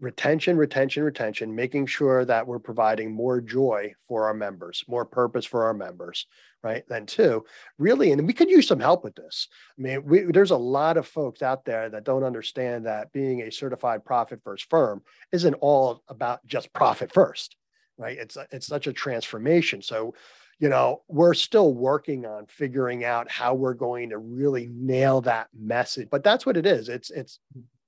retention, 0.00 0.56
retention, 0.56 1.02
retention, 1.02 1.54
making 1.54 1.86
sure 1.86 2.24
that 2.24 2.46
we're 2.46 2.58
providing 2.58 3.12
more 3.12 3.40
joy 3.40 3.92
for 4.06 4.26
our 4.26 4.34
members, 4.34 4.84
more 4.86 5.04
purpose 5.04 5.44
for 5.44 5.64
our 5.64 5.74
members, 5.74 6.26
right? 6.62 6.84
Then 6.88 7.06
two, 7.06 7.44
really, 7.78 8.12
and 8.12 8.26
we 8.26 8.32
could 8.32 8.50
use 8.50 8.68
some 8.68 8.78
help 8.78 9.02
with 9.02 9.16
this. 9.16 9.48
I 9.78 9.82
mean, 9.82 10.04
we, 10.04 10.20
there's 10.22 10.52
a 10.52 10.56
lot 10.56 10.96
of 10.96 11.06
folks 11.06 11.42
out 11.42 11.64
there 11.64 11.90
that 11.90 12.04
don't 12.04 12.22
understand 12.22 12.86
that 12.86 13.12
being 13.12 13.42
a 13.42 13.50
certified 13.50 14.04
profit 14.04 14.40
first 14.44 14.70
firm 14.70 15.02
isn't 15.32 15.54
all 15.54 16.02
about 16.08 16.46
just 16.46 16.72
profit 16.72 17.12
first, 17.12 17.56
right? 17.96 18.16
It's 18.16 18.36
it's 18.52 18.66
such 18.66 18.86
a 18.86 18.92
transformation. 18.92 19.82
So, 19.82 20.14
you 20.60 20.68
know, 20.68 21.02
we're 21.08 21.34
still 21.34 21.74
working 21.74 22.24
on 22.24 22.46
figuring 22.46 23.04
out 23.04 23.30
how 23.30 23.54
we're 23.54 23.74
going 23.74 24.10
to 24.10 24.18
really 24.18 24.68
nail 24.72 25.20
that 25.22 25.48
message. 25.58 26.08
But 26.10 26.22
that's 26.22 26.46
what 26.46 26.56
it 26.56 26.66
is. 26.66 26.88
It's 26.88 27.10
it's 27.10 27.40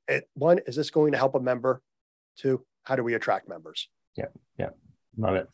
it, 0.08 0.28
one 0.34 0.58
is 0.66 0.74
this 0.74 0.90
going 0.90 1.12
to 1.12 1.18
help 1.18 1.36
a 1.36 1.40
member 1.40 1.82
Two, 2.36 2.64
how 2.82 2.96
do 2.96 3.02
we 3.02 3.14
attract 3.14 3.48
members? 3.48 3.88
Yeah, 4.16 4.26
yeah, 4.58 4.70
love 5.16 5.34
it. 5.36 5.48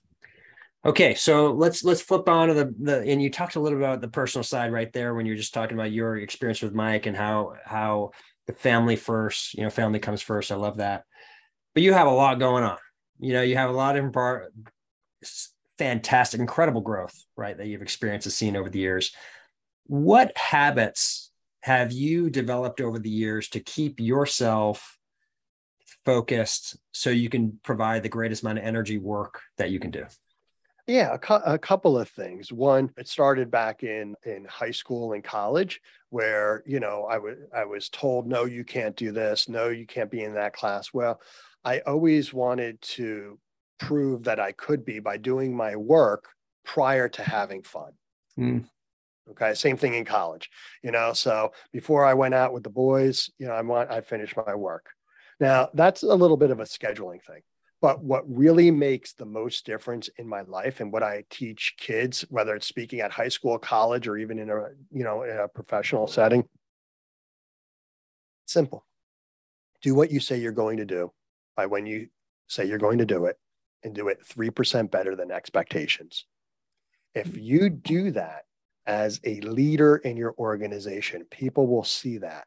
Okay, 0.85 1.15
so 1.15 1.53
let's 1.53 1.83
let's 1.83 2.01
flip 2.01 2.29
on 2.29 2.49
to 2.49 2.55
the 2.55 2.75
the 2.81 3.01
and 3.01 3.21
you 3.21 3.31
talked 3.31 3.57
a 3.57 3.61
little 3.61 3.79
bit 3.79 3.85
about 3.85 4.01
the 4.01 4.09
personal 4.09 4.45
side 4.45 4.73
right 4.73 4.93
there 4.93 5.15
when 5.15 5.27
you're 5.27 5.37
just 5.37 5.53
talking 5.53 5.77
about 5.77 5.91
your 5.91 6.17
experience 6.17 6.63
with 6.63 6.75
Mike 6.75 7.07
and 7.07 7.17
how 7.17 7.55
how 7.65 8.13
the 8.47 8.53
family 8.53 8.97
first, 8.97 9.55
you 9.55 9.65
know, 9.65 9.71
family 9.71 9.99
comes 9.99 10.23
first. 10.23 10.53
I 10.53 10.55
love 10.55 10.77
that. 10.77 11.05
But 11.75 11.83
you 11.83 11.93
have 11.93 12.07
a 12.07 12.11
lot 12.11 12.39
going 12.39 12.63
on. 12.63 12.79
You 13.19 13.33
know, 13.33 13.43
you 13.43 13.57
have 13.57 13.71
a 13.71 13.75
lot 13.75 13.97
of 13.97 14.13
bar, 14.13 14.51
fantastic, 15.79 16.41
incredible 16.41 16.81
growth, 16.81 17.15
right? 17.37 17.57
That 17.57 17.67
you've 17.67 17.83
experienced 17.83 18.27
and 18.27 18.33
seen 18.33 18.57
over 18.57 18.71
the 18.71 18.79
years. 18.79 19.13
What 19.87 20.37
habits 20.37 21.31
have 21.63 21.93
you 21.93 22.31
developed 22.31 22.81
over 22.81 22.99
the 22.99 23.11
years 23.11 23.49
to 23.49 23.61
keep 23.61 23.99
yourself 23.99 24.96
focused 26.07 26.79
so 26.93 27.11
you 27.11 27.29
can 27.29 27.59
provide 27.63 28.03
the 28.03 28.09
greatest 28.09 28.43
amount 28.43 28.59
of 28.59 28.65
energy 28.65 28.97
work 28.97 29.43
that 29.59 29.71
you 29.71 29.79
can 29.79 29.91
do? 29.91 30.07
Yeah, 30.87 31.15
a, 31.15 31.19
cu- 31.19 31.43
a, 31.45 31.59
couple 31.59 31.99
of 31.99 32.09
things. 32.09 32.53
One, 32.53 32.91
it 32.97 33.09
started 33.09 33.51
back 33.51 33.83
in 33.83 34.15
in 34.25 34.45
high 34.45 34.71
school 34.71 35.15
and 35.15 35.25
college, 35.25 35.81
where 36.11 36.63
you 36.65 36.79
know 36.79 37.07
I 37.11 37.19
was 37.19 37.37
I 37.53 37.65
was 37.65 37.89
told, 37.89 38.29
no, 38.29 38.45
you 38.45 38.63
can't 38.63 38.95
do 38.95 39.11
this, 39.11 39.49
no, 39.49 39.69
you 39.69 39.85
can't 39.85 40.11
be 40.11 40.23
in 40.23 40.35
that 40.35 40.53
class. 40.53 40.95
Well, 40.95 41.21
I 41.65 41.81
always 41.81 42.33
wanted 42.33 42.81
to 42.83 43.39
prove 43.81 44.23
that 44.25 44.39
I 44.39 44.53
could 44.53 44.85
be 44.85 45.01
by 45.01 45.17
doing 45.17 45.57
my 45.57 45.75
work 45.75 46.29
prior 46.65 47.09
to 47.09 47.23
having 47.23 47.65
fun. 47.65 47.93
Mm. 48.39 48.67
Okay, 49.31 49.55
same 49.55 49.77
thing 49.77 49.95
in 49.95 50.05
college, 50.05 50.49
you 50.85 50.93
know. 50.93 51.13
So 51.15 51.51
before 51.73 52.05
I 52.05 52.15
went 52.15 52.35
out 52.35 52.53
with 52.53 52.63
the 52.63 52.71
boys, 52.71 53.29
you 53.39 53.49
know, 53.49 53.55
I 53.55 53.63
want 53.63 53.91
I 53.91 54.03
finished 54.03 54.37
my 54.37 54.55
work. 54.55 54.87
Now, 55.39 55.69
that's 55.75 56.03
a 56.03 56.15
little 56.15 56.37
bit 56.37 56.51
of 56.51 56.61
a 56.61 56.65
scheduling 56.65 57.23
thing. 57.23 57.43
But 57.83 58.03
what 58.03 58.25
really 58.27 58.71
makes 58.71 59.13
the 59.13 59.27
most 59.27 59.67
difference 59.67 60.09
in 60.17 60.27
my 60.27 60.41
life 60.43 60.81
and 60.81 60.91
what 60.91 61.03
I 61.03 61.25
teach 61.29 61.75
kids, 61.79 62.25
whether 62.31 62.55
it's 62.55 62.67
speaking 62.67 63.01
at 63.01 63.13
high 63.13 63.29
school, 63.29 63.59
college, 63.59 64.09
or 64.09 64.17
even 64.17 64.39
in 64.39 64.49
a, 64.49 64.69
you 64.91 65.05
know, 65.05 65.23
in 65.25 65.37
a 65.37 65.47
professional 65.47 66.07
setting, 66.07 66.45
simple. 68.47 68.87
Do 69.83 69.95
what 69.95 70.11
you 70.11 70.21
say 70.21 70.39
you're 70.39 70.53
going 70.53 70.79
to 70.79 70.87
do 70.87 71.13
by 71.55 71.67
when 71.67 71.85
you 71.85 72.09
say 72.49 72.65
you're 72.65 72.79
going 72.79 72.99
to 72.99 73.07
do 73.07 73.27
it 73.27 73.39
and 73.83 73.95
do 73.95 74.09
it 74.09 74.25
3% 74.27 74.91
better 74.91 75.15
than 75.15 75.31
expectations. 75.31 76.25
If 77.15 77.29
mm. 77.29 77.43
you 77.43 77.71
do 77.71 78.11
that 78.13 78.45
as 78.87 79.21
a 79.25 79.41
leader 79.41 79.97
in 79.97 80.17
your 80.17 80.35
organization, 80.39 81.27
people 81.31 81.67
will 81.67 81.85
see 81.85 82.19
that. 82.19 82.47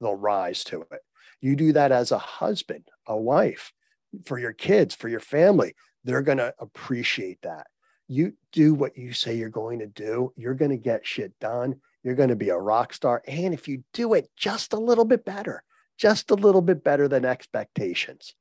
They'll 0.00 0.14
rise 0.14 0.62
to 0.64 0.82
it. 0.92 1.00
You 1.40 1.56
do 1.56 1.72
that 1.72 1.92
as 1.92 2.12
a 2.12 2.18
husband, 2.18 2.88
a 3.06 3.16
wife, 3.16 3.72
for 4.24 4.38
your 4.38 4.52
kids, 4.52 4.94
for 4.94 5.08
your 5.08 5.20
family. 5.20 5.74
They're 6.04 6.22
going 6.22 6.38
to 6.38 6.54
appreciate 6.58 7.42
that. 7.42 7.66
You 8.08 8.34
do 8.52 8.74
what 8.74 8.96
you 8.96 9.12
say 9.12 9.36
you're 9.36 9.48
going 9.48 9.78
to 9.78 9.86
do, 9.86 10.32
you're 10.36 10.54
going 10.54 10.72
to 10.72 10.76
get 10.76 11.06
shit 11.06 11.38
done. 11.40 11.76
You're 12.02 12.14
going 12.14 12.30
to 12.30 12.36
be 12.36 12.48
a 12.48 12.56
rock 12.56 12.94
star. 12.94 13.22
And 13.28 13.52
if 13.52 13.68
you 13.68 13.84
do 13.92 14.14
it 14.14 14.30
just 14.36 14.72
a 14.72 14.78
little 14.78 15.04
bit 15.04 15.24
better, 15.24 15.62
just 15.98 16.30
a 16.30 16.34
little 16.34 16.62
bit 16.62 16.82
better 16.82 17.08
than 17.08 17.26
expectations, 17.26 18.34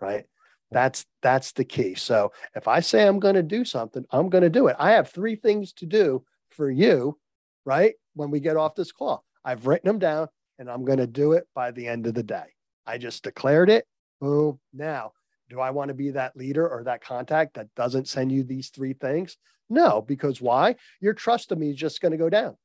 right? 0.00 0.26
That's 0.70 1.04
that's 1.22 1.52
the 1.52 1.64
key. 1.64 1.94
So 1.94 2.32
if 2.54 2.68
I 2.68 2.80
say 2.80 3.06
I'm 3.06 3.18
going 3.18 3.34
to 3.34 3.42
do 3.42 3.64
something, 3.64 4.04
I'm 4.10 4.28
going 4.28 4.44
to 4.44 4.50
do 4.50 4.68
it. 4.68 4.76
I 4.78 4.92
have 4.92 5.10
three 5.10 5.34
things 5.34 5.72
to 5.74 5.86
do 5.86 6.24
for 6.50 6.70
you, 6.70 7.18
right? 7.64 7.94
When 8.14 8.30
we 8.30 8.38
get 8.38 8.56
off 8.56 8.74
this 8.74 8.92
call, 8.92 9.24
I've 9.44 9.66
written 9.66 9.88
them 9.88 9.98
down 9.98 10.28
and 10.58 10.70
I'm 10.70 10.84
going 10.84 10.98
to 10.98 11.06
do 11.06 11.32
it 11.32 11.46
by 11.54 11.70
the 11.70 11.86
end 11.86 12.06
of 12.06 12.14
the 12.14 12.22
day. 12.22 12.54
I 12.86 12.98
just 12.98 13.22
declared 13.22 13.70
it. 13.70 13.86
Boom. 14.20 14.58
Now, 14.72 15.12
do 15.50 15.60
I 15.60 15.70
want 15.70 15.88
to 15.88 15.94
be 15.94 16.10
that 16.10 16.36
leader 16.36 16.68
or 16.68 16.84
that 16.84 17.02
contact 17.02 17.54
that 17.54 17.74
doesn't 17.74 18.08
send 18.08 18.32
you 18.32 18.42
these 18.42 18.70
three 18.70 18.92
things? 18.92 19.36
No, 19.70 20.02
because 20.02 20.40
why? 20.40 20.76
Your 21.00 21.14
trust 21.14 21.52
of 21.52 21.58
me 21.58 21.70
is 21.70 21.76
just 21.76 22.00
going 22.00 22.12
to 22.12 22.18
go 22.18 22.30
down. 22.30 22.56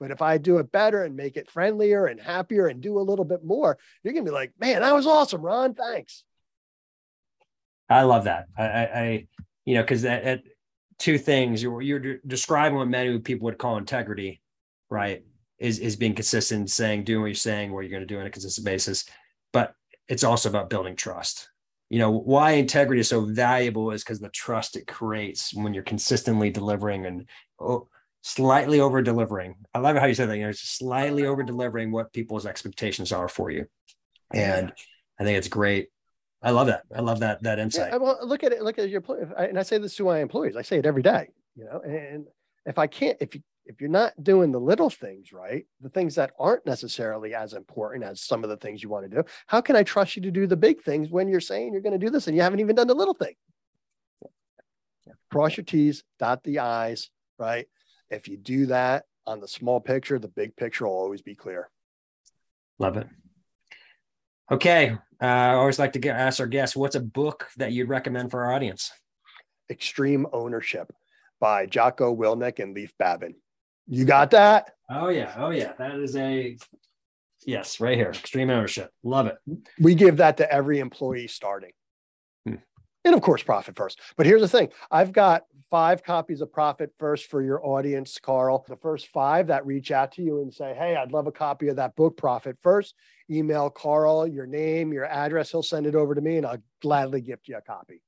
But 0.00 0.10
if 0.10 0.20
I 0.20 0.38
do 0.38 0.58
it 0.58 0.72
better 0.72 1.04
and 1.04 1.16
make 1.16 1.36
it 1.36 1.50
friendlier 1.50 2.06
and 2.06 2.20
happier 2.20 2.66
and 2.66 2.80
do 2.80 2.98
a 2.98 3.00
little 3.00 3.24
bit 3.24 3.44
more, 3.44 3.78
you're 4.02 4.12
going 4.12 4.24
to 4.24 4.30
be 4.30 4.34
like, 4.34 4.52
man, 4.58 4.82
that 4.82 4.94
was 4.94 5.06
awesome, 5.06 5.40
Ron. 5.40 5.74
Thanks. 5.74 6.24
I 7.88 8.02
love 8.02 8.24
that. 8.24 8.46
I, 8.58 8.64
I 8.64 9.26
you 9.64 9.74
know, 9.74 9.82
because 9.82 10.02
that, 10.02 10.42
two 10.98 11.18
things 11.18 11.62
you're, 11.62 11.80
you're 11.80 12.18
describing 12.26 12.78
what 12.78 12.88
many 12.88 13.18
people 13.18 13.46
would 13.46 13.58
call 13.58 13.78
integrity, 13.78 14.40
right? 14.90 15.24
Is 15.58 15.78
is 15.78 15.96
being 15.96 16.14
consistent, 16.14 16.70
saying, 16.70 17.04
doing 17.04 17.20
what 17.20 17.28
you're 17.28 17.34
saying, 17.34 17.72
what 17.72 17.80
you're 17.80 17.90
going 17.90 18.06
to 18.06 18.14
do 18.14 18.20
on 18.20 18.26
a 18.26 18.30
consistent 18.30 18.64
basis. 18.64 19.04
But 19.52 19.74
it's 20.08 20.24
also 20.24 20.48
about 20.48 20.70
building 20.70 20.96
trust. 20.96 21.48
You 21.90 21.98
know, 21.98 22.10
why 22.10 22.52
integrity 22.52 23.00
is 23.00 23.08
so 23.08 23.24
valuable 23.24 23.90
is 23.90 24.02
because 24.02 24.20
the 24.20 24.28
trust 24.30 24.76
it 24.76 24.86
creates 24.86 25.54
when 25.54 25.74
you're 25.74 25.82
consistently 25.82 26.50
delivering 26.50 27.06
and 27.06 27.28
oh, 27.60 27.88
slightly 28.22 28.80
over 28.80 29.02
delivering. 29.02 29.54
I 29.74 29.78
love 29.78 29.96
how 29.96 30.06
you 30.06 30.14
said 30.14 30.30
that, 30.30 30.36
you 30.36 30.44
know, 30.44 30.48
it's 30.48 30.60
slightly 30.60 31.26
over 31.26 31.42
delivering 31.42 31.92
what 31.92 32.12
people's 32.12 32.46
expectations 32.46 33.12
are 33.12 33.28
for 33.28 33.50
you. 33.50 33.66
And 34.32 34.72
I 35.20 35.24
think 35.24 35.38
it's 35.38 35.48
great. 35.48 35.88
I 36.42 36.50
love 36.50 36.66
that. 36.66 36.82
I 36.94 37.00
love 37.00 37.20
that 37.20 37.42
that 37.44 37.58
insight. 37.58 37.92
Yeah, 37.92 37.98
well, 37.98 38.18
look 38.22 38.44
at 38.44 38.52
it. 38.52 38.62
Look 38.62 38.78
at 38.78 38.90
your 38.90 39.02
and 39.38 39.58
I 39.58 39.62
say 39.62 39.78
this 39.78 39.96
to 39.96 40.04
my 40.04 40.18
employees. 40.18 40.56
I 40.56 40.62
say 40.62 40.78
it 40.78 40.86
every 40.86 41.02
day. 41.02 41.28
You 41.56 41.64
know, 41.64 41.80
and 41.80 42.26
if 42.66 42.78
I 42.78 42.86
can't, 42.86 43.16
if 43.20 43.34
you 43.34 43.42
if 43.66 43.80
you're 43.80 43.90
not 43.90 44.12
doing 44.22 44.52
the 44.52 44.60
little 44.60 44.90
things 44.90 45.32
right, 45.32 45.66
the 45.80 45.88
things 45.88 46.14
that 46.16 46.32
aren't 46.38 46.66
necessarily 46.66 47.34
as 47.34 47.54
important 47.54 48.04
as 48.04 48.20
some 48.20 48.44
of 48.44 48.50
the 48.50 48.56
things 48.56 48.82
you 48.82 48.88
want 48.88 49.10
to 49.10 49.16
do, 49.16 49.24
how 49.46 49.60
can 49.60 49.76
I 49.76 49.82
trust 49.82 50.16
you 50.16 50.22
to 50.22 50.30
do 50.30 50.46
the 50.46 50.56
big 50.56 50.82
things 50.82 51.10
when 51.10 51.28
you're 51.28 51.40
saying 51.40 51.72
you're 51.72 51.82
going 51.82 51.98
to 51.98 52.04
do 52.04 52.10
this 52.10 52.26
and 52.26 52.36
you 52.36 52.42
haven't 52.42 52.60
even 52.60 52.76
done 52.76 52.86
the 52.86 52.94
little 52.94 53.14
thing? 53.14 53.34
Cross 55.30 55.56
your 55.56 55.64
T's, 55.64 56.04
dot 56.18 56.44
the 56.44 56.60
I's, 56.60 57.10
right? 57.38 57.66
If 58.10 58.28
you 58.28 58.36
do 58.36 58.66
that 58.66 59.04
on 59.26 59.40
the 59.40 59.48
small 59.48 59.80
picture, 59.80 60.18
the 60.18 60.28
big 60.28 60.54
picture 60.56 60.86
will 60.86 60.92
always 60.92 61.22
be 61.22 61.34
clear. 61.34 61.70
Love 62.78 62.96
it. 62.96 63.08
Okay. 64.50 64.96
Uh, 65.22 65.24
I 65.24 65.54
always 65.54 65.78
like 65.78 65.94
to 65.94 65.98
get, 65.98 66.16
ask 66.16 66.38
our 66.38 66.46
guests 66.46 66.76
what's 66.76 66.96
a 66.96 67.00
book 67.00 67.48
that 67.56 67.72
you'd 67.72 67.88
recommend 67.88 68.30
for 68.30 68.44
our 68.44 68.52
audience? 68.52 68.92
Extreme 69.70 70.26
Ownership 70.32 70.92
by 71.40 71.66
Jocko 71.66 72.14
Willink 72.14 72.58
and 72.58 72.74
Leif 72.74 72.92
Babin. 72.98 73.34
You 73.88 74.04
got 74.04 74.30
that? 74.30 74.72
Oh 74.90 75.08
yeah. 75.08 75.34
Oh 75.36 75.50
yeah. 75.50 75.72
That 75.78 75.96
is 75.96 76.16
a 76.16 76.56
yes, 77.46 77.80
right 77.80 77.96
here. 77.96 78.10
Extreme 78.10 78.50
ownership. 78.50 78.90
Love 79.02 79.26
it. 79.26 79.36
We 79.80 79.94
give 79.94 80.18
that 80.18 80.36
to 80.38 80.50
every 80.50 80.78
employee 80.78 81.28
starting. 81.28 81.72
Hmm. 82.46 82.56
And 83.04 83.14
of 83.14 83.22
course, 83.22 83.42
profit 83.42 83.76
first. 83.76 84.00
But 84.16 84.26
here's 84.26 84.40
the 84.40 84.48
thing 84.48 84.70
I've 84.90 85.12
got 85.12 85.44
five 85.70 86.02
copies 86.02 86.40
of 86.40 86.52
Profit 86.52 86.92
First 86.96 87.26
for 87.26 87.42
your 87.42 87.64
audience, 87.66 88.18
Carl. 88.22 88.64
The 88.68 88.76
first 88.76 89.08
five 89.08 89.48
that 89.48 89.66
reach 89.66 89.90
out 89.90 90.12
to 90.12 90.22
you 90.22 90.40
and 90.40 90.52
say, 90.52 90.74
Hey, 90.78 90.96
I'd 90.96 91.12
love 91.12 91.26
a 91.26 91.32
copy 91.32 91.68
of 91.68 91.76
that 91.76 91.96
book, 91.96 92.16
Profit 92.16 92.56
First. 92.62 92.94
Email 93.30 93.70
Carl 93.70 94.26
your 94.26 94.46
name, 94.46 94.92
your 94.92 95.06
address. 95.06 95.50
He'll 95.50 95.62
send 95.62 95.86
it 95.86 95.94
over 95.94 96.14
to 96.14 96.20
me 96.20 96.36
and 96.36 96.46
I'll 96.46 96.62
gladly 96.80 97.20
gift 97.20 97.48
you 97.48 97.56
a 97.56 97.60
copy. 97.60 98.02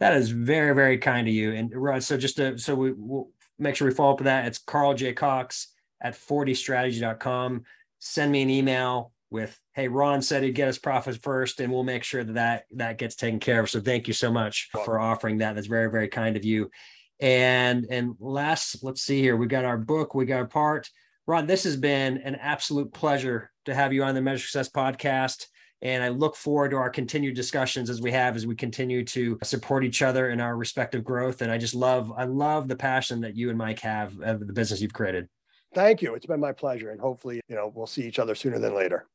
That 0.00 0.14
is 0.14 0.30
very, 0.30 0.74
very 0.74 0.98
kind 0.98 1.26
of 1.26 1.34
you. 1.34 1.52
And 1.52 2.02
so 2.02 2.16
just 2.16 2.36
to, 2.36 2.56
so 2.58 2.74
we, 2.74 2.92
will 2.92 3.30
make 3.58 3.76
sure 3.76 3.88
we 3.88 3.94
follow 3.94 4.12
up 4.12 4.18
with 4.18 4.26
that. 4.26 4.46
It's 4.46 4.58
Carl 4.58 4.94
J. 4.94 5.12
Cox 5.12 5.68
at 6.00 6.14
40strategy.com. 6.14 7.64
Send 7.98 8.32
me 8.32 8.42
an 8.42 8.50
email 8.50 9.12
with, 9.30 9.58
hey, 9.74 9.88
Ron 9.88 10.22
said 10.22 10.42
he'd 10.42 10.52
get 10.52 10.68
us 10.68 10.78
profits 10.78 11.18
first, 11.18 11.60
and 11.60 11.72
we'll 11.72 11.84
make 11.84 12.04
sure 12.04 12.24
that 12.24 12.34
that, 12.34 12.64
that 12.72 12.98
gets 12.98 13.16
taken 13.16 13.40
care 13.40 13.60
of. 13.60 13.68
So 13.68 13.80
thank 13.80 14.08
you 14.08 14.14
so 14.14 14.32
much 14.32 14.70
for 14.84 14.98
offering 14.98 15.38
that. 15.38 15.54
That's 15.54 15.66
very, 15.66 15.90
very 15.90 16.08
kind 16.08 16.36
of 16.36 16.44
you. 16.44 16.70
And 17.20 17.86
and 17.90 18.14
last, 18.20 18.84
let's 18.84 19.02
see 19.02 19.20
here. 19.20 19.36
We 19.36 19.48
got 19.48 19.64
our 19.64 19.76
book, 19.76 20.14
we 20.14 20.24
got 20.24 20.38
our 20.38 20.46
part. 20.46 20.88
Ron, 21.26 21.46
this 21.46 21.64
has 21.64 21.76
been 21.76 22.18
an 22.18 22.36
absolute 22.36 22.92
pleasure 22.92 23.50
to 23.64 23.74
have 23.74 23.92
you 23.92 24.04
on 24.04 24.14
the 24.14 24.22
Measure 24.22 24.46
Success 24.46 24.70
podcast. 24.70 25.46
And 25.82 26.02
I 26.02 26.08
look 26.08 26.34
forward 26.34 26.70
to 26.70 26.76
our 26.76 26.90
continued 26.90 27.36
discussions 27.36 27.88
as 27.88 28.00
we 28.00 28.10
have 28.12 28.34
as 28.34 28.46
we 28.46 28.56
continue 28.56 29.04
to 29.04 29.38
support 29.44 29.84
each 29.84 30.02
other 30.02 30.30
in 30.30 30.40
our 30.40 30.56
respective 30.56 31.04
growth. 31.04 31.40
And 31.40 31.52
I 31.52 31.58
just 31.58 31.74
love, 31.74 32.12
I 32.16 32.24
love 32.24 32.66
the 32.66 32.76
passion 32.76 33.20
that 33.20 33.36
you 33.36 33.48
and 33.48 33.58
Mike 33.58 33.78
have 33.80 34.20
of 34.20 34.46
the 34.46 34.52
business 34.52 34.80
you've 34.80 34.92
created. 34.92 35.28
Thank 35.74 36.02
you. 36.02 36.14
It's 36.14 36.26
been 36.26 36.40
my 36.40 36.52
pleasure. 36.52 36.90
And 36.90 37.00
hopefully, 37.00 37.40
you 37.48 37.54
know, 37.54 37.72
we'll 37.74 37.86
see 37.86 38.02
each 38.06 38.18
other 38.18 38.34
sooner 38.34 38.58
than 38.58 38.74
later. 38.74 39.06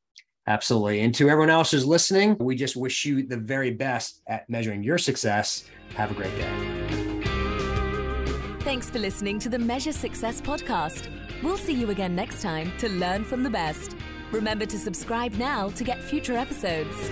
Absolutely. 0.46 1.00
And 1.00 1.14
to 1.14 1.28
everyone 1.28 1.50
else 1.50 1.70
who's 1.70 1.86
listening, 1.86 2.36
we 2.38 2.54
just 2.54 2.76
wish 2.76 3.04
you 3.04 3.26
the 3.26 3.36
very 3.36 3.70
best 3.70 4.22
at 4.26 4.48
measuring 4.48 4.82
your 4.82 4.98
success. 4.98 5.64
Have 5.96 6.10
a 6.10 6.14
great 6.14 6.34
day. 6.36 6.74
Thanks 8.60 8.88
for 8.88 8.98
listening 8.98 9.38
to 9.40 9.48
the 9.48 9.58
Measure 9.58 9.92
Success 9.92 10.40
podcast. 10.40 11.08
We'll 11.42 11.58
see 11.58 11.74
you 11.74 11.90
again 11.90 12.14
next 12.14 12.40
time 12.40 12.72
to 12.78 12.88
learn 12.88 13.24
from 13.24 13.42
the 13.42 13.50
best. 13.50 13.94
Remember 14.32 14.66
to 14.66 14.78
subscribe 14.78 15.34
now 15.34 15.68
to 15.70 15.84
get 15.84 16.02
future 16.02 16.36
episodes. 16.36 17.10